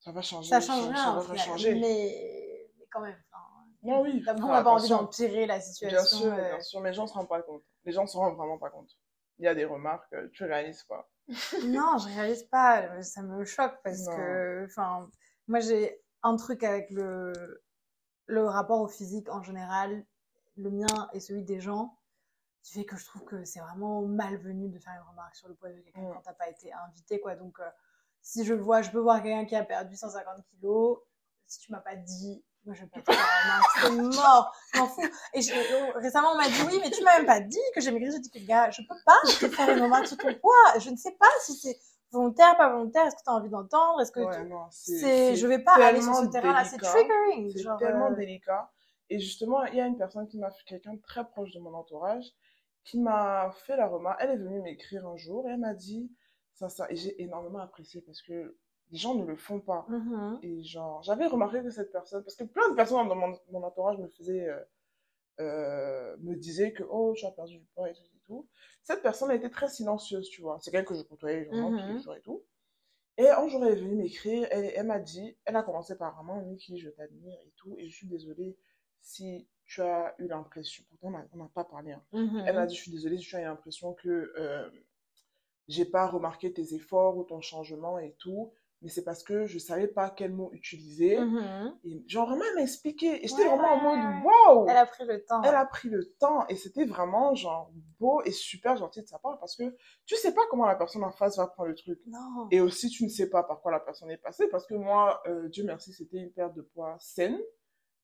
ça 0.00 0.12
va 0.12 0.22
changer. 0.22 0.48
Ça 0.48 0.61
change 0.61 0.88
rien, 0.88 1.22
ça 1.22 1.28
va 1.28 1.37
changer. 1.37 1.74
Mais 1.74 2.47
quand 2.90 3.01
même, 3.01 3.16
enfin, 3.31 3.44
non, 3.83 4.03
oui. 4.03 4.24
on 4.27 4.48
n'a 4.48 4.62
pas 4.62 4.70
envie 4.70 4.88
d'empirer 4.88 5.46
la 5.46 5.61
situation. 5.61 5.98
Bien 5.98 6.05
sûr, 6.05 6.35
bien 6.35 6.61
sûr, 6.61 6.81
mais 6.81 6.90
les 6.90 6.94
gens 6.94 7.07
se 7.07 7.14
rendent 7.14 7.29
pas 7.29 7.42
compte. 7.42 7.62
Les 7.85 7.92
gens 7.92 8.07
se 8.07 8.16
rendent 8.16 8.37
vraiment 8.37 8.59
pas 8.59 8.70
compte. 8.70 8.90
Il 9.38 9.44
y 9.44 9.48
a 9.48 9.55
des 9.55 9.64
remarques, 9.64 10.14
tu 10.33 10.44
réalises 10.44 10.83
pas. 10.85 11.09
non, 11.66 11.98
je 11.98 12.09
réalise 12.09 12.44
pas, 12.44 13.03
ça 13.03 13.22
me 13.22 13.44
choque 13.44 13.79
parce 13.85 14.09
que, 14.09 14.64
enfin, 14.64 15.09
moi 15.46 15.61
j'ai 15.61 16.03
un 16.22 16.37
truc 16.37 16.64
avec 16.64 16.90
le, 16.90 17.62
le 18.27 18.46
rapport 18.46 18.81
au 18.81 18.88
physique 18.88 19.29
en 19.29 19.42
général, 19.42 20.05
le 20.57 20.70
mien 20.70 21.09
et 21.12 21.20
celui 21.20 21.44
des 21.44 21.61
gens, 21.61 21.98
qui 22.62 22.74
fait 22.74 22.85
que 22.85 22.96
je 22.96 23.05
trouve 23.05 23.24
que 23.24 23.44
c'est 23.44 23.61
vraiment 23.61 24.03
malvenu 24.03 24.68
de 24.68 24.79
faire 24.79 24.94
une 24.94 25.09
remarque 25.11 25.37
sur 25.37 25.48
le 25.48 25.55
poids 25.55 25.70
de 25.70 25.81
quelqu'un 25.81 26.11
quand 26.12 26.20
t'as 26.20 26.35
pas 26.35 26.48
été 26.48 26.72
invité, 26.72 27.20
quoi. 27.20 27.37
Donc, 27.37 27.59
euh, 27.61 27.70
si 28.20 28.44
je 28.44 28.55
vois, 28.55 28.83
je 28.83 28.90
peux 28.90 28.98
voir 28.98 29.22
quelqu'un 29.22 29.44
qui 29.44 29.57
a 29.57 29.64
perdu 29.64 29.96
150 29.96 30.44
kilos, 30.51 30.98
si 31.46 31.61
tu 31.61 31.72
m'as 31.72 31.81
pas 31.81 31.96
dit, 31.96 32.44
moi 32.68 32.74
je 32.74 32.83
vais 32.83 32.88
pas 32.88 33.00
te 33.00 33.12
faire 33.12 33.90
une 33.90 34.00
remarque, 34.02 34.14
c'est 34.14 34.20
mort, 34.20 34.57
je 34.74 34.78
m'en 34.78 34.87
fous. 34.87 35.00
Et 35.33 35.40
récemment, 35.98 36.33
on 36.33 36.37
m'a 36.37 36.48
dit, 36.48 36.62
oui, 36.66 36.78
mais 36.83 36.90
tu 36.90 37.02
m'as 37.02 37.16
même 37.16 37.26
pas 37.26 37.40
dit 37.40 37.59
que 37.74 37.81
j'ai 37.81 37.90
maigri. 37.90 38.12
J'ai 38.12 38.18
dit 38.18 38.31
que, 38.31 38.46
gars, 38.46 38.70
je 38.70 38.83
peux 38.83 38.94
pas 39.07 39.18
te 39.24 39.48
faire 39.48 39.70
une 39.70 39.83
remarque 39.83 40.07
sur 40.07 40.18
ton 40.18 40.35
poids. 40.35 40.78
Je 40.78 40.90
ne 40.90 40.96
sais 40.96 41.16
pas 41.18 41.31
si 41.40 41.54
c'est 41.54 41.78
volontaire, 42.12 42.57
pas 42.59 42.68
volontaire, 42.68 43.07
est-ce 43.07 43.16
que 43.16 43.22
tu 43.24 43.31
as 43.31 43.33
envie 43.33 43.48
d'entendre, 43.48 44.00
est-ce 44.02 44.12
que 44.12 44.20
c'est, 44.70 45.35
je 45.35 45.46
vais 45.46 45.61
pas 45.61 45.74
aller 45.74 46.02
sur 46.02 46.14
ce 46.14 46.26
terrain-là, 46.26 46.64
c'est 46.64 46.78
triggering. 46.78 47.52
C'est 47.57 47.76
tellement 47.78 48.11
euh, 48.11 48.14
délicat. 48.14 48.70
Et 49.11 49.18
justement, 49.18 49.64
il 49.64 49.76
y 49.76 49.81
a 49.81 49.87
une 49.87 49.96
personne 49.96 50.28
qui 50.28 50.38
m'a 50.38 50.50
fait, 50.50 50.64
quelqu'un 50.66 50.96
très 50.98 51.26
proche 51.26 51.52
de 51.52 51.61
mon 51.61 51.72
entourage, 51.72 52.26
qui 52.85 52.98
m'a 53.00 53.50
fait 53.50 53.76
la 53.76 53.87
remarque. 53.87 54.18
Elle 54.20 54.31
est 54.31 54.37
venue 54.37 54.61
m'écrire 54.61 55.07
un 55.07 55.16
jour 55.16 55.48
et 55.48 55.52
elle 55.52 55.61
m'a 55.61 55.74
dit 55.74 56.11
ça, 56.52 56.68
ça. 56.68 56.87
Et 56.90 56.96
j'ai 56.96 57.22
énormément 57.22 57.61
apprécié 57.61 58.02
parce 58.02 58.20
que 58.20 58.57
les 58.90 58.98
gens 58.98 59.14
ne 59.14 59.24
le 59.24 59.37
font 59.37 59.61
pas. 59.61 59.87
Mm-hmm. 59.90 60.38
Et 60.42 60.62
genre, 60.64 61.03
j'avais 61.03 61.27
remarqué 61.27 61.62
que 61.62 61.70
cette 61.70 61.92
personne, 61.92 62.22
parce 62.22 62.37
que 62.37 62.44
plein 62.44 62.68
de 62.70 62.74
personnes 62.74 63.09
dans 63.09 63.14
mon, 63.14 63.38
mon 63.51 63.62
entourage 63.62 63.98
me 63.98 64.09
faisaient, 64.09 64.48
euh, 64.48 64.61
euh, 65.40 66.16
me 66.20 66.35
disaient 66.35 66.72
que, 66.72 66.83
oh, 66.83 67.14
tu 67.16 67.27
as 67.27 67.31
perdu 67.31 67.59
du 67.59 67.66
poids 67.74 67.88
et 67.88 67.92
tout 67.92 68.09
cette 68.83 69.03
personne 69.03 69.31
a 69.31 69.35
été 69.35 69.51
très 69.51 69.68
silencieuse, 69.68 70.29
tu 70.31 70.42
vois. 70.42 70.59
C'est 70.61 70.70
quelqu'un 70.70 70.92
que 70.92 70.98
je 70.98 71.03
côtoyais 71.03 71.44
vraiment 71.44 71.70
tous 71.70 71.92
les 71.92 71.98
jours 71.98 72.14
et 72.14 72.20
tout. 72.20 72.44
Et 73.16 73.29
un 73.29 73.48
jour, 73.48 73.64
elle 73.64 73.72
est 73.72 73.81
venue 73.81 73.96
m'écrire, 73.96 74.46
elle, 74.51 74.72
elle 74.77 74.87
m'a 74.87 75.01
dit, 75.01 75.37
elle 75.44 75.57
a 75.57 75.62
commencé 75.62 75.96
par 75.96 76.14
vraiment, 76.14 76.40
Niki, 76.42 76.79
je 76.79 76.88
t'admire 76.88 77.37
et 77.44 77.53
tout, 77.57 77.74
et 77.77 77.88
je 77.88 77.94
suis 77.94 78.07
désolée 78.07 78.57
si 79.01 79.48
tu 79.66 79.83
as 79.83 80.14
eu 80.18 80.29
l'impression, 80.29 80.85
pourtant 80.88 81.27
on 81.33 81.37
n'a 81.37 81.51
pas 81.53 81.64
parlé, 81.64 81.92
hein. 81.92 82.03
elle 82.12 82.55
m'a 82.55 82.66
dit, 82.66 82.77
je 82.77 82.81
suis 82.81 82.90
désolée 82.92 83.18
si 83.18 83.24
tu 83.24 83.37
as 83.37 83.40
eu 83.40 83.44
l'impression 83.44 83.92
que 83.92 84.33
euh, 84.38 84.70
j'ai 85.66 85.85
pas 85.85 86.07
remarqué 86.07 86.53
tes 86.53 86.74
efforts 86.74 87.18
ou 87.18 87.24
ton 87.24 87.40
changement 87.40 87.98
et 87.98 88.14
tout, 88.18 88.53
mais 88.81 88.88
c'est 88.88 89.03
parce 89.03 89.25
que 89.25 89.47
je 89.47 89.59
savais 89.59 89.88
pas 89.88 90.11
quel 90.11 90.33
mot 90.33 90.51
utiliser. 90.53 91.19
Mm-hmm. 91.19 91.75
Et 91.85 92.05
genre, 92.07 92.29
vraiment, 92.29 92.45
elle 92.49 92.55
m'a 92.57 92.62
expliqué. 92.62 93.25
Et 93.25 93.29
j'étais 93.29 93.45
vraiment 93.45 93.73
en 93.73 93.83
mode, 93.83 94.25
waouh! 94.25 94.67
Elle 94.69 94.77
a 94.77 94.87
pris 94.87 95.05
le 95.05 95.25
temps. 95.25 95.43
Elle 95.43 95.55
a 95.55 95.64
pris 95.64 95.88
le 95.88 96.05
temps. 96.21 96.47
Et 96.49 96.55
c'était 96.55 96.85
vraiment, 96.85 97.35
genre, 97.35 97.73
beau 97.99 98.23
et 98.25 98.31
super 98.31 98.77
gentil 98.77 99.03
de 99.03 99.09
sa 99.09 99.19
part 99.19 99.38
parce 99.41 99.57
que 99.57 99.77
tu 100.07 100.14
sais 100.14 100.33
pas 100.33 100.43
comment 100.51 100.67
la 100.67 100.77
personne 100.77 101.03
en 101.03 101.11
face 101.11 101.37
va 101.38 101.49
prendre 101.49 101.69
le 101.69 101.75
truc. 101.75 102.01
Non. 102.07 102.47
Et 102.51 102.61
aussi, 102.61 102.88
tu 102.88 103.05
ne 103.05 103.09
sais 103.09 103.29
pas 103.29 103.43
par 103.43 103.61
quoi 103.61 103.73
la 103.73 103.81
personne 103.81 104.11
est 104.11 104.19
passée 104.19 104.47
parce 104.49 104.67
que 104.67 104.75
moi, 104.75 105.21
euh, 105.27 105.49
Dieu 105.49 105.64
merci, 105.64 105.93
c'était 105.93 106.19
une 106.19 106.31
perte 106.31 106.55
de 106.55 106.62
poids 106.62 106.97
saine. 107.01 107.38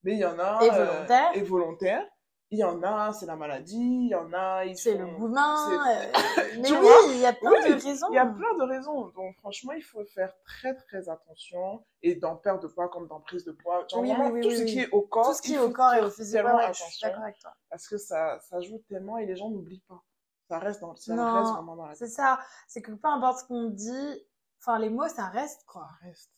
Mais 0.03 0.15
il 0.15 0.19
y 0.19 0.25
en 0.25 0.39
a. 0.39 0.61
Et 0.63 0.71
volontaire. 0.71 1.31
Euh, 1.31 1.39
et 1.39 1.43
volontaire 1.43 2.09
il 2.51 2.59
y 2.59 2.65
en 2.65 2.83
a, 2.83 3.13
c'est 3.13 3.27
la 3.27 3.37
maladie, 3.37 3.77
il 3.77 4.09
y 4.09 4.15
en 4.15 4.33
a, 4.33 4.65
ils 4.65 4.77
C'est 4.77 4.95
le 4.95 5.07
mouvement. 5.07 5.71
Euh, 5.71 6.13
mais 6.61 6.71
oui, 6.71 6.89
il 7.15 7.21
y 7.21 7.27
a 7.27 7.33
plein 7.33 7.51
de 7.51 7.83
raisons. 7.83 8.07
Il 8.11 8.15
y 8.15 8.19
a 8.19 8.27
plein 8.27 8.55
de 8.57 8.63
raisons. 8.63 9.09
Donc, 9.09 9.37
franchement, 9.39 9.73
il 9.73 9.83
faut 9.83 10.05
faire 10.05 10.33
très, 10.45 10.75
très 10.75 11.09
attention. 11.09 11.85
Et 12.03 12.15
dans 12.15 12.37
perte 12.37 12.63
de 12.63 12.69
poids 12.69 12.89
comme 12.89 13.09
dans 13.09 13.21
prise 13.21 13.45
de 13.45 13.53
poids. 13.53 13.87
Genre, 13.91 14.05
vraiment, 14.05 14.31
tout 14.41 14.51
ce 14.51 14.63
qui 14.65 14.81
est 14.81 14.91
au 14.91 15.03
corps. 15.03 15.27
Tout 15.27 15.35
ce 15.35 15.43
qui 15.43 15.55
est 15.55 15.59
au 15.59 15.71
corps 15.71 15.95
et 15.95 16.03
au 16.03 16.11
physique. 16.11 16.37
attention. 16.37 17.09
avec 17.15 17.39
toi. 17.39 17.55
Parce 17.71 17.89
que 17.89 17.97
ça, 17.97 18.39
ça 18.41 18.61
joue 18.61 18.79
tellement 18.89 19.19
et 19.19 19.27
les 19.27 19.37
gens 19.37 19.51
n'oublient 19.51 19.85
pas. 19.89 20.03
Ça 20.49 20.59
reste 20.59 20.83
dans, 20.83 20.95
ça 20.95 21.15
reste 21.15 21.53
vraiment 21.53 21.77
dans 21.77 21.87
la 21.87 21.95
C'est 21.95 22.07
ça. 22.07 22.39
C'est 22.69 22.83
que 22.83 22.93
peu 22.93 23.09
importe 23.09 23.41
ce 23.41 23.45
qu'on 23.47 23.71
dit, 23.71 24.27
enfin, 24.61 24.79
les 24.79 24.91
mots, 24.91 25.09
ça 25.09 25.27
reste, 25.29 25.65
quoi. 25.67 25.89
Ça 26.03 26.07
reste, 26.07 26.31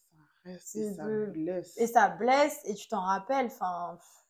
ça 0.45 0.51
reste. 0.51 0.77
Et 0.77 0.95
ça 0.95 1.05
blesse. 1.05 1.75
Et 1.77 1.87
ça 1.89 2.09
blesse 2.09 2.61
et 2.65 2.75
tu 2.75 2.87
t'en 2.89 3.01
rappelles, 3.01 3.47
enfin 3.47 3.99
je 4.01 4.26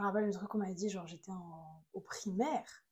me 0.00 0.06
rappelle 0.06 0.26
le 0.26 0.32
truc 0.32 0.48
qu'on 0.48 0.58
m'a 0.58 0.72
dit, 0.72 0.88
genre 0.88 1.06
j'étais 1.06 1.32
au 1.92 2.00
primaire. 2.00 2.84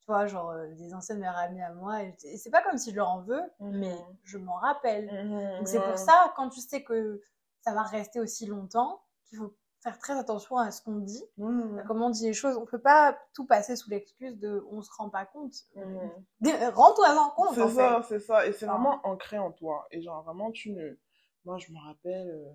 Tu 0.00 0.06
vois, 0.06 0.26
genre 0.26 0.50
euh, 0.50 0.68
des 0.74 0.94
anciennes 0.94 1.20
mères 1.20 1.36
amies 1.36 1.62
à 1.62 1.72
moi. 1.72 2.02
Et, 2.02 2.36
c'est 2.36 2.50
pas 2.50 2.62
comme 2.62 2.78
si 2.78 2.90
je 2.90 2.96
leur 2.96 3.08
en 3.08 3.22
veux, 3.22 3.42
mais 3.60 3.94
mhm. 3.94 4.16
je 4.24 4.38
m'en 4.38 4.56
rappelle. 4.56 5.06
Mhm, 5.06 5.58
Donc 5.58 5.68
c'est 5.68 5.80
pour 5.80 5.98
ça, 5.98 6.32
quand 6.36 6.48
tu 6.48 6.60
sais 6.60 6.82
que 6.82 7.22
ça 7.60 7.74
va 7.74 7.82
rester 7.82 8.20
aussi 8.20 8.46
longtemps, 8.46 9.02
qu'il 9.26 9.38
faut 9.38 9.54
faire 9.80 9.98
très 9.98 10.18
attention 10.18 10.56
à 10.56 10.70
ce 10.70 10.82
qu'on 10.82 10.96
dit, 10.96 11.22
mhm. 11.36 11.78
à 11.78 11.82
comment 11.82 12.06
on 12.06 12.10
dit 12.10 12.24
les 12.24 12.32
choses. 12.32 12.56
On 12.56 12.66
peut 12.66 12.80
pas 12.80 13.18
tout 13.34 13.46
passer 13.46 13.76
sous 13.76 13.90
l'excuse 13.90 14.38
de 14.38 14.64
on 14.70 14.82
se 14.82 14.90
rend 14.96 15.10
pas 15.10 15.26
compte. 15.26 15.54
Rends-toi 15.76 17.16
en 17.18 17.30
compte. 17.30 17.54
C'est 17.54 17.68
ça, 17.68 18.02
c'est 18.08 18.20
ça. 18.20 18.46
Et 18.46 18.52
c'est 18.52 18.66
vraiment 18.66 19.00
ancré 19.04 19.38
en 19.38 19.52
toi. 19.52 19.86
Et 19.90 20.02
genre 20.02 20.22
vraiment, 20.24 20.50
tu 20.50 20.70
ne. 20.72 20.98
Moi, 21.44 21.58
je 21.58 21.72
me 21.72 21.78
rappelle, 21.78 22.28
euh, 22.28 22.52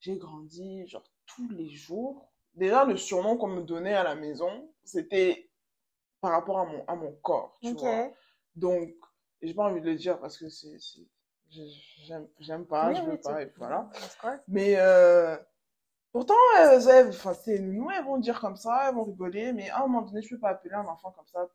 j'ai 0.00 0.16
grandi, 0.16 0.86
genre 0.86 1.04
tous 1.26 1.48
les 1.48 1.68
jours 1.68 2.32
déjà 2.56 2.84
le 2.84 2.96
surnom 2.96 3.36
qu'on 3.36 3.48
me 3.48 3.62
donnait 3.62 3.94
à 3.94 4.02
la 4.02 4.14
maison, 4.14 4.68
c'était 4.84 5.50
par 6.20 6.32
rapport 6.32 6.58
à 6.60 6.64
mon, 6.66 6.84
à 6.86 6.96
mon 6.96 7.12
corps, 7.22 7.58
tu 7.62 7.74
vois. 7.74 8.02
Donc, 8.56 8.90
j'ai 9.42 9.54
pas 9.54 9.64
envie 9.64 9.80
de 9.80 9.86
le 9.86 9.96
dire 9.96 10.18
parce 10.18 10.38
que 10.38 10.48
c'est, 10.48 10.78
j'aime 12.40 12.66
pas, 12.66 12.92
je 12.94 13.02
veux 13.02 13.18
pas, 13.18 13.42
et 13.42 13.52
voilà. 13.56 13.88
Mais 14.48 14.74
euh, 14.78 15.36
pourtant, 16.12 16.34
elles, 16.58 17.08
enfin, 17.08 17.34
nous, 17.60 17.90
elles 17.90 18.04
vont 18.04 18.18
dire 18.18 18.40
comme 18.40 18.56
ça, 18.56 18.88
elles 18.88 18.94
vont 18.94 19.04
rigoler, 19.04 19.52
mais 19.52 19.70
à 19.70 19.78
un 19.78 19.86
moment 19.86 20.02
donné, 20.02 20.22
je 20.22 20.30
peux 20.34 20.40
pas 20.40 20.50
appeler 20.50 20.74
un 20.74 20.86
enfant 20.86 21.12
comme 21.12 21.26
ça 21.26 21.48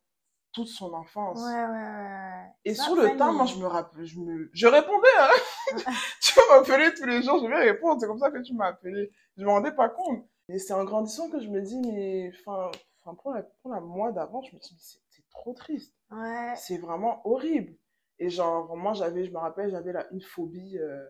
toute 0.53 0.67
son 0.67 0.93
enfance. 0.93 1.39
Ouais, 1.39 1.63
ouais, 1.63 1.65
ouais. 1.65 2.45
Et 2.65 2.73
sur 2.75 2.95
le 2.95 3.15
temps, 3.17 3.33
moi, 3.33 3.45
je 3.45 3.55
me 3.57 3.65
rappelle, 3.67 4.05
je 4.05 4.19
me, 4.19 4.49
je 4.53 4.67
répondais, 4.67 5.07
hein. 5.17 5.29
tu 6.21 6.39
m'appelais 6.49 6.93
tous 6.93 7.05
les 7.05 7.23
jours, 7.23 7.39
je 7.41 7.47
vais 7.47 7.71
répondre, 7.71 8.01
c'est 8.01 8.07
comme 8.07 8.19
ça 8.19 8.31
que 8.31 8.39
tu 8.39 8.53
m'as 8.53 8.67
appelé. 8.67 9.11
Je 9.37 9.45
me 9.45 9.49
rendais 9.49 9.71
pas 9.71 9.89
compte. 9.89 10.25
Et 10.51 10.59
c'est 10.59 10.73
en 10.73 10.83
grandissant 10.83 11.29
que 11.29 11.39
je 11.39 11.47
me 11.47 11.61
dis, 11.61 11.79
mais, 11.79 12.29
enfin, 12.39 12.71
pour 13.15 13.31
la, 13.31 13.43
pour 13.43 13.71
la 13.71 13.79
moi 13.79 14.11
d'avant, 14.11 14.41
je 14.41 14.53
me 14.53 14.59
dis, 14.59 15.01
c'est 15.09 15.29
trop 15.29 15.53
triste. 15.53 15.95
Ouais. 16.11 16.53
C'est 16.57 16.77
vraiment 16.77 17.25
horrible. 17.25 17.73
Et 18.19 18.29
genre, 18.29 18.67
vraiment, 18.67 18.93
j'avais, 18.93 19.23
je 19.23 19.31
me 19.31 19.37
rappelle, 19.37 19.71
j'avais 19.71 19.93
là 19.93 20.07
une 20.11 20.21
phobie 20.21 20.77
euh, 20.77 21.09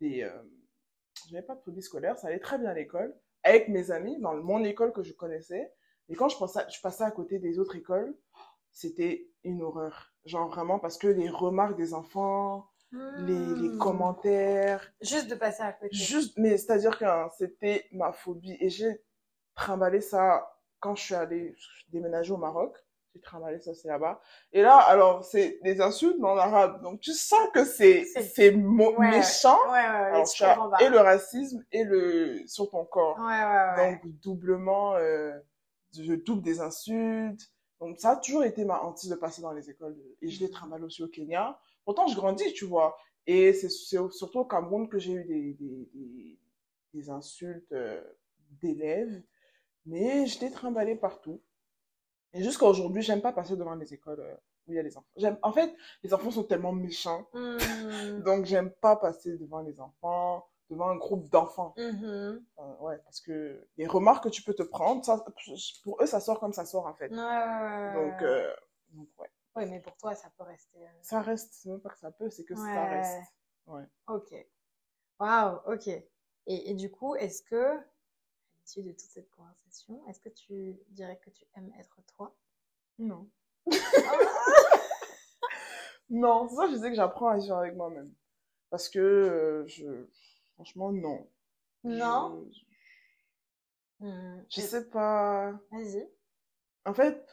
des. 0.00 0.22
Euh, 0.22 0.42
j'avais 1.28 1.42
pas 1.42 1.56
de 1.56 1.60
phobie 1.60 1.82
scolaire, 1.82 2.16
ça 2.18 2.28
allait 2.28 2.38
très 2.38 2.56
bien 2.56 2.70
à 2.70 2.74
l'école, 2.74 3.14
avec 3.42 3.68
mes 3.68 3.90
amis, 3.90 4.18
dans 4.20 4.34
mon 4.36 4.62
école 4.62 4.92
que 4.92 5.02
je 5.02 5.12
connaissais. 5.12 5.72
Et 6.08 6.14
quand 6.14 6.28
je, 6.28 6.38
pensais, 6.38 6.64
je 6.70 6.80
passais 6.80 7.02
à 7.02 7.10
côté 7.10 7.40
des 7.40 7.58
autres 7.58 7.74
écoles, 7.74 8.16
c'était 8.70 9.28
une 9.42 9.60
horreur. 9.60 10.14
Genre 10.24 10.48
vraiment, 10.48 10.78
parce 10.78 10.98
que 10.98 11.08
les 11.08 11.28
remarques 11.28 11.76
des 11.76 11.94
enfants, 11.94 12.70
les, 12.92 13.34
les, 13.34 13.68
hmm. 13.68 13.78
commentaires. 13.78 14.92
Juste 15.00 15.28
de 15.28 15.34
passer 15.34 15.62
à 15.62 15.72
côté. 15.72 15.94
Juste, 15.94 16.36
mais 16.38 16.56
c'est-à-dire 16.56 16.98
que 16.98 17.04
hein, 17.04 17.28
c'était 17.36 17.86
ma 17.92 18.12
phobie. 18.12 18.56
Et 18.60 18.70
j'ai 18.70 19.02
trimballé 19.54 20.00
ça 20.00 20.54
quand 20.80 20.94
je 20.94 21.02
suis 21.02 21.14
allée 21.14 21.54
déménager 21.90 22.32
au 22.32 22.36
Maroc 22.36 22.76
j'ai 23.14 23.20
travaillé 23.20 23.58
ça 23.58 23.74
c'est 23.74 23.88
là-bas. 23.88 24.20
Et 24.52 24.62
là, 24.62 24.76
alors, 24.76 25.24
c'est 25.24 25.58
des 25.62 25.80
insultes 25.80 26.22
en 26.22 26.36
arabe. 26.36 26.82
Donc, 26.82 27.00
tu 27.00 27.12
sens 27.12 27.48
que 27.52 27.64
c'est, 27.64 28.04
c'est 28.04 28.52
méchant. 28.52 29.58
Ouais, 29.66 29.72
ouais, 29.72 29.78
alors, 29.78 30.28
tu 30.28 30.44
as 30.44 30.56
et 30.80 30.88
le 30.88 30.98
racisme 30.98 31.64
et 31.72 31.84
le, 31.84 32.42
sur 32.46 32.68
ton 32.70 32.84
corps. 32.84 33.18
Ouais, 33.18 33.82
ouais, 33.82 34.00
Donc, 34.02 34.20
doublement, 34.20 34.94
euh, 34.94 35.32
je 35.96 36.14
double 36.14 36.42
des 36.42 36.60
insultes. 36.60 37.50
Donc, 37.80 37.98
ça 37.98 38.10
a 38.10 38.16
toujours 38.16 38.44
été 38.44 38.64
ma 38.64 38.80
hantise 38.82 39.10
de 39.10 39.16
passer 39.16 39.40
dans 39.42 39.52
les 39.52 39.70
écoles. 39.70 39.96
Et 40.20 40.28
je 40.28 40.40
l'ai 40.40 40.50
travaillé 40.50 40.84
aussi 40.84 41.02
au 41.02 41.08
Kenya. 41.08 41.58
Pourtant, 41.88 42.06
je 42.06 42.14
grandis, 42.16 42.52
tu 42.52 42.66
vois. 42.66 42.98
Et 43.26 43.54
c'est 43.54 43.70
surtout 43.70 44.40
au 44.40 44.44
Cameroun 44.44 44.90
que 44.90 44.98
j'ai 44.98 45.12
eu 45.12 45.24
des, 45.24 45.54
des, 45.54 45.88
des, 45.94 46.38
des 46.92 47.08
insultes 47.08 47.72
euh, 47.72 48.02
d'élèves. 48.60 49.22
Mais 49.86 50.26
je 50.26 50.38
l'ai 50.40 50.50
trimballé 50.50 50.96
partout. 50.96 51.40
Et 52.34 52.42
jusqu'à 52.42 52.66
aujourd'hui, 52.66 53.00
j'aime 53.00 53.22
pas 53.22 53.32
passer 53.32 53.56
devant 53.56 53.74
les 53.74 53.94
écoles 53.94 54.20
euh, 54.20 54.34
où 54.66 54.72
il 54.72 54.76
y 54.76 54.78
a 54.78 54.82
les 54.82 54.98
enfants. 54.98 55.08
J'aime, 55.16 55.38
en 55.40 55.50
fait, 55.50 55.74
les 56.02 56.12
enfants 56.12 56.30
sont 56.30 56.44
tellement 56.44 56.74
méchants. 56.74 57.26
Hmm. 57.32 57.56
donc, 58.22 58.44
j'aime 58.44 58.70
pas 58.70 58.96
passer 58.96 59.38
devant 59.38 59.62
les 59.62 59.80
enfants, 59.80 60.46
devant 60.68 60.90
un 60.90 60.96
groupe 60.96 61.30
d'enfants. 61.30 61.72
Mm-hmm. 61.78 62.42
ouais, 62.80 62.98
parce 63.02 63.22
que 63.22 63.66
les 63.78 63.86
remarques 63.86 64.24
que 64.24 64.28
tu 64.28 64.42
peux 64.42 64.52
te 64.52 64.62
prendre, 64.62 65.02
ça, 65.06 65.24
pour 65.84 66.02
eux, 66.02 66.06
ça 66.06 66.20
sort 66.20 66.38
comme 66.38 66.52
ça 66.52 66.66
sort, 66.66 66.86
en 66.86 66.92
fait. 66.92 67.08
Ouais, 67.10 67.94
donc, 67.94 68.20
euh, 68.20 68.52
donc, 68.90 69.08
ouais. 69.18 69.30
Oui, 69.58 69.70
mais 69.70 69.80
pour 69.80 69.96
toi, 69.96 70.14
ça 70.14 70.30
peut 70.36 70.44
rester. 70.44 70.86
Euh, 70.86 70.90
ça 71.02 71.20
reste, 71.20 71.52
c'est 71.52 71.68
même 71.68 71.80
pas 71.80 71.90
que 71.90 71.98
ça 71.98 72.10
peut, 72.10 72.30
c'est 72.30 72.44
que 72.44 72.54
ça 72.54 72.84
reste. 72.86 73.32
Ouais. 73.66 73.84
Ok. 74.06 74.34
Waouh, 75.20 75.60
ok. 75.66 75.88
Et, 75.88 76.08
et 76.46 76.74
du 76.74 76.90
coup, 76.90 77.14
est-ce 77.16 77.42
que 77.42 77.78
de 78.76 78.92
toute 78.92 79.00
cette 79.00 79.30
conversation, 79.30 80.06
est-ce 80.08 80.20
que 80.20 80.28
tu 80.28 80.76
dirais 80.90 81.18
que 81.24 81.30
tu 81.30 81.44
aimes 81.56 81.72
être 81.78 82.00
toi? 82.06 82.36
Non. 82.98 83.28
non, 86.10 86.48
ça, 86.48 86.66
je 86.66 86.74
disais 86.74 86.90
que 86.90 86.96
j'apprends 86.96 87.28
à 87.28 87.38
vivre 87.38 87.56
avec 87.56 87.74
moi-même. 87.74 88.12
Parce 88.70 88.88
que, 88.88 88.98
euh, 88.98 89.66
je... 89.66 90.06
franchement, 90.54 90.92
non. 90.92 91.26
Non? 91.84 92.46
Je, 94.00 94.04
hmm, 94.04 94.44
je 94.50 94.60
sais 94.60 94.90
pas. 94.90 95.52
Vas-y. 95.70 96.06
En 96.84 96.92
fait, 96.92 97.26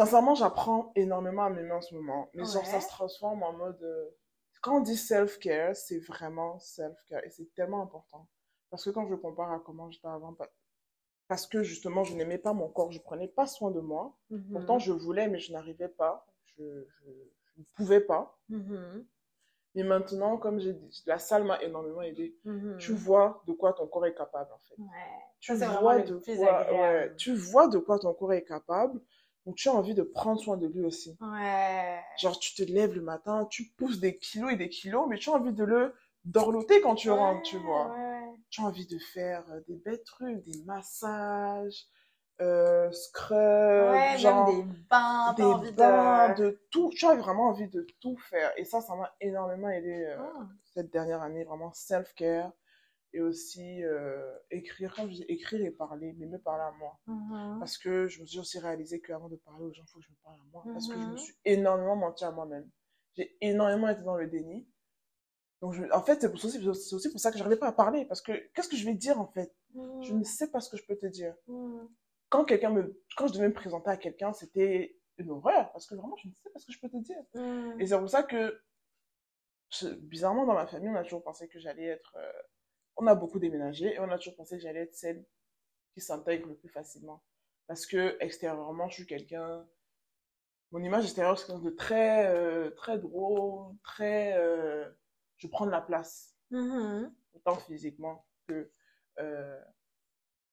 sincèrement, 0.00 0.34
j'apprends 0.34 0.92
énormément 0.96 1.44
à 1.44 1.50
m'aimer 1.50 1.72
en 1.72 1.82
ce 1.82 1.94
moment. 1.94 2.30
Mais 2.34 2.44
genre, 2.44 2.66
ça 2.66 2.80
se 2.80 2.88
transforme 2.88 3.42
en 3.42 3.52
mode. 3.52 3.82
Euh, 3.82 4.08
quand 4.62 4.78
on 4.78 4.80
dit 4.80 4.96
self-care, 4.96 5.76
c'est 5.76 5.98
vraiment 5.98 6.58
self-care. 6.58 7.24
Et 7.24 7.30
c'est 7.30 7.52
tellement 7.54 7.82
important. 7.82 8.26
Parce 8.70 8.84
que 8.84 8.90
quand 8.90 9.06
je 9.06 9.14
compare 9.14 9.52
à 9.52 9.58
comment 9.60 9.90
j'étais 9.90 10.08
avant, 10.08 10.36
parce 11.28 11.46
que 11.46 11.62
justement, 11.62 12.04
je 12.04 12.14
n'aimais 12.14 12.38
pas 12.38 12.52
mon 12.52 12.68
corps, 12.68 12.92
je 12.92 13.00
prenais 13.00 13.28
pas 13.28 13.46
soin 13.46 13.70
de 13.70 13.80
moi. 13.80 14.16
Mhm. 14.30 14.52
Pourtant, 14.52 14.78
je 14.78 14.92
voulais, 14.92 15.28
mais 15.28 15.38
je 15.38 15.52
n'arrivais 15.52 15.88
pas. 15.88 16.26
Je, 16.56 16.62
ne 16.62 17.64
pouvais 17.74 18.00
pas. 18.00 18.38
Mhm. 18.48 19.06
Mais 19.74 19.84
maintenant, 19.84 20.36
comme 20.36 20.58
j'ai 20.58 20.72
dit, 20.72 21.02
la 21.06 21.18
salle 21.18 21.44
m'a 21.44 21.62
énormément 21.62 22.02
aidé. 22.02 22.36
Mhm. 22.44 22.78
Tu 22.78 22.92
vois 22.92 23.42
de 23.46 23.52
quoi 23.52 23.72
ton 23.72 23.86
corps 23.86 24.06
est 24.06 24.14
capable, 24.14 24.50
en 24.52 24.58
fait. 24.58 24.74
Tu, 25.40 25.54
vois 25.54 25.98
de 26.00 26.18
quoi, 26.18 27.08
tu 27.16 27.34
vois 27.34 27.68
de 27.68 27.78
quoi 27.78 27.98
ton 27.98 28.12
corps 28.14 28.32
est 28.32 28.44
capable. 28.44 29.00
Donc, 29.46 29.56
tu 29.56 29.68
as 29.68 29.72
envie 29.72 29.94
de 29.94 30.02
prendre 30.02 30.40
soin 30.40 30.56
de 30.56 30.66
lui 30.66 30.84
aussi. 30.84 31.16
Genre, 32.18 32.38
tu 32.38 32.54
te 32.54 32.62
lèves 32.62 32.94
le 32.94 33.02
matin, 33.02 33.46
tu 33.50 33.72
pousses 33.76 33.98
des 33.98 34.18
kilos 34.18 34.52
et 34.52 34.56
des 34.56 34.68
kilos, 34.68 35.06
mais 35.08 35.18
tu 35.18 35.30
as 35.30 35.32
envie 35.32 35.52
de 35.52 35.64
le 35.64 35.94
dorloter 36.24 36.80
quand 36.80 36.94
tu 36.94 37.10
rentres, 37.10 37.42
tu 37.42 37.56
vois. 37.58 37.94
Tu 38.50 38.60
as 38.60 38.64
envie 38.64 38.86
de 38.86 38.98
faire 38.98 39.44
euh, 39.50 39.60
des 39.68 39.76
belles 39.76 40.02
trucs, 40.02 40.42
des 40.42 40.62
massages, 40.64 41.86
euh, 42.40 42.90
scrub, 42.90 44.18
genre, 44.18 44.46
des 44.46 44.64
bains, 44.88 45.34
des 45.34 45.72
bains, 45.72 46.34
de... 46.34 46.60
tout. 46.70 46.90
Tu 46.90 47.06
as 47.06 47.14
vraiment 47.14 47.48
envie 47.48 47.68
de 47.68 47.86
tout 48.00 48.16
faire. 48.16 48.50
Et 48.56 48.64
ça, 48.64 48.80
ça 48.80 48.94
m'a 48.96 49.14
énormément 49.20 49.68
aidé 49.68 50.04
euh, 50.04 50.16
ah. 50.18 50.46
cette 50.74 50.90
dernière 50.90 51.22
année, 51.22 51.44
vraiment 51.44 51.72
self-care. 51.72 52.50
Et 53.12 53.20
aussi 53.20 53.82
euh, 53.82 54.32
écrire, 54.50 54.94
comme 54.94 55.08
je 55.10 55.16
dis, 55.16 55.24
écrire 55.28 55.64
et 55.64 55.70
parler, 55.70 56.14
mais 56.16 56.26
me 56.26 56.38
parler 56.38 56.62
à 56.62 56.72
moi. 56.78 57.00
Mm-hmm. 57.08 57.58
Parce 57.58 57.76
que 57.76 58.06
je 58.06 58.20
me 58.20 58.26
suis 58.26 58.38
aussi 58.38 58.58
réalisé 58.60 59.00
qu'avant 59.00 59.28
de 59.28 59.36
parler 59.36 59.64
aux 59.64 59.72
gens, 59.72 59.82
il 59.84 59.90
faut 59.90 59.98
que 59.98 60.04
je 60.04 60.10
me 60.10 60.16
parle 60.22 60.36
à 60.40 60.44
moi. 60.52 60.62
Parce 60.72 60.86
que 60.86 60.94
je 60.94 60.98
me 60.98 61.14
mm-hmm. 61.14 61.18
suis 61.18 61.34
énormément 61.44 61.96
menti 61.96 62.24
à 62.24 62.30
moi-même. 62.30 62.70
J'ai 63.16 63.36
énormément 63.40 63.88
été 63.88 64.02
dans 64.02 64.16
le 64.16 64.28
déni. 64.28 64.68
Donc, 65.60 65.74
en 65.92 66.02
fait, 66.02 66.20
c'est 66.20 66.32
aussi, 66.32 66.94
aussi, 66.94 67.10
pour 67.10 67.20
ça 67.20 67.30
que 67.30 67.38
j'arrivais 67.38 67.58
pas 67.58 67.68
à 67.68 67.72
parler. 67.72 68.04
Parce 68.06 68.22
que, 68.22 68.32
qu'est-ce 68.54 68.68
que 68.68 68.76
je 68.76 68.86
vais 68.86 68.94
dire, 68.94 69.20
en 69.20 69.26
fait? 69.26 69.54
Je 69.74 70.12
ne 70.14 70.24
sais 70.24 70.50
pas 70.50 70.60
ce 70.60 70.70
que 70.70 70.76
je 70.76 70.86
peux 70.86 70.96
te 70.96 71.06
dire. 71.06 71.34
Quand 72.28 72.44
quelqu'un 72.44 72.70
me, 72.70 73.02
quand 73.16 73.26
je 73.26 73.34
devais 73.34 73.48
me 73.48 73.54
présenter 73.54 73.90
à 73.90 73.96
quelqu'un, 73.96 74.32
c'était 74.32 74.96
une 75.18 75.30
horreur. 75.30 75.70
Parce 75.72 75.86
que 75.86 75.94
vraiment, 75.94 76.16
je 76.16 76.28
ne 76.28 76.32
sais 76.42 76.50
pas 76.50 76.58
ce 76.58 76.66
que 76.66 76.72
je 76.72 76.80
peux 76.80 76.88
te 76.88 76.96
dire. 76.96 77.20
Et 77.78 77.86
c'est 77.86 77.98
pour 77.98 78.08
ça 78.08 78.22
que, 78.22 78.62
bizarrement, 80.00 80.46
dans 80.46 80.54
ma 80.54 80.66
famille, 80.66 80.88
on 80.88 80.94
a 80.94 81.02
toujours 81.02 81.22
pensé 81.22 81.48
que 81.48 81.58
j'allais 81.58 81.86
être, 81.86 82.16
euh, 82.16 82.42
on 83.00 83.06
a 83.06 83.14
beaucoup 83.14 83.38
déménagé 83.38 83.94
et 83.94 83.98
on 83.98 84.10
a 84.10 84.18
toujours 84.18 84.36
pensé 84.36 84.56
que 84.56 84.62
j'allais 84.62 84.80
être 84.80 84.94
celle 84.94 85.24
qui 85.94 86.00
s'intègre 86.00 86.48
le 86.48 86.54
plus 86.54 86.68
facilement. 86.68 87.22
Parce 87.66 87.86
que, 87.86 88.16
extérieurement, 88.20 88.88
je 88.88 88.94
suis 88.94 89.06
quelqu'un, 89.06 89.66
mon 90.70 90.82
image 90.82 91.04
extérieure, 91.04 91.38
c'est 91.38 91.46
quelqu'un 91.46 91.62
de 91.62 91.70
très, 91.70 92.26
euh, 92.26 92.70
très 92.72 92.98
drôle, 92.98 93.74
très, 93.82 94.36
euh, 94.38 94.88
je 95.38 95.46
prends 95.48 95.66
de 95.66 95.70
la 95.70 95.80
place. 95.80 96.36
Mm-hmm. 96.52 97.10
Autant 97.34 97.56
physiquement 97.56 98.26
que, 98.46 98.70
euh, 99.18 99.60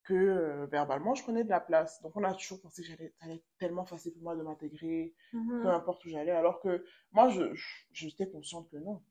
que 0.03 0.65
verbalement, 0.71 1.15
je 1.15 1.23
prenais 1.23 1.43
de 1.43 1.49
la 1.49 1.59
place. 1.59 2.01
Donc, 2.01 2.15
on 2.15 2.23
a 2.23 2.33
toujours 2.33 2.61
pensé 2.61 2.81
que 2.81 2.87
j'allais, 2.87 3.13
être 3.29 3.43
tellement 3.59 3.85
facile 3.85 4.13
pour 4.13 4.23
moi 4.23 4.35
de 4.37 4.43
m'intégrer, 4.43 5.13
mm-hmm. 5.33 5.63
peu 5.63 5.67
importe 5.67 6.05
où 6.05 6.09
j'allais. 6.09 6.31
Alors 6.31 6.61
que 6.61 6.85
moi, 7.11 7.27
je, 7.29 7.53
j'étais 7.91 8.29
consciente 8.29 8.69
que 8.69 8.77
non. 8.77 9.03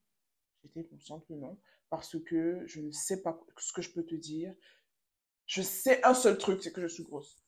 J'étais 0.67 0.89
consciente 0.89 1.27
que 1.27 1.35
non. 1.35 1.59
Parce 1.91 2.17
que 2.25 2.63
je 2.67 2.81
ne 2.81 2.91
sais 2.91 3.23
pas 3.23 3.39
ce 3.59 3.73
que 3.73 3.83
je 3.83 3.93
peux 3.93 4.05
te 4.05 4.15
dire. 4.15 4.55
Je 5.47 5.63
sais 5.63 6.05
un 6.05 6.15
seul 6.15 6.37
truc, 6.39 6.63
c'est 6.63 6.73
que 6.73 6.83
je 6.83 6.89
suis 6.89 7.05
grosse. 7.05 7.41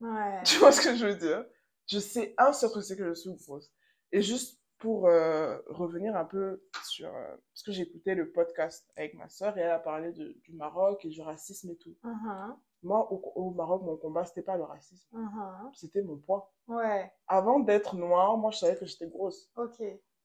Ouais. 0.00 0.42
Tu 0.44 0.58
vois 0.58 0.72
ce 0.72 0.80
que 0.80 0.94
je 0.94 1.06
veux 1.06 1.16
dire? 1.16 1.44
Je 1.86 1.98
sais 1.98 2.34
un 2.38 2.52
seul 2.52 2.70
truc, 2.70 2.84
c'est 2.84 2.96
que 2.96 3.08
je 3.08 3.14
suis 3.14 3.34
grosse. 3.34 3.72
Et 4.12 4.22
juste 4.22 4.60
pour 4.78 5.08
euh, 5.08 5.58
revenir 5.68 6.14
un 6.16 6.24
peu 6.24 6.62
sur... 6.84 7.08
Euh, 7.08 7.36
parce 7.52 7.62
que 7.62 7.72
j'écoutais 7.72 8.14
le 8.14 8.30
podcast 8.30 8.86
avec 8.96 9.14
ma 9.14 9.28
soeur 9.28 9.56
et 9.56 9.62
elle 9.62 9.70
a 9.70 9.78
parlé 9.78 10.12
de, 10.12 10.36
du 10.42 10.52
Maroc 10.52 11.04
et 11.04 11.08
du 11.08 11.22
racisme 11.22 11.70
et 11.70 11.76
tout. 11.76 11.96
Uh-huh. 12.04 12.54
Moi, 12.82 13.10
au, 13.10 13.50
Maroc, 13.52 13.82
mon 13.82 13.96
combat, 13.96 14.26
c'était 14.26 14.42
pas 14.42 14.58
le 14.58 14.64
racisme. 14.64 15.08
Uh-huh. 15.14 15.70
C'était 15.72 16.02
mon 16.02 16.18
poids. 16.18 16.52
Ouais. 16.68 17.10
Avant 17.26 17.60
d'être 17.60 17.96
noire, 17.96 18.36
moi, 18.36 18.50
je 18.50 18.58
savais 18.58 18.76
que 18.76 18.84
j'étais 18.84 19.08
grosse. 19.08 19.50
Ok. 19.56 19.82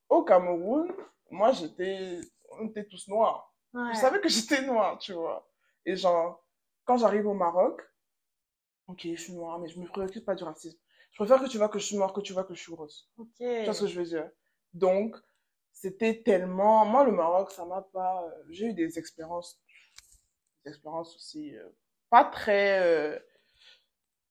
Au 0.09 0.23
Cameroun, 0.23 0.91
moi, 1.29 1.51
j'étais... 1.51 2.19
On 2.51 2.67
était 2.67 2.85
tous 2.85 3.07
noirs. 3.07 3.53
Je 3.73 3.97
savais 3.97 4.19
que 4.19 4.29
j'étais 4.29 4.63
noire, 4.63 4.97
tu 4.97 5.13
vois. 5.13 5.47
Et 5.85 5.95
genre, 5.95 6.43
quand 6.85 6.97
j'arrive 6.97 7.27
au 7.27 7.33
Maroc, 7.33 7.81
ok, 8.87 9.01
je 9.03 9.15
suis 9.15 9.33
noire, 9.33 9.59
mais 9.59 9.67
je 9.67 9.79
me 9.79 9.85
préoccupe 9.85 10.25
pas 10.25 10.35
du 10.35 10.43
racisme. 10.43 10.77
Je 11.11 11.17
préfère 11.17 11.41
que 11.41 11.49
tu 11.49 11.57
vois 11.57 11.69
que 11.69 11.79
je 11.79 11.85
suis 11.85 11.95
noire 11.95 12.13
que 12.13 12.21
tu 12.21 12.33
vois 12.33 12.43
que 12.43 12.53
je 12.53 12.61
suis 12.61 12.71
grosse. 12.71 13.09
Ok. 13.17 13.29
Tu 13.37 13.63
vois 13.63 13.73
ce 13.73 13.81
que 13.81 13.87
je 13.87 13.99
veux 13.99 14.05
dire? 14.05 14.29
Donc, 14.73 15.15
c'était 15.71 16.21
tellement... 16.23 16.85
Moi, 16.85 17.05
le 17.05 17.11
Maroc, 17.11 17.51
ça 17.51 17.65
m'a 17.65 17.81
pas... 17.81 18.23
Euh, 18.23 18.43
j'ai 18.49 18.67
eu 18.67 18.73
des 18.73 18.97
expériences, 18.97 19.61
des 20.65 20.71
expériences 20.71 21.15
aussi 21.15 21.55
euh, 21.55 21.69
pas 22.09 22.25
très... 22.25 22.81
Euh, 22.81 23.19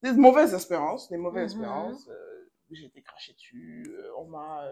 des 0.03 0.12
mauvaises 0.12 0.55
expériences, 0.55 1.09
des 1.09 1.16
mauvaises 1.16 1.55
mm-hmm. 1.55 1.61
expériences. 1.61 2.11
j'ai 2.70 2.87
été 2.87 3.03
crachée 3.03 3.33
dessus, 3.33 3.87
on 4.16 4.26
m'a... 4.26 4.68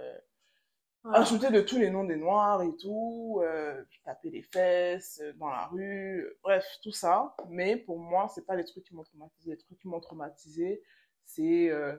Ajouter 1.12 1.50
de 1.50 1.60
tous 1.60 1.78
les 1.78 1.90
noms 1.90 2.04
des 2.04 2.16
noirs 2.16 2.62
et 2.62 2.76
tout, 2.76 3.40
euh, 3.42 3.84
taper 4.04 4.30
les 4.30 4.42
fesses 4.42 5.20
euh, 5.22 5.32
dans 5.34 5.48
la 5.48 5.66
rue, 5.66 6.26
bref, 6.42 6.66
tout 6.82 6.90
ça. 6.92 7.34
Mais 7.48 7.76
pour 7.76 7.98
moi, 7.98 8.28
c'est 8.28 8.44
pas 8.46 8.56
les 8.56 8.64
trucs 8.64 8.84
qui 8.84 8.94
m'ont 8.94 9.04
traumatisé. 9.04 9.50
Les 9.50 9.56
trucs 9.56 9.78
qui 9.78 9.88
m'ont 9.88 10.00
traumatisé, 10.00 10.82
c'est 11.24 11.70
euh, 11.70 11.96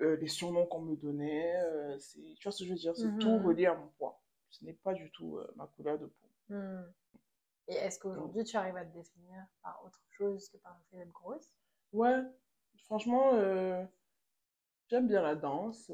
euh, 0.00 0.16
les 0.16 0.28
surnoms 0.28 0.66
qu'on 0.66 0.80
me 0.82 0.96
donnait. 0.96 1.56
Euh, 1.64 1.98
c'est, 1.98 2.20
tu 2.38 2.42
vois 2.42 2.52
ce 2.52 2.60
que 2.60 2.64
je 2.68 2.70
veux 2.70 2.78
dire? 2.78 2.96
C'est 2.96 3.16
tout 3.18 3.38
Mhm. 3.38 3.46
relié 3.46 3.66
à 3.66 3.74
mon 3.74 3.88
poids. 3.98 4.20
Ce 4.50 4.64
n'est 4.64 4.74
pas 4.74 4.92
du 4.94 5.10
tout 5.12 5.38
euh, 5.38 5.50
ma 5.56 5.66
couleur 5.66 5.98
de 5.98 6.06
peau. 6.06 6.28
Hmm. 6.48 6.82
Et 7.68 7.74
est-ce 7.74 7.98
qu'aujourd'hui, 7.98 8.44
tu 8.44 8.56
arrives 8.56 8.76
à 8.76 8.84
te 8.84 8.92
définir 8.92 9.46
par 9.62 9.82
autre 9.84 10.00
chose 10.10 10.48
que 10.48 10.58
par 10.58 10.76
le 10.76 10.84
fait 10.90 11.04
d'être 11.04 11.12
grosse? 11.12 11.50
Ouais, 11.92 12.20
franchement, 12.84 13.34
euh, 13.34 13.84
j'aime 14.88 15.06
bien 15.06 15.22
la 15.22 15.36
danse. 15.36 15.90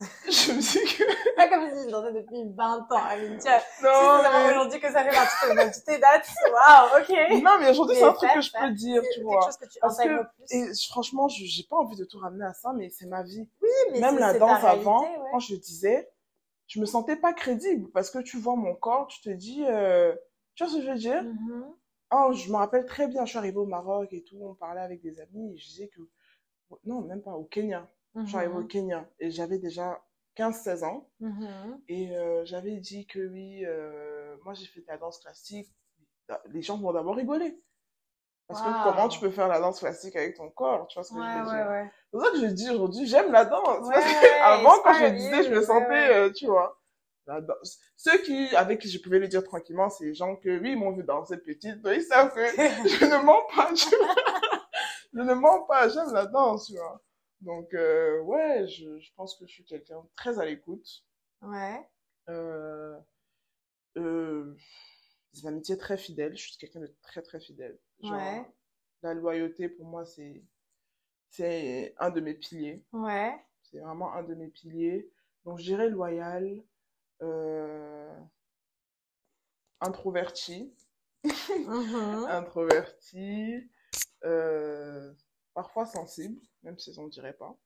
je 0.24 0.52
me 0.52 0.58
dis 0.60 0.96
que... 0.96 1.36
Pas 1.36 1.48
comme 1.48 1.68
si 1.68 1.84
je 1.84 1.90
dansais 1.90 2.12
depuis 2.12 2.42
20 2.54 2.78
ans. 2.90 3.04
Amine. 3.10 3.36
Tu 3.38 3.42
vois, 3.48 3.60
si 3.60 3.84
Non, 3.84 3.90
vraiment 4.18 4.46
mais... 4.46 4.50
aujourd'hui 4.52 4.80
que 4.80 4.90
ça 4.90 5.04
fait 5.04 5.14
partie 5.14 5.48
de 5.50 5.54
ma 5.54 5.66
petite 5.68 5.86
date, 5.86 6.26
waouh, 6.52 7.00
ok. 7.02 7.42
Non, 7.42 7.50
mais 7.60 7.70
aujourd'hui, 7.70 7.96
c'est 7.96 8.04
un 8.04 8.12
truc 8.14 8.30
que 8.34 8.40
je 8.40 8.50
peux 8.52 8.70
dire, 8.70 9.02
C'est 9.02 9.08
tu 9.10 9.14
quelque 9.16 9.24
vois. 9.26 9.44
chose 9.44 9.56
que 9.58 9.66
tu 9.68 9.78
Parce 9.80 9.98
que- 9.98 10.22
plus. 10.22 10.56
Et 10.56 10.72
franchement, 10.88 11.28
je 11.28 11.44
j'ai 11.44 11.64
pas 11.64 11.76
envie 11.76 11.96
de 11.96 12.04
tout 12.06 12.18
ramener 12.18 12.44
à 12.46 12.54
ça, 12.54 12.72
mais 12.74 12.88
c'est 12.88 13.06
ma 13.06 13.22
vie. 13.22 13.46
Oui, 13.60 13.68
mais 13.92 14.00
Même 14.00 14.18
la 14.18 14.38
danse 14.38 14.60
réalité, 14.62 14.80
avant, 14.88 15.02
ouais. 15.02 15.28
quand 15.32 15.38
je 15.40 15.54
disais, 15.56 16.10
je 16.66 16.80
me 16.80 16.86
sentais 16.86 17.16
pas 17.16 17.32
crédible 17.34 17.90
parce 17.90 18.10
que 18.10 18.20
tu 18.20 18.38
vois 18.38 18.56
mon 18.56 18.74
corps, 18.74 19.06
tu 19.08 19.20
te 19.20 19.28
dis, 19.30 19.64
euh, 19.68 20.14
tu 20.54 20.64
vois 20.64 20.72
ce 20.72 20.78
que 20.78 20.82
je 20.86 20.90
veux 20.92 20.98
dire? 20.98 21.22
Oh, 22.12 22.32
je 22.32 22.50
me 22.50 22.56
rappelle 22.56 22.86
très 22.86 23.06
bien, 23.06 23.24
je 23.26 23.30
suis 23.30 23.38
arrivée 23.38 23.58
au 23.58 23.66
Maroc 23.66 24.08
et 24.12 24.22
tout, 24.24 24.38
on 24.40 24.54
parlait 24.54 24.80
avec 24.80 25.02
des 25.02 25.20
amis 25.20 25.54
et 25.54 25.58
je 25.58 25.66
disais 25.66 25.88
que, 25.88 26.00
non, 26.84 27.02
même 27.02 27.22
pas 27.22 27.32
au 27.32 27.44
Kenya. 27.44 27.86
Je 28.16 28.24
suis 28.26 28.36
arrivée 28.36 28.54
au. 28.56 28.64
Kenya 28.64 29.08
et 29.18 29.30
j'avais 29.30 29.58
déjà 29.58 30.02
15-16 30.36 30.84
ans 30.84 31.08
Mhm. 31.20 31.80
et 31.88 32.16
euh, 32.16 32.44
j'avais 32.44 32.76
dit 32.78 33.06
que 33.06 33.18
oui, 33.28 33.64
euh, 33.64 34.36
moi 34.44 34.54
j'ai 34.54 34.66
fait 34.66 34.80
de 34.80 34.86
la 34.88 34.96
danse 34.98 35.18
classique. 35.18 35.68
Les 36.50 36.62
gens 36.62 36.78
vont 36.78 36.92
d'abord 36.92 37.16
rigoler. 37.16 37.60
Parce 38.48 38.62
que 38.62 38.82
comment 38.82 39.08
tu 39.08 39.20
peux 39.20 39.30
faire 39.30 39.46
la 39.46 39.60
danse 39.60 39.78
classique 39.78 40.16
avec 40.16 40.36
ton 40.36 40.50
corps? 40.50 40.88
Tu 40.88 40.94
vois 40.98 41.04
ce 41.04 41.12
que 41.14 41.18
Ouais, 41.18 41.24
je 41.24 41.38
veux 41.38 41.44
ouais, 41.46 41.56
dire? 41.56 41.70
ouais. 41.70 41.90
C'est 42.04 42.10
pour 42.10 42.24
ça 42.24 42.30
que 42.32 42.40
je 42.40 42.46
dis 42.46 42.70
aujourd'hui, 42.70 43.06
j'aime 43.06 43.30
la 43.30 43.44
danse. 43.44 43.88
Parce 43.88 44.04
que 44.04 44.42
avant, 44.42 44.82
quand 44.82 44.94
je 44.94 45.06
disais, 45.14 45.44
je 45.44 45.50
me 45.50 45.62
sentais, 45.62 46.12
euh, 46.14 46.30
tu 46.32 46.46
vois. 46.46 46.76
La 47.26 47.40
danse. 47.40 47.78
Ceux 47.96 48.18
qui, 48.18 48.48
avec 48.56 48.80
qui 48.80 48.88
je 48.90 49.00
pouvais 49.00 49.20
le 49.20 49.28
dire 49.28 49.44
tranquillement, 49.44 49.88
c'est 49.88 50.06
les 50.06 50.14
gens 50.14 50.34
que, 50.34 50.48
oui, 50.58 50.72
ils 50.72 50.76
m'ont 50.76 50.90
vu 50.92 51.04
danser 51.04 51.36
petite, 51.36 51.80
donc 51.80 51.94
ils 51.94 52.02
savent 52.02 52.34
que 52.34 52.40
je 52.44 53.04
ne 53.04 53.22
mens 53.24 53.42
pas, 53.54 53.72
tu 53.72 53.94
vois. 53.96 54.14
Je 55.14 55.20
ne 55.20 55.34
mens 55.34 55.62
pas, 55.62 55.88
j'aime 55.88 56.12
la 56.12 56.26
danse, 56.26 56.66
tu 56.66 56.72
vois. 56.76 57.00
Donc, 57.40 57.72
euh, 57.74 58.20
ouais, 58.22 58.66
je, 58.68 58.98
je 58.98 59.12
pense 59.14 59.34
que 59.36 59.46
je 59.46 59.52
suis 59.52 59.64
quelqu'un 59.64 60.00
de 60.02 60.08
très 60.16 60.38
à 60.38 60.44
l'écoute. 60.44 61.04
Ouais. 61.42 61.88
Euh, 62.28 62.98
euh, 63.96 64.54
des 65.32 65.46
amitiés 65.46 65.78
très 65.78 65.96
fidèles. 65.96 66.36
Je 66.36 66.42
suis 66.48 66.58
quelqu'un 66.58 66.80
de 66.80 66.94
très, 67.02 67.22
très 67.22 67.40
fidèle. 67.40 67.78
Genre, 68.02 68.12
Ouais. 68.16 68.46
la 69.02 69.14
loyauté, 69.14 69.68
pour 69.68 69.86
moi, 69.86 70.04
c'est, 70.04 70.44
c'est 71.30 71.94
un 71.98 72.10
de 72.10 72.20
mes 72.20 72.34
piliers. 72.34 72.84
Ouais. 72.92 73.34
C'est 73.62 73.78
vraiment 73.78 74.12
un 74.12 74.22
de 74.22 74.34
mes 74.34 74.48
piliers. 74.48 75.10
Donc, 75.44 75.58
je 75.58 75.64
dirais 75.64 75.88
loyal, 75.88 76.62
euh, 77.22 78.14
introverti, 79.80 80.74
Mhm. 81.24 82.26
introverti, 82.28 83.70
euh, 84.24 85.12
parfois 85.54 85.86
sensible, 85.86 86.40
même 86.62 86.78
si 86.78 86.92
on 86.98 87.04
ne 87.04 87.10
dirait 87.10 87.34
pas. 87.34 87.56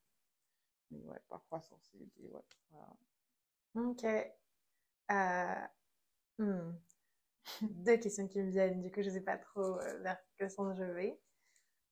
Mais 0.91 1.03
ouais, 1.05 1.21
parfois 1.29 1.61
sensible. 1.61 2.11
Et 2.23 2.29
ouais, 2.29 2.41
voilà. 2.71 2.97
Ok. 3.75 4.05
Euh, 5.11 5.67
hmm. 6.39 6.73
Deux 7.63 7.99
questions 7.99 8.29
qui 8.29 8.41
me 8.43 8.51
viennent, 8.51 8.83
du 8.83 8.91
coup, 8.93 9.03
je 9.03 9.11
sais 9.11 9.23
pas 9.23 9.39
trop 9.39 9.81
euh, 9.81 9.99
vers 10.03 10.19
quel 10.39 10.51
sens 10.51 10.77
je 10.77 10.85
vais. 10.85 11.21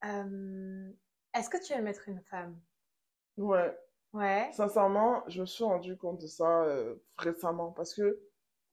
Euh, 0.05 0.93
Est-ce 1.35 1.51
que 1.51 1.65
tu 1.65 1.73
aimes 1.75 1.89
être 1.89 2.09
une 2.09 2.23
femme? 2.23 2.61
Ouais, 3.37 3.77
Ouais. 4.13 4.53
sincèrement, 4.53 5.25
je 5.29 5.43
me 5.43 5.47
suis 5.47 5.65
rendu 5.65 5.97
compte 5.99 6.21
de 6.21 6.27
ça 6.29 6.65
euh, 6.65 6.97
récemment 7.19 7.73
parce 7.73 7.95
que 7.95 8.21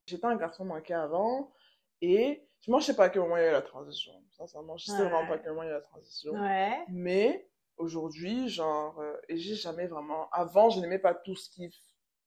j'étais 0.07 0.25
un 0.25 0.37
garçon 0.37 0.65
manqué 0.65 0.93
avant 0.95 1.53
et 2.01 2.48
je 2.61 2.79
sais 2.85 2.95
pas 2.95 3.05
à 3.05 3.09
quel 3.09 3.21
moment 3.21 3.37
il 3.37 3.41
y 3.41 3.45
a 3.45 3.49
eu 3.49 3.53
la 3.53 3.61
transition. 3.61 4.11
Sincèrement, 4.31 4.77
je 4.77 4.85
sais 4.85 4.97
vraiment 4.97 5.27
pas 5.27 5.35
à 5.35 5.37
quel 5.39 5.49
moment 5.51 5.63
il 5.63 5.67
y 5.67 5.69
a 5.69 5.73
eu 5.73 5.75
la 5.75 5.81
transition. 5.81 6.33
Ouais. 6.33 6.85
Mais 6.89 7.49
aujourd'hui, 7.77 8.49
genre, 8.49 8.99
euh, 8.99 9.15
et 9.29 9.37
j'ai 9.37 9.55
jamais 9.55 9.87
vraiment. 9.87 10.29
Avant, 10.31 10.69
je 10.69 10.79
n'aimais 10.79 10.99
pas 10.99 11.13
tout 11.13 11.35
ce 11.35 11.49
qui 11.49 11.69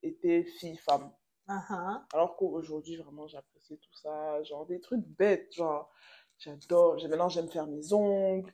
était 0.02 0.44
fille-femme. 0.58 1.12
Uh-huh. 1.48 2.00
Alors 2.14 2.36
qu'aujourd'hui, 2.36 2.96
vraiment, 2.96 3.26
j'apprécie 3.26 3.78
tout 3.78 3.94
ça. 3.94 4.42
Genre, 4.44 4.66
des 4.66 4.80
trucs 4.80 5.04
bêtes. 5.04 5.52
Genre, 5.52 5.90
j'adore. 6.38 6.98
j'ai- 6.98 7.08
Maintenant, 7.08 7.28
j'aime 7.28 7.48
faire 7.48 7.66
mes 7.66 7.92
ongles, 7.92 8.50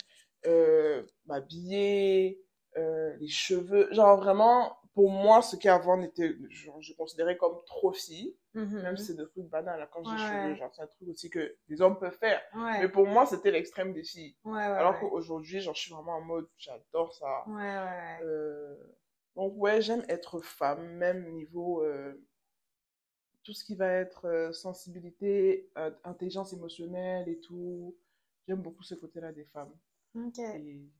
euh, 0.46 1.06
m'habiller, 1.26 2.42
euh, 2.76 3.14
les 3.18 3.28
cheveux. 3.28 3.92
Genre, 3.92 4.16
vraiment, 4.16 4.77
pour 4.98 5.12
moi, 5.12 5.42
ce 5.42 5.54
qui 5.54 5.68
avant 5.68 5.96
n'était. 5.96 6.34
Genre, 6.50 6.82
je 6.82 6.92
considérais 6.92 7.36
comme 7.36 7.62
trop 7.66 7.92
fille. 7.92 8.36
Mhm. 8.54 8.82
Même 8.82 8.96
si 8.96 9.04
c'est 9.04 9.14
des 9.14 9.28
trucs 9.28 9.46
banals, 9.48 9.88
quand 9.92 10.02
j'ai 10.02 10.10
Ouais, 10.10 10.50
ouais. 10.50 10.56
Genre, 10.56 10.74
c'est 10.74 10.82
un 10.82 10.88
truc 10.88 11.08
aussi 11.10 11.30
que 11.30 11.56
les 11.68 11.80
hommes 11.80 12.00
peuvent 12.00 12.18
faire. 12.18 12.42
Ouais. 12.52 12.80
Mais 12.80 12.88
pour 12.88 13.06
moi, 13.06 13.24
c'était 13.24 13.52
l'extrême 13.52 13.92
des 13.92 14.02
filles. 14.02 14.36
Ouais, 14.42 14.60
Alors 14.60 14.98
qu'aujourd'hui, 14.98 15.60
genre, 15.60 15.76
je 15.76 15.82
suis 15.82 15.94
vraiment 15.94 16.16
en 16.16 16.20
mode, 16.20 16.48
j'adore 16.56 17.14
ça. 17.14 17.44
Euh, 18.24 18.74
donc 19.36 19.52
ouais, 19.54 19.80
j'aime 19.80 20.04
être 20.08 20.40
femme, 20.40 20.84
même 20.96 21.30
niveau 21.30 21.84
euh, 21.84 22.20
tout 23.44 23.52
ce 23.52 23.62
qui 23.62 23.76
va 23.76 23.86
être 23.86 24.26
euh, 24.26 24.52
sensibilité, 24.52 25.70
intelligence 26.02 26.52
émotionnelle 26.52 27.28
et 27.28 27.38
tout. 27.38 27.96
J'aime 28.48 28.62
beaucoup 28.62 28.82
ce 28.82 28.96
côté-là 28.96 29.30
des 29.30 29.44
femmes. 29.44 29.72
Ok. 30.16 30.40
Et 30.40 30.90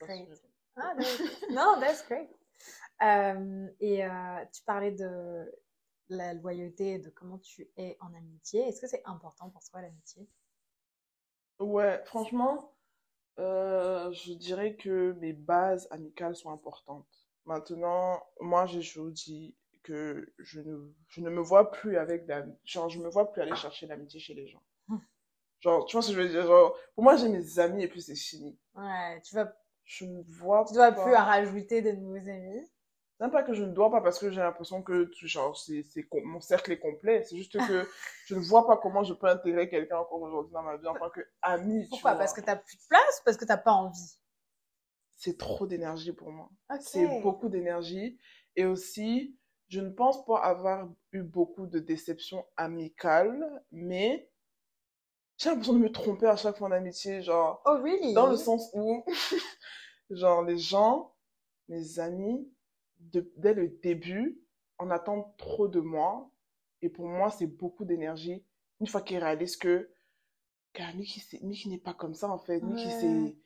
great. 0.00 0.42
Ah, 0.76 0.94
that's- 0.96 1.50
non, 1.50 1.80
that's 1.80 2.02
great. 2.06 2.28
Euh, 3.02 3.68
et 3.80 4.04
euh, 4.04 4.44
tu 4.52 4.62
parlais 4.64 4.92
de 4.92 5.52
la 6.08 6.34
loyauté 6.34 6.94
et 6.94 6.98
de 6.98 7.10
comment 7.10 7.38
tu 7.38 7.68
es 7.76 7.96
en 8.00 8.14
amitié. 8.14 8.68
Est-ce 8.68 8.80
que 8.80 8.86
c'est 8.88 9.02
important 9.06 9.50
pour 9.50 9.62
toi 9.64 9.82
l'amitié? 9.82 10.28
Ouais, 11.58 12.02
franchement, 12.04 12.74
euh, 13.38 14.12
je 14.12 14.32
dirais 14.34 14.76
que 14.76 15.12
mes 15.20 15.32
bases 15.32 15.88
amicales 15.90 16.36
sont 16.36 16.50
importantes. 16.52 17.08
Maintenant, 17.46 18.22
moi, 18.40 18.66
vous 19.00 19.10
dis 19.10 19.56
que 19.84 20.32
je 20.38 20.60
ne, 20.60 20.92
je 21.08 21.20
ne 21.22 21.30
me 21.30 21.40
vois 21.40 21.70
plus 21.70 21.98
avec 21.98 22.26
genre, 22.64 22.88
je 22.90 22.98
me 23.00 23.08
vois 23.08 23.32
plus 23.32 23.42
aller 23.42 23.56
chercher 23.56 23.86
l'amitié 23.86 24.20
chez 24.20 24.34
les 24.34 24.48
gens. 24.48 24.62
Hmm. 24.88 24.98
Genre, 25.60 25.86
tu 25.86 25.96
vois 25.96 26.02
ce 26.02 26.08
que 26.08 26.14
je 26.14 26.20
veux 26.22 26.28
dire? 26.28 26.46
Genre, 26.46 26.76
pour 26.94 27.04
moi, 27.04 27.16
j'ai 27.16 27.28
mes 27.28 27.58
amis 27.58 27.84
et 27.84 27.88
puis 27.88 28.02
c'est 28.02 28.16
fini. 28.16 28.58
Ouais, 28.74 29.20
tu 29.22 29.34
vas, 29.34 29.52
Je 29.86 30.04
ne 30.04 30.22
vois 30.22 30.66
tu 30.66 30.74
dois 30.74 30.92
pas. 30.92 31.02
plus 31.02 31.14
à 31.14 31.24
rajouter 31.24 31.80
de 31.80 31.92
nouveaux 31.92 32.28
amis. 32.28 32.70
Même 33.20 33.30
pas 33.30 33.42
que 33.42 33.54
je 33.54 33.64
ne 33.64 33.72
dois 33.72 33.90
pas 33.90 34.02
parce 34.02 34.18
que 34.18 34.30
j'ai 34.30 34.40
l'impression 34.40 34.82
que 34.82 35.04
tu- 35.04 35.26
genre, 35.26 35.56
c'est, 35.56 35.82
c'est, 35.82 36.06
mon 36.24 36.40
cercle 36.40 36.72
est 36.72 36.78
complet. 36.78 37.22
C'est 37.24 37.36
juste 37.36 37.52
que 37.66 37.88
je 38.26 38.34
ne 38.34 38.40
vois 38.40 38.66
pas 38.66 38.76
comment 38.76 39.04
je 39.04 39.14
peux 39.14 39.26
intégrer 39.26 39.68
quelqu'un 39.70 39.98
encore 39.98 40.20
aujourd'hui 40.20 40.52
dans 40.52 40.62
ma 40.62 40.76
vie 40.76 40.86
en 40.86 40.94
tant 40.94 41.10
qu'ami. 41.10 41.88
tu 41.88 41.88
Pourquoi? 41.88 42.10
vois. 42.10 42.18
Parce 42.18 42.32
que 42.34 42.40
t'as 42.42 42.56
plus 42.56 42.76
de 42.76 42.82
place 42.88 43.20
ou 43.20 43.24
parce 43.24 43.36
que 43.38 43.44
t'as 43.46 43.56
pas 43.56 43.72
envie? 43.72 44.18
C'est 45.14 45.38
trop 45.38 45.66
d'énergie 45.66 46.12
pour 46.12 46.30
moi. 46.30 46.50
C'est 46.80 47.06
beaucoup 47.06 47.48
d'énergie. 47.48 48.18
Et 48.54 48.66
aussi, 48.66 49.36
je 49.68 49.80
ne 49.80 49.90
pense 49.90 50.24
pas 50.24 50.38
avoir 50.38 50.88
eu 51.12 51.22
beaucoup 51.22 51.66
de 51.66 51.78
déceptions 51.78 52.46
amicales, 52.56 53.62
mais 53.72 54.30
j'ai 55.38 55.50
l'impression 55.50 55.74
de 55.74 55.78
me 55.78 55.92
tromper 55.92 56.26
à 56.26 56.36
chaque 56.36 56.56
fois 56.58 56.68
en 56.68 56.72
amitié. 56.72 57.22
Genre, 57.22 57.62
Oh, 57.66 57.78
really? 57.82 58.14
dans 58.14 58.26
le 58.28 58.36
sens 58.36 58.70
où, 58.74 59.04
genre, 60.10 60.42
les 60.42 60.58
gens, 60.58 61.14
mes 61.68 61.98
amis, 61.98 62.48
de- 63.00 63.30
dès 63.36 63.54
le 63.54 63.68
début, 63.68 64.40
en 64.78 64.90
attendent 64.90 65.26
trop 65.38 65.68
de 65.68 65.80
moi. 65.80 66.30
Et 66.82 66.88
pour 66.88 67.06
moi, 67.06 67.30
c'est 67.30 67.46
beaucoup 67.46 67.84
d'énergie. 67.84 68.44
Une 68.80 68.86
fois 68.86 69.00
qu'ils 69.02 69.18
réalisent 69.18 69.56
que, 69.56 69.90
Car 70.72 70.94
Mickey, 70.94 71.20
c'est- 71.20 71.42
Mickey 71.42 71.68
n'est 71.70 71.78
pas 71.78 71.94
comme 71.94 72.14
ça, 72.14 72.28
en 72.30 72.38
fait. 72.38 72.60
Mickey, 72.60 72.88
Ouais. 72.88 72.90
c'est, 72.90 73.36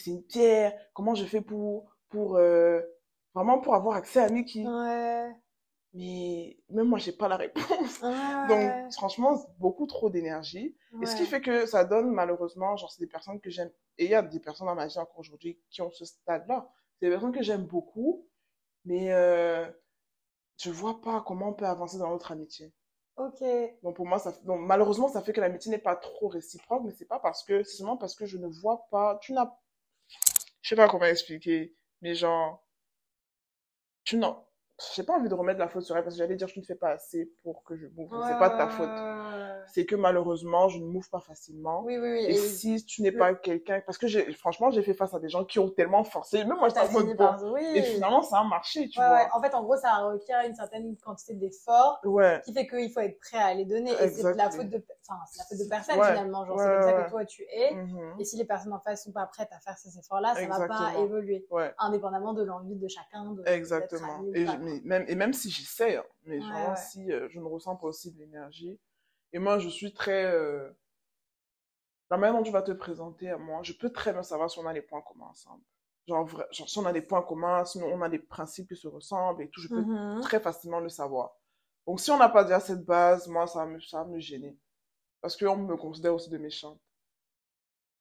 c'est 0.00 0.10
une 0.10 0.22
pierre. 0.22 0.74
Comment 0.94 1.14
je 1.14 1.24
fais 1.24 1.40
pour, 1.40 1.86
pour, 2.10 2.36
euh, 2.36 2.80
vraiment 3.34 3.58
pour 3.60 3.74
avoir 3.74 3.96
accès 3.96 4.20
à 4.20 4.28
Mickey? 4.28 4.66
Ouais. 4.66 5.32
Mais 5.94 6.58
même 6.70 6.88
moi, 6.88 6.98
j'ai 6.98 7.12
pas 7.12 7.28
la 7.28 7.36
réponse. 7.36 8.02
Ouais. 8.02 8.48
Donc, 8.48 8.92
franchement, 8.92 9.40
beaucoup 9.58 9.86
trop 9.86 10.10
d'énergie. 10.10 10.76
Et 11.00 11.06
ce 11.06 11.16
qui 11.16 11.24
fait 11.24 11.40
que 11.40 11.66
ça 11.66 11.84
donne, 11.84 12.10
malheureusement, 12.10 12.76
genre, 12.76 12.90
c'est 12.90 13.00
des 13.00 13.08
personnes 13.08 13.40
que 13.40 13.48
j'aime. 13.48 13.70
Et 13.98 14.06
il 14.06 14.10
y 14.10 14.14
a 14.14 14.22
des 14.22 14.40
personnes 14.40 14.66
dans 14.66 14.74
ma 14.74 14.86
vie 14.86 14.98
encore 14.98 15.20
aujourd'hui 15.20 15.58
qui 15.70 15.82
ont 15.82 15.90
ce 15.92 16.04
stade-là. 16.04 16.68
C'est 16.98 17.06
des 17.06 17.12
personnes 17.12 17.32
que 17.32 17.42
j'aime 17.42 17.64
beaucoup, 17.64 18.28
mais 18.84 19.12
euh, 19.12 19.70
je 20.60 20.70
vois 20.70 21.00
pas 21.00 21.22
comment 21.24 21.50
on 21.50 21.54
peut 21.54 21.66
avancer 21.66 21.98
dans 21.98 22.10
notre 22.10 22.32
amitié. 22.32 22.72
Ok. 23.16 23.42
Donc, 23.84 23.94
pour 23.94 24.06
moi, 24.06 24.18
ça, 24.18 24.32
donc, 24.42 24.60
malheureusement, 24.62 25.06
ça 25.06 25.22
fait 25.22 25.32
que 25.32 25.40
l'amitié 25.40 25.70
n'est 25.70 25.78
pas 25.78 25.94
trop 25.94 26.26
réciproque, 26.26 26.82
mais 26.84 26.92
c'est 26.92 27.06
pas 27.06 27.20
parce 27.20 27.44
que, 27.44 27.62
c'est 27.62 27.76
seulement 27.76 27.96
parce 27.96 28.16
que 28.16 28.26
je 28.26 28.36
ne 28.36 28.48
vois 28.48 28.88
pas, 28.90 29.18
tu 29.22 29.32
n'as, 29.32 29.56
je 30.60 30.68
sais 30.68 30.76
pas 30.76 30.88
comment 30.88 31.04
expliquer, 31.04 31.76
mais 32.00 32.16
genre, 32.16 32.66
tu 34.02 34.16
n'as, 34.16 34.44
j'ai 34.94 35.02
pas 35.02 35.14
envie 35.14 35.28
de 35.28 35.34
remettre 35.34 35.58
la 35.60 35.68
faute 35.68 35.84
sur 35.84 35.96
elle 35.96 36.02
parce 36.02 36.16
que 36.16 36.18
j'allais 36.18 36.36
dire 36.36 36.48
je 36.48 36.58
ne 36.58 36.64
fais 36.64 36.74
pas 36.74 36.90
assez 36.90 37.30
pour 37.42 37.62
que 37.64 37.76
je 37.76 37.86
bouge. 37.86 38.10
c'est 38.26 38.38
pas 38.38 38.50
ta 38.50 38.68
faute. 38.68 38.88
C'est 39.68 39.86
que 39.86 39.96
malheureusement, 39.96 40.68
je 40.68 40.78
ne 40.78 40.84
mouve 40.84 41.08
pas 41.10 41.20
facilement. 41.20 41.82
Oui, 41.84 41.98
oui, 41.98 42.12
oui. 42.12 42.24
Et, 42.28 42.34
si 42.34 42.84
tu 42.84 43.02
n'es 43.02 43.12
pas 43.12 43.34
quelqu'un, 43.34 43.82
parce 43.84 43.98
que 43.98 44.06
j'ai, 44.06 44.32
franchement, 44.32 44.70
j'ai 44.70 44.82
fait 44.82 44.94
face 44.94 45.14
à 45.14 45.18
des 45.18 45.28
gens 45.28 45.44
qui 45.44 45.58
ont 45.58 45.68
tellement 45.68 46.04
forcé, 46.04 46.44
même 46.44 46.58
moi, 46.58 46.68
je 46.68 46.98
fini 46.98 47.14
par... 47.14 47.42
oui. 47.44 47.62
Et 47.74 47.82
finalement, 47.82 48.22
ça 48.22 48.38
a 48.40 48.44
marché, 48.44 48.88
tu 48.88 48.98
vois. 48.98 49.28
En 49.32 49.40
fait, 49.40 49.54
en 49.54 49.62
gros, 49.62 49.76
ça 49.76 49.96
requiert 49.98 50.40
une 50.46 50.54
certaine 50.54 50.96
quantité 50.96 51.34
d'efforts. 51.34 52.00
Ouais. 52.04 52.40
Qui 52.44 52.52
fait 52.52 52.66
qu'il 52.66 52.90
faut 52.90 53.00
être 53.00 53.18
prêt 53.20 53.38
à 53.38 53.54
les 53.54 53.64
donner. 53.64 53.92
Et 53.92 54.08
c'est 54.08 54.34
la 54.34 54.50
faute 54.50 54.68
de, 54.68 54.82
enfin, 55.08 55.20
c'est 55.30 55.38
la 55.38 55.44
faute 55.44 55.58
de 55.58 55.68
personne, 55.68 55.94
finalement. 55.94 56.44
Genre, 56.46 56.58
c'est 56.58 56.66
comme 56.66 56.82
ça 56.82 57.02
que 57.04 57.10
toi, 57.10 57.24
tu 57.24 57.42
es. 57.42 57.74
Mm-hmm. 57.74 58.20
Et 58.20 58.24
si 58.24 58.36
les 58.36 58.44
personnes 58.44 58.72
en 58.72 58.80
face 58.80 59.04
sont 59.04 59.12
pas 59.12 59.26
prêtes 59.26 59.50
à 59.52 59.60
faire 59.60 59.76
ces 59.78 59.98
efforts-là, 59.98 60.34
ça 60.34 60.46
va 60.46 60.68
pas 60.68 60.92
évoluer. 60.98 61.46
Indépendamment 61.78 62.32
de 62.32 62.42
l'envie 62.42 62.76
de 62.76 62.88
chacun 62.88 63.32
de, 63.32 63.42
Exactement. 63.46 64.24
Et, 64.34 64.46
même, 64.84 65.04
et 65.08 65.14
même 65.14 65.32
si 65.32 65.50
j'essaie, 65.50 65.96
hein, 65.96 66.04
mais 66.26 66.38
vraiment 66.38 66.76
si 66.76 67.12
euh, 67.12 67.28
je 67.30 67.40
ne 67.40 67.44
ressens 67.44 67.76
pas 67.76 67.86
aussi 67.86 68.12
de 68.12 68.18
l'énergie. 68.18 68.78
Et 69.34 69.38
moi, 69.38 69.58
je 69.58 69.68
suis 69.68 69.92
très... 69.92 70.24
Euh, 70.24 70.70
la 72.10 72.16
manière 72.16 72.38
dont 72.38 72.44
tu 72.44 72.52
vas 72.52 72.62
te 72.62 72.72
présenter 72.72 73.28
à 73.28 73.36
moi, 73.36 73.62
je 73.62 73.72
peux 73.72 73.90
très 73.90 74.12
bien 74.12 74.22
savoir 74.22 74.48
si 74.48 74.58
on 74.60 74.66
a 74.66 74.72
les 74.72 74.80
points 74.80 75.02
communs 75.02 75.26
ensemble. 75.26 75.62
Genre, 76.06 76.24
vrai, 76.24 76.46
genre 76.52 76.68
si 76.68 76.78
on 76.78 76.86
a 76.86 76.92
des 76.92 77.02
points 77.02 77.22
communs, 77.22 77.64
si 77.64 77.78
on 77.82 78.00
a 78.00 78.08
des 78.08 78.20
principes 78.20 78.68
qui 78.68 78.76
se 78.76 78.86
ressemblent 78.86 79.42
et 79.42 79.50
tout, 79.50 79.60
je 79.60 79.68
peux 79.68 79.80
mm-hmm. 79.80 80.20
très 80.20 80.38
facilement 80.38 80.78
le 80.78 80.88
savoir. 80.88 81.34
Donc 81.86 82.00
si 82.00 82.10
on 82.10 82.18
n'a 82.18 82.28
pas 82.28 82.44
déjà 82.44 82.60
cette 82.60 82.84
base, 82.84 83.26
moi, 83.26 83.46
ça 83.46 83.60
va 83.60 83.66
me, 83.66 83.80
ça 83.80 84.04
va 84.04 84.04
me 84.04 84.20
gêner. 84.20 84.56
Parce 85.20 85.36
qu'on 85.36 85.56
me 85.56 85.76
considère 85.76 86.14
aussi 86.14 86.30
de 86.30 86.38
méchante. 86.38 86.80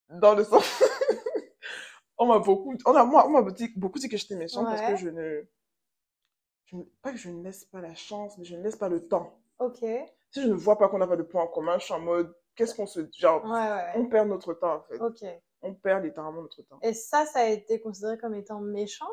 Dans 0.09 0.35
le 0.35 0.43
sens... 0.43 0.63
on 2.17 2.27
m'a 2.27 2.39
beaucoup... 2.39 2.77
On 2.85 2.95
a, 2.95 3.05
moi, 3.05 3.25
on 3.25 3.31
m'a 3.31 3.41
beaucoup 3.41 3.99
dit 3.99 4.09
que 4.09 4.17
j'étais 4.17 4.35
méchante 4.35 4.65
parce 4.65 4.81
que 4.81 4.95
je 4.97 5.09
ne 5.09 5.47
pas 7.01 7.11
que 7.11 7.17
je 7.17 7.29
ne 7.29 7.43
laisse 7.43 7.65
pas 7.65 7.81
la 7.81 7.95
chance, 7.95 8.37
mais 8.37 8.43
je 8.43 8.55
ne 8.55 8.63
laisse 8.63 8.75
pas 8.75 8.89
le 8.89 9.07
temps. 9.07 9.39
Ok. 9.59 9.83
Si 10.33 10.41
je 10.41 10.47
ne 10.47 10.53
vois 10.53 10.77
pas 10.77 10.89
qu'on 10.89 10.97
n'a 10.97 11.07
pas 11.07 11.15
de 11.15 11.23
point 11.23 11.43
en 11.43 11.47
commun, 11.47 11.77
je 11.77 11.85
suis 11.85 11.93
en 11.93 11.99
mode, 11.99 12.35
qu'est-ce 12.55 12.73
qu'on 12.73 12.87
se. 12.87 13.07
Genre, 13.15 13.43
on 13.95 14.07
perd 14.07 14.27
notre 14.27 14.53
temps, 14.53 14.75
en 14.75 14.81
fait. 14.81 14.99
Ok. 14.99 15.23
On 15.61 15.75
perd 15.75 16.03
littéralement 16.03 16.41
notre 16.41 16.61
temps. 16.63 16.79
Et 16.81 16.93
ça, 16.93 17.25
ça 17.25 17.41
a 17.41 17.45
été 17.45 17.79
considéré 17.79 18.17
comme 18.17 18.33
étant 18.33 18.59
méchant? 18.59 19.09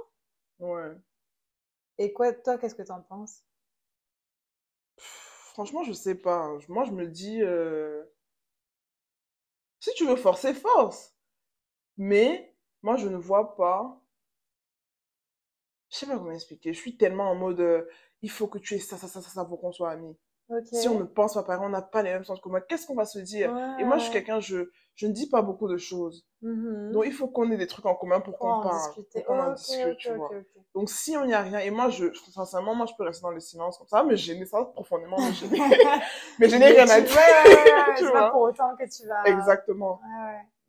Ouais. 0.58 0.96
Et 1.98 2.12
quoi, 2.12 2.32
toi, 2.32 2.58
qu'est-ce 2.58 2.74
que 2.74 2.82
tu 2.82 2.90
en 2.90 3.02
penses 3.02 3.44
Franchement, 4.96 5.84
je 5.84 5.92
sais 5.92 6.14
pas. 6.14 6.56
Moi, 6.68 6.84
je 6.84 6.92
me 6.92 7.06
dis. 7.06 7.42
Euh, 7.42 8.02
si 9.78 9.92
tu 9.94 10.06
veux 10.06 10.16
forcer, 10.16 10.54
force. 10.54 11.14
Mais, 11.98 12.56
moi, 12.82 12.96
je 12.96 13.08
ne 13.08 13.16
vois 13.16 13.56
pas 13.56 14.00
je 15.90 15.96
sais 15.98 16.06
pas 16.06 16.16
comment 16.16 16.30
expliquer. 16.30 16.72
Je 16.72 16.78
suis 16.78 16.96
tellement 16.96 17.30
en 17.30 17.34
mode, 17.34 17.60
euh, 17.60 17.84
il 18.22 18.30
faut 18.30 18.46
que 18.46 18.58
tu 18.58 18.74
aies 18.74 18.78
ça, 18.78 18.96
ça, 18.96 19.08
ça, 19.08 19.20
ça, 19.20 19.28
ça 19.28 19.44
pour 19.44 19.60
qu'on 19.60 19.72
soit 19.72 19.90
amis. 19.90 20.16
Si 20.72 20.88
on 20.88 20.98
ne 20.98 21.04
pense 21.04 21.34
pas 21.34 21.42
pareil, 21.42 21.62
on 21.64 21.68
n'a 21.68 21.82
pas 21.82 22.02
les 22.02 22.10
mêmes 22.10 22.24
sens 22.24 22.40
que 22.40 22.48
moi, 22.48 22.60
qu'est-ce 22.60 22.86
qu'on 22.86 22.94
va 22.94 23.04
se 23.04 23.18
dire? 23.18 23.50
Et 23.78 23.84
moi, 23.84 23.98
je 23.98 24.04
suis 24.04 24.12
quelqu'un, 24.12 24.40
je, 24.40 24.70
je 24.94 25.06
ne 25.06 25.12
dis 25.12 25.28
pas 25.28 25.42
beaucoup 25.42 25.68
de 25.68 25.76
choses. 25.76 26.26
Mm-hmm. 26.42 26.92
Donc, 26.92 27.04
il 27.06 27.12
faut 27.12 27.28
qu'on 27.28 27.50
ait 27.50 27.56
des 27.56 27.66
trucs 27.66 27.86
en 27.86 27.94
commun 27.94 28.20
pour 28.20 28.36
qu'on 28.38 28.60
parle. 28.60 28.94
Pour 29.12 29.24
qu'on 29.24 29.38
en 29.38 29.52
discute, 29.52 29.96
tu 29.98 30.12
vois. 30.12 30.30
Donc, 30.74 30.90
si 30.90 31.16
on 31.16 31.24
n'y 31.24 31.34
a 31.34 31.40
rien, 31.40 31.58
et 31.60 31.70
moi, 31.70 31.88
je, 31.88 32.12
sincèrement, 32.32 32.74
moi, 32.74 32.86
je 32.86 32.92
peux 32.96 33.04
rester 33.04 33.22
dans 33.22 33.30
le 33.30 33.40
silence 33.40 33.78
comme 33.78 33.88
ça, 33.88 34.02
mais 34.02 34.16
gêner 34.16 34.44
ça 34.44 34.64
profondément, 34.64 35.16
mais 35.18 35.32
gêner. 35.32 35.58
mais 36.38 36.48
je 36.48 36.56
n'ai 36.56 36.66
rien 36.66 36.88
à 36.88 37.00
dire. 37.00 37.16
c'est 37.96 38.12
pas 38.12 38.30
pour 38.30 38.42
autant 38.42 38.76
que 38.76 38.84
tu 38.84 39.06
vas. 39.06 39.24
Exactement. 39.24 40.00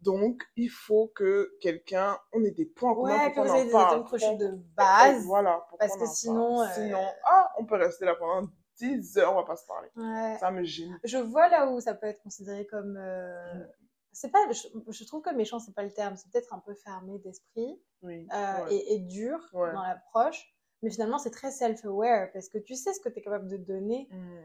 Donc, 0.01 0.41
il 0.55 0.69
faut 0.69 1.11
que 1.13 1.51
quelqu'un, 1.61 2.17
on 2.33 2.43
ait 2.43 2.51
des 2.51 2.65
points 2.65 2.95
communs 2.95 3.17
ouais, 3.17 3.33
pour 3.33 3.43
qu'on 3.43 3.51
en 3.51 3.69
parle. 3.69 4.05
Ouais, 4.11 4.35
de 4.37 4.57
base. 4.75 5.25
Voilà. 5.25 5.63
parce 5.77 5.95
que 5.95 6.07
sinon, 6.07 6.61
euh... 6.61 6.65
sinon, 6.73 7.05
ah, 7.25 7.51
on 7.59 7.65
peut 7.65 7.75
rester 7.75 8.05
là 8.05 8.15
pendant 8.15 8.47
10 8.81 9.17
heures, 9.17 9.33
on 9.33 9.35
va 9.35 9.43
pas 9.43 9.55
se 9.55 9.65
parler. 9.65 9.89
Ouais. 9.95 10.37
Ça 10.39 10.51
me 10.51 10.63
gêne. 10.63 10.99
Je 11.03 11.17
vois 11.17 11.49
là 11.49 11.67
où 11.67 11.79
ça 11.79 11.93
peut 11.93 12.07
être 12.07 12.21
considéré 12.21 12.65
comme, 12.65 12.97
euh... 12.97 13.53
Mm. 13.53 13.67
c'est 14.11 14.29
pas, 14.29 14.39
je, 14.51 15.05
trouve 15.05 15.21
que 15.21 15.33
méchant, 15.33 15.59
c'est 15.59 15.75
pas 15.75 15.83
le 15.83 15.91
terme, 15.91 16.15
c'est 16.15 16.29
peut-être 16.31 16.53
un 16.53 16.59
peu 16.59 16.73
fermé 16.73 17.19
d'esprit. 17.19 17.79
Oui. 18.01 18.27
Euh, 18.33 18.67
et, 18.69 18.95
et, 18.95 18.99
dur 18.99 19.39
dans 19.53 19.83
l'approche. 19.83 20.53
Mais 20.81 20.89
finalement, 20.89 21.19
c'est 21.19 21.29
très 21.29 21.51
self-aware 21.51 22.31
parce 22.33 22.49
que 22.49 22.57
tu 22.57 22.75
sais 22.75 22.93
ce 22.93 22.99
que 22.99 23.09
tu 23.09 23.19
es 23.19 23.21
capable 23.21 23.47
de 23.47 23.57
donner. 23.57 24.07
Mm. 24.11 24.39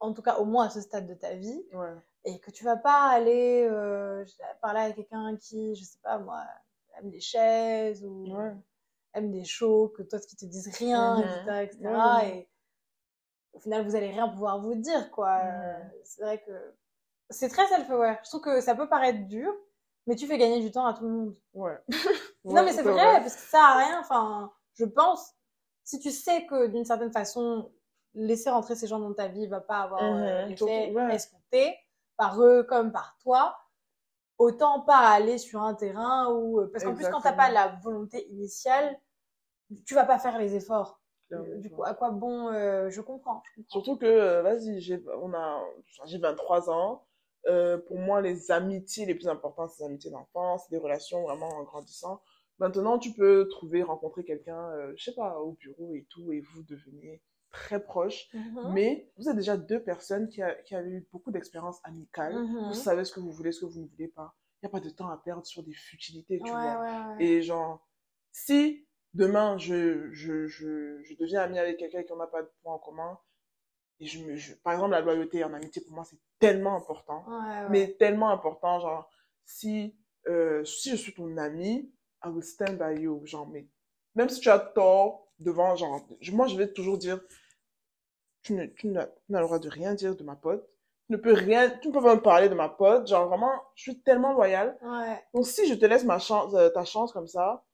En 0.00 0.12
tout 0.12 0.22
cas, 0.22 0.36
au 0.38 0.44
moins 0.44 0.66
à 0.66 0.70
ce 0.70 0.80
stade 0.80 1.06
de 1.06 1.14
ta 1.14 1.34
vie. 1.34 1.64
Et 2.24 2.40
que 2.40 2.50
tu 2.50 2.64
vas 2.64 2.76
pas 2.76 3.08
aller 3.08 3.68
euh, 3.70 4.24
parler 4.60 4.80
à 4.80 4.92
quelqu'un 4.92 5.36
qui, 5.36 5.76
je 5.76 5.84
sais 5.84 6.00
pas 6.02 6.18
moi, 6.18 6.42
aime 6.98 7.08
des 7.10 7.20
chaises 7.20 8.04
ou 8.04 8.26
aime 9.14 9.30
des 9.30 9.44
shows, 9.44 9.88
que 9.96 10.02
toi 10.02 10.18
qui 10.18 10.36
te 10.36 10.44
disent 10.44 10.74
rien, 10.76 11.20
etc. 11.20 11.62
etc. 11.62 11.94
Et 12.24 12.48
au 13.56 13.60
final, 13.60 13.84
vous 13.84 13.96
allez 13.96 14.10
rien 14.10 14.28
pouvoir 14.28 14.60
vous 14.60 14.74
dire, 14.74 15.10
quoi. 15.10 15.40
C'est 16.04 16.22
vrai 16.22 16.42
que 16.46 16.52
c'est 17.30 17.48
très 17.48 17.66
self-aware. 17.66 18.18
Je 18.22 18.28
trouve 18.28 18.42
que 18.42 18.60
ça 18.60 18.74
peut 18.74 18.88
paraître 18.88 19.26
dur, 19.26 19.52
mais 20.06 20.14
tu 20.14 20.26
fais 20.26 20.38
gagner 20.38 20.60
du 20.60 20.70
temps 20.70 20.86
à 20.86 20.94
tout 20.94 21.04
le 21.04 21.10
monde. 21.10 21.34
Ouais. 21.54 21.78
non, 22.44 22.62
mais 22.62 22.72
c'est 22.72 22.82
vrai, 22.82 23.20
parce 23.20 23.34
que 23.34 23.42
ça 23.42 23.62
à 23.62 23.78
rien. 23.78 24.00
Enfin, 24.00 24.52
je 24.74 24.84
pense, 24.84 25.32
si 25.84 25.98
tu 25.98 26.10
sais 26.10 26.46
que 26.46 26.66
d'une 26.66 26.84
certaine 26.84 27.12
façon, 27.12 27.72
laisser 28.14 28.50
rentrer 28.50 28.76
ces 28.76 28.86
gens 28.86 28.98
dans 28.98 29.14
ta 29.14 29.28
vie 29.28 29.46
va 29.46 29.60
pas 29.60 29.80
avoir 29.80 30.02
mmh 30.02 30.48
l'effet 30.48 30.94
escompté, 31.12 31.76
par 32.16 32.42
eux 32.42 32.62
comme 32.62 32.92
par 32.92 33.16
toi, 33.22 33.56
autant 34.38 34.80
pas 34.80 35.10
aller 35.10 35.38
sur 35.38 35.62
un 35.62 35.74
terrain 35.74 36.32
où 36.32 36.66
parce 36.72 36.84
qu'en 36.84 36.94
plus 36.94 37.08
quand 37.08 37.20
t'as 37.20 37.32
pas 37.32 37.50
la 37.50 37.78
volonté 37.82 38.26
initiale, 38.30 38.98
tu 39.84 39.94
vas 39.94 40.04
pas 40.04 40.18
faire 40.18 40.38
les 40.38 40.54
efforts. 40.54 41.00
Du 41.30 41.70
coup, 41.70 41.84
à 41.84 41.94
quoi 41.94 42.10
bon 42.10 42.48
euh, 42.48 42.88
je, 42.90 43.00
comprends, 43.00 43.42
Surtout 43.68 43.96
que 43.96 44.06
euh, 44.06 44.42
vas-y, 44.42 44.80
j'ai 44.80 45.02
on 45.20 45.32
a 45.34 45.62
j'ai 46.04 46.18
23 46.18 46.70
ans. 46.70 47.04
Euh, 47.46 47.78
pour 47.78 47.98
moi, 47.98 48.20
les 48.20 48.50
amitiés 48.50 49.06
les 49.06 49.14
plus 49.14 49.28
importantes, 49.28 49.70
c'est 49.70 49.84
les 49.84 49.90
amitiés 49.90 50.10
d'enfance, 50.10 50.68
des 50.68 50.78
relations 50.78 51.22
vraiment 51.22 51.48
en 51.48 51.62
grandissant. 51.62 52.20
Maintenant, 52.58 52.98
tu 52.98 53.12
peux 53.12 53.46
trouver, 53.48 53.82
rencontrer 53.82 54.24
quelqu'un, 54.24 54.70
je 54.96 55.04
sais 55.04 55.14
pas, 55.14 55.38
au 55.40 55.52
bureau 55.52 55.94
et 55.94 56.06
tout, 56.10 56.32
et 56.32 56.40
vous 56.40 56.62
devenez 56.62 57.22
très 57.50 57.82
proches, 57.82 58.28
mm-hmm. 58.34 58.72
mais 58.72 59.10
vous 59.16 59.28
êtes 59.28 59.36
déjà 59.36 59.56
deux 59.56 59.80
personnes 59.80 60.28
qui, 60.28 60.42
a, 60.42 60.54
qui 60.62 60.74
avaient 60.74 60.90
eu 60.90 61.08
beaucoup 61.12 61.30
d'expériences 61.30 61.78
amicales. 61.84 62.34
Mm-hmm. 62.34 62.68
Vous 62.68 62.74
savez 62.74 63.04
ce 63.04 63.12
que 63.12 63.20
vous 63.20 63.30
voulez, 63.30 63.52
ce 63.52 63.60
que 63.60 63.66
vous 63.66 63.80
ne 63.80 63.86
voulez 63.86 64.08
pas. 64.08 64.34
Il 64.56 64.66
n'y 64.66 64.68
a 64.68 64.70
pas 64.70 64.80
de 64.80 64.90
temps 64.90 65.10
à 65.10 65.18
perdre 65.18 65.46
sur 65.46 65.62
des 65.62 65.74
futilités, 65.74 66.40
tu 66.42 66.50
vois. 66.50 67.14
Et 67.20 67.42
genre, 67.42 67.86
si 68.32 68.85
demain 69.16 69.58
je, 69.58 70.10
je, 70.12 70.46
je, 70.46 71.02
je 71.02 71.14
deviens 71.14 71.42
ami 71.42 71.58
avec 71.58 71.78
quelqu'un 71.78 72.02
qui 72.02 72.12
n'a 72.14 72.26
pas 72.26 72.42
de 72.42 72.50
points 72.62 72.74
en 72.74 72.78
commun, 72.78 73.18
et 73.98 74.06
je 74.06 74.22
me, 74.24 74.36
par 74.62 74.74
exemple, 74.74 74.90
la 74.90 75.00
loyauté 75.00 75.42
en 75.42 75.54
amitié, 75.54 75.82
pour 75.82 75.94
moi, 75.94 76.04
c'est 76.04 76.18
tellement 76.38 76.76
important. 76.76 77.24
Mais 77.70 77.92
tellement 77.98 78.30
important, 78.30 78.78
genre, 78.80 79.10
si, 79.44 79.96
euh, 80.28 80.64
si 80.64 80.90
je 80.90 80.96
suis 80.96 81.14
ton 81.14 81.36
ami, 81.38 81.90
I 82.24 82.28
will 82.28 82.42
stand 82.42 82.78
by 82.78 83.00
you. 83.00 83.24
Genre, 83.24 83.48
mais 83.48 83.66
même 84.14 84.28
si 84.28 84.40
tu 84.40 84.50
as 84.50 84.58
tort 84.58 85.28
devant, 85.38 85.76
genre, 85.76 86.06
moi, 86.32 86.46
je 86.46 86.56
vais 86.56 86.72
toujours 86.72 86.98
dire, 86.98 87.20
tu, 88.42 88.52
ne, 88.52 88.66
tu 88.66 88.88
n'as 88.88 89.08
le 89.28 89.40
droit 89.40 89.58
de 89.58 89.68
rien 89.68 89.94
dire 89.94 90.14
de 90.14 90.24
ma 90.24 90.36
pote. 90.36 90.68
Tu 91.06 91.12
ne 91.12 91.16
peux 91.16 91.32
rien, 91.32 91.70
tu 91.70 91.88
ne 91.88 91.92
peux 91.92 92.02
pas 92.02 92.16
me 92.16 92.20
parler 92.20 92.48
de 92.48 92.54
ma 92.54 92.68
pote. 92.68 93.06
Genre, 93.06 93.28
vraiment, 93.28 93.52
je 93.76 93.82
suis 93.82 94.02
tellement 94.02 94.32
loyale. 94.32 94.76
Ouais. 94.82 95.22
Donc, 95.32 95.46
si 95.46 95.66
je 95.68 95.74
te 95.74 95.86
laisse 95.86 96.04
ma 96.04 96.18
chance, 96.18 96.52
euh, 96.54 96.68
ta 96.68 96.84
chance 96.84 97.12
comme 97.12 97.28
ça, 97.28 97.64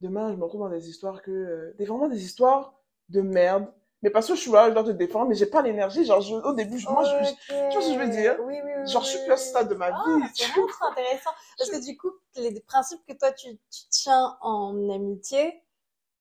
demain, 0.00 0.32
je 0.32 0.36
me 0.36 0.44
retrouve 0.44 0.62
dans 0.62 0.68
des 0.68 0.88
histoires 0.88 1.22
que, 1.22 1.30
euh, 1.30 1.74
des, 1.78 1.84
vraiment 1.84 2.08
des 2.08 2.24
histoires 2.24 2.74
de 3.08 3.20
merde. 3.20 3.72
Mais 4.02 4.10
parce 4.10 4.26
que 4.26 4.34
je 4.34 4.40
suis 4.40 4.50
là, 4.50 4.68
je 4.68 4.74
dois 4.74 4.84
te 4.84 4.90
défendre, 4.90 5.28
mais 5.28 5.34
j'ai 5.34 5.46
pas 5.46 5.62
l'énergie. 5.62 6.04
Genre, 6.04 6.22
au 6.44 6.52
début, 6.52 6.78
moi, 6.90 7.04
je, 7.04 7.30
tu 7.48 7.54
vois 7.72 7.80
ce 7.80 7.88
que 7.88 7.94
je 7.94 7.98
veux 7.98 8.08
dire? 8.08 8.36
Oui, 8.42 8.58
oui, 8.62 8.70
oui. 8.76 8.86
Genre, 8.86 9.02
je 9.02 9.08
suis 9.08 9.18
plus 9.20 9.32
à 9.32 9.36
ce 9.38 9.48
stade 9.48 9.68
de 9.68 9.74
ma 9.74 9.86
ah, 9.86 10.04
vie. 10.06 10.24
C'est 10.34 10.48
vraiment 10.48 10.68
intéressant. 10.90 11.30
Parce 11.56 11.70
que 11.70 11.82
du 11.82 11.96
coup, 11.96 12.10
les 12.36 12.60
principes 12.60 13.00
que 13.08 13.14
toi, 13.14 13.32
tu, 13.32 13.48
tu 13.48 13.80
tiens 13.88 14.36
en 14.42 14.90
amitié, 14.90 15.64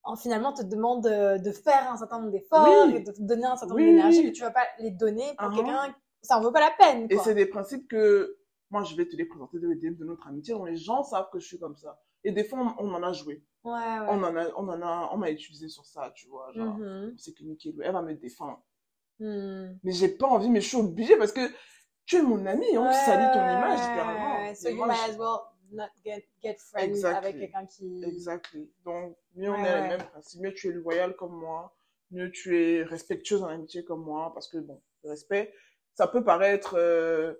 en 0.03 0.15
finalement 0.15 0.53
te 0.53 0.63
demande 0.63 1.03
de, 1.03 1.51
faire 1.51 1.91
un 1.91 1.97
certain 1.97 2.19
nombre 2.19 2.31
d'efforts 2.31 2.89
et 2.89 2.99
de 2.99 3.11
te 3.11 3.21
donner 3.21 3.45
un 3.45 3.55
certain 3.55 3.73
nombre 3.73 3.85
d'énergie 3.85 4.23
que 4.23 4.35
tu 4.35 4.41
vas 4.41 4.51
pas 4.51 4.67
les 4.79 4.91
donner 4.91 5.25
pour 5.37 5.51
quelqu'un 5.53 5.95
ça 6.21 6.37
en 6.37 6.41
vaut 6.41 6.51
pas 6.51 6.59
la 6.59 6.71
peine 6.71 7.07
et 7.09 7.17
c'est 7.17 7.35
des 7.35 7.45
principes 7.45 7.87
que 7.87 8.37
moi 8.69 8.83
je 8.83 8.95
vais 8.95 9.07
te 9.07 9.15
les 9.15 9.25
présenter 9.25 9.59
de, 9.59 9.73
de 9.73 10.05
notre 10.05 10.27
amitié 10.27 10.53
dont 10.53 10.65
les 10.65 10.77
gens 10.77 11.03
savent 11.03 11.29
que 11.31 11.39
je 11.39 11.45
suis 11.45 11.59
comme 11.59 11.75
ça 11.75 12.01
et 12.23 12.31
des 12.31 12.43
fois 12.43 12.75
on, 12.79 12.93
en 12.93 13.03
a 13.03 13.11
joué 13.11 13.43
ouais, 13.63 13.71
ouais. 13.71 14.05
on 14.09 14.23
en 14.23 14.35
a 14.35 14.47
on 14.55 14.67
en 14.67 14.81
a 14.81 15.09
on 15.13 15.17
m'a 15.17 15.31
utilisé 15.31 15.67
sur 15.67 15.85
ça 15.85 16.11
tu 16.15 16.27
vois 16.27 16.51
genre 16.53 16.77
mm-hmm. 16.77 17.13
c'est 17.17 17.33
que 17.33 17.43
Nickel 17.43 17.75
elle 17.83 17.93
va 17.93 18.01
me 18.01 18.13
défendre 18.13 18.61
mm. 19.19 19.77
mais 19.83 19.91
j'ai 19.91 20.09
pas 20.09 20.27
envie 20.27 20.49
mais 20.49 20.61
je 20.61 20.67
suis 20.69 20.77
obligée 20.77 21.17
parce 21.17 21.31
que 21.31 21.49
tu 22.05 22.17
es 22.17 22.21
mon 22.21 22.45
ami 22.45 22.65
on 22.77 22.85
ouais, 22.85 22.93
salit 22.93 23.31
ton 23.33 23.39
image 23.39 23.79
littéralement 23.79 24.55
so 24.55 24.69
you 24.69 24.85
might 24.85 25.09
as 25.09 25.17
well 25.17 25.53
not 25.73 25.89
get, 26.05 26.25
get 26.41 26.59
friends 26.59 27.03
avec 27.03 27.39
quelqu'un 27.39 27.65
qui... 27.65 28.03
Exactement. 28.03 28.65
Donc, 28.85 29.17
mieux 29.35 29.49
on 29.49 29.63
est 29.63 29.81
les 29.81 29.87
mêmes 29.89 30.07
principes, 30.07 30.41
mieux 30.41 30.53
tu 30.53 30.69
es 30.69 30.71
loyal 30.71 31.15
comme 31.15 31.35
moi, 31.35 31.75
mieux 32.11 32.31
tu 32.31 32.59
es 32.59 32.83
respectueuse 32.83 33.43
en 33.43 33.47
amitié 33.47 33.83
comme 33.83 34.03
moi, 34.03 34.31
parce 34.33 34.47
que, 34.47 34.57
bon, 34.57 34.81
le 35.03 35.09
respect, 35.09 35.53
ça 35.95 36.07
peut 36.07 36.23
paraître 36.23 36.75
euh, 36.77 37.33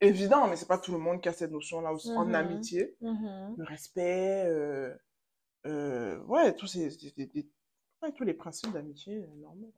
évident, 0.00 0.46
mais 0.46 0.56
c'est 0.56 0.68
pas 0.68 0.78
tout 0.78 0.92
le 0.92 0.98
monde 0.98 1.20
qui 1.20 1.28
a 1.28 1.32
cette 1.32 1.50
notion-là 1.50 1.92
aussi 1.92 2.10
en 2.12 2.26
mm-hmm. 2.26 2.34
amitié. 2.34 2.96
Mm-hmm. 3.02 3.54
Le 3.56 3.64
respect, 3.64 4.44
euh, 4.46 4.94
euh, 5.68 6.18
ouais, 6.24 6.54
tous 6.54 6.66
ces... 6.66 6.88
Ouais, 8.02 8.12
tous 8.12 8.24
les 8.24 8.34
principes 8.34 8.72
d'amitié 8.72 9.18
euh, 9.18 9.26
normaux. 9.40 9.72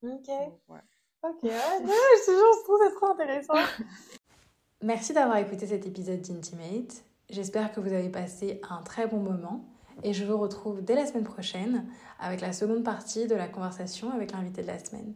Quoi. 0.00 0.10
Ok. 0.14 0.28
ouais. 0.28 0.80
Ok, 1.22 1.42
ouais, 1.42 1.50
je 1.50 2.26
te 2.26 2.30
jure, 2.30 2.52
je 2.58 2.64
trouve 2.64 2.78
ça 2.78 2.94
trop 2.94 3.06
intéressant. 3.06 3.54
Merci 4.82 5.12
d'avoir 5.12 5.38
écouté 5.38 5.66
cet 5.66 5.84
épisode 5.84 6.20
d'Intimate. 6.20 7.02
J'espère 7.28 7.72
que 7.72 7.80
vous 7.80 7.92
avez 7.92 8.08
passé 8.08 8.60
un 8.70 8.82
très 8.82 9.08
bon 9.08 9.18
moment 9.18 9.64
et 10.04 10.12
je 10.12 10.24
vous 10.24 10.38
retrouve 10.38 10.82
dès 10.82 10.94
la 10.94 11.06
semaine 11.06 11.24
prochaine 11.24 11.84
avec 12.20 12.40
la 12.40 12.52
seconde 12.52 12.84
partie 12.84 13.26
de 13.26 13.34
la 13.34 13.48
conversation 13.48 14.12
avec 14.12 14.30
l'invité 14.30 14.62
de 14.62 14.68
la 14.68 14.78
semaine. 14.78 15.12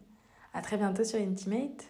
À 0.52 0.60
très 0.60 0.76
bientôt 0.76 1.04
sur 1.04 1.20
Intimate. 1.20 1.84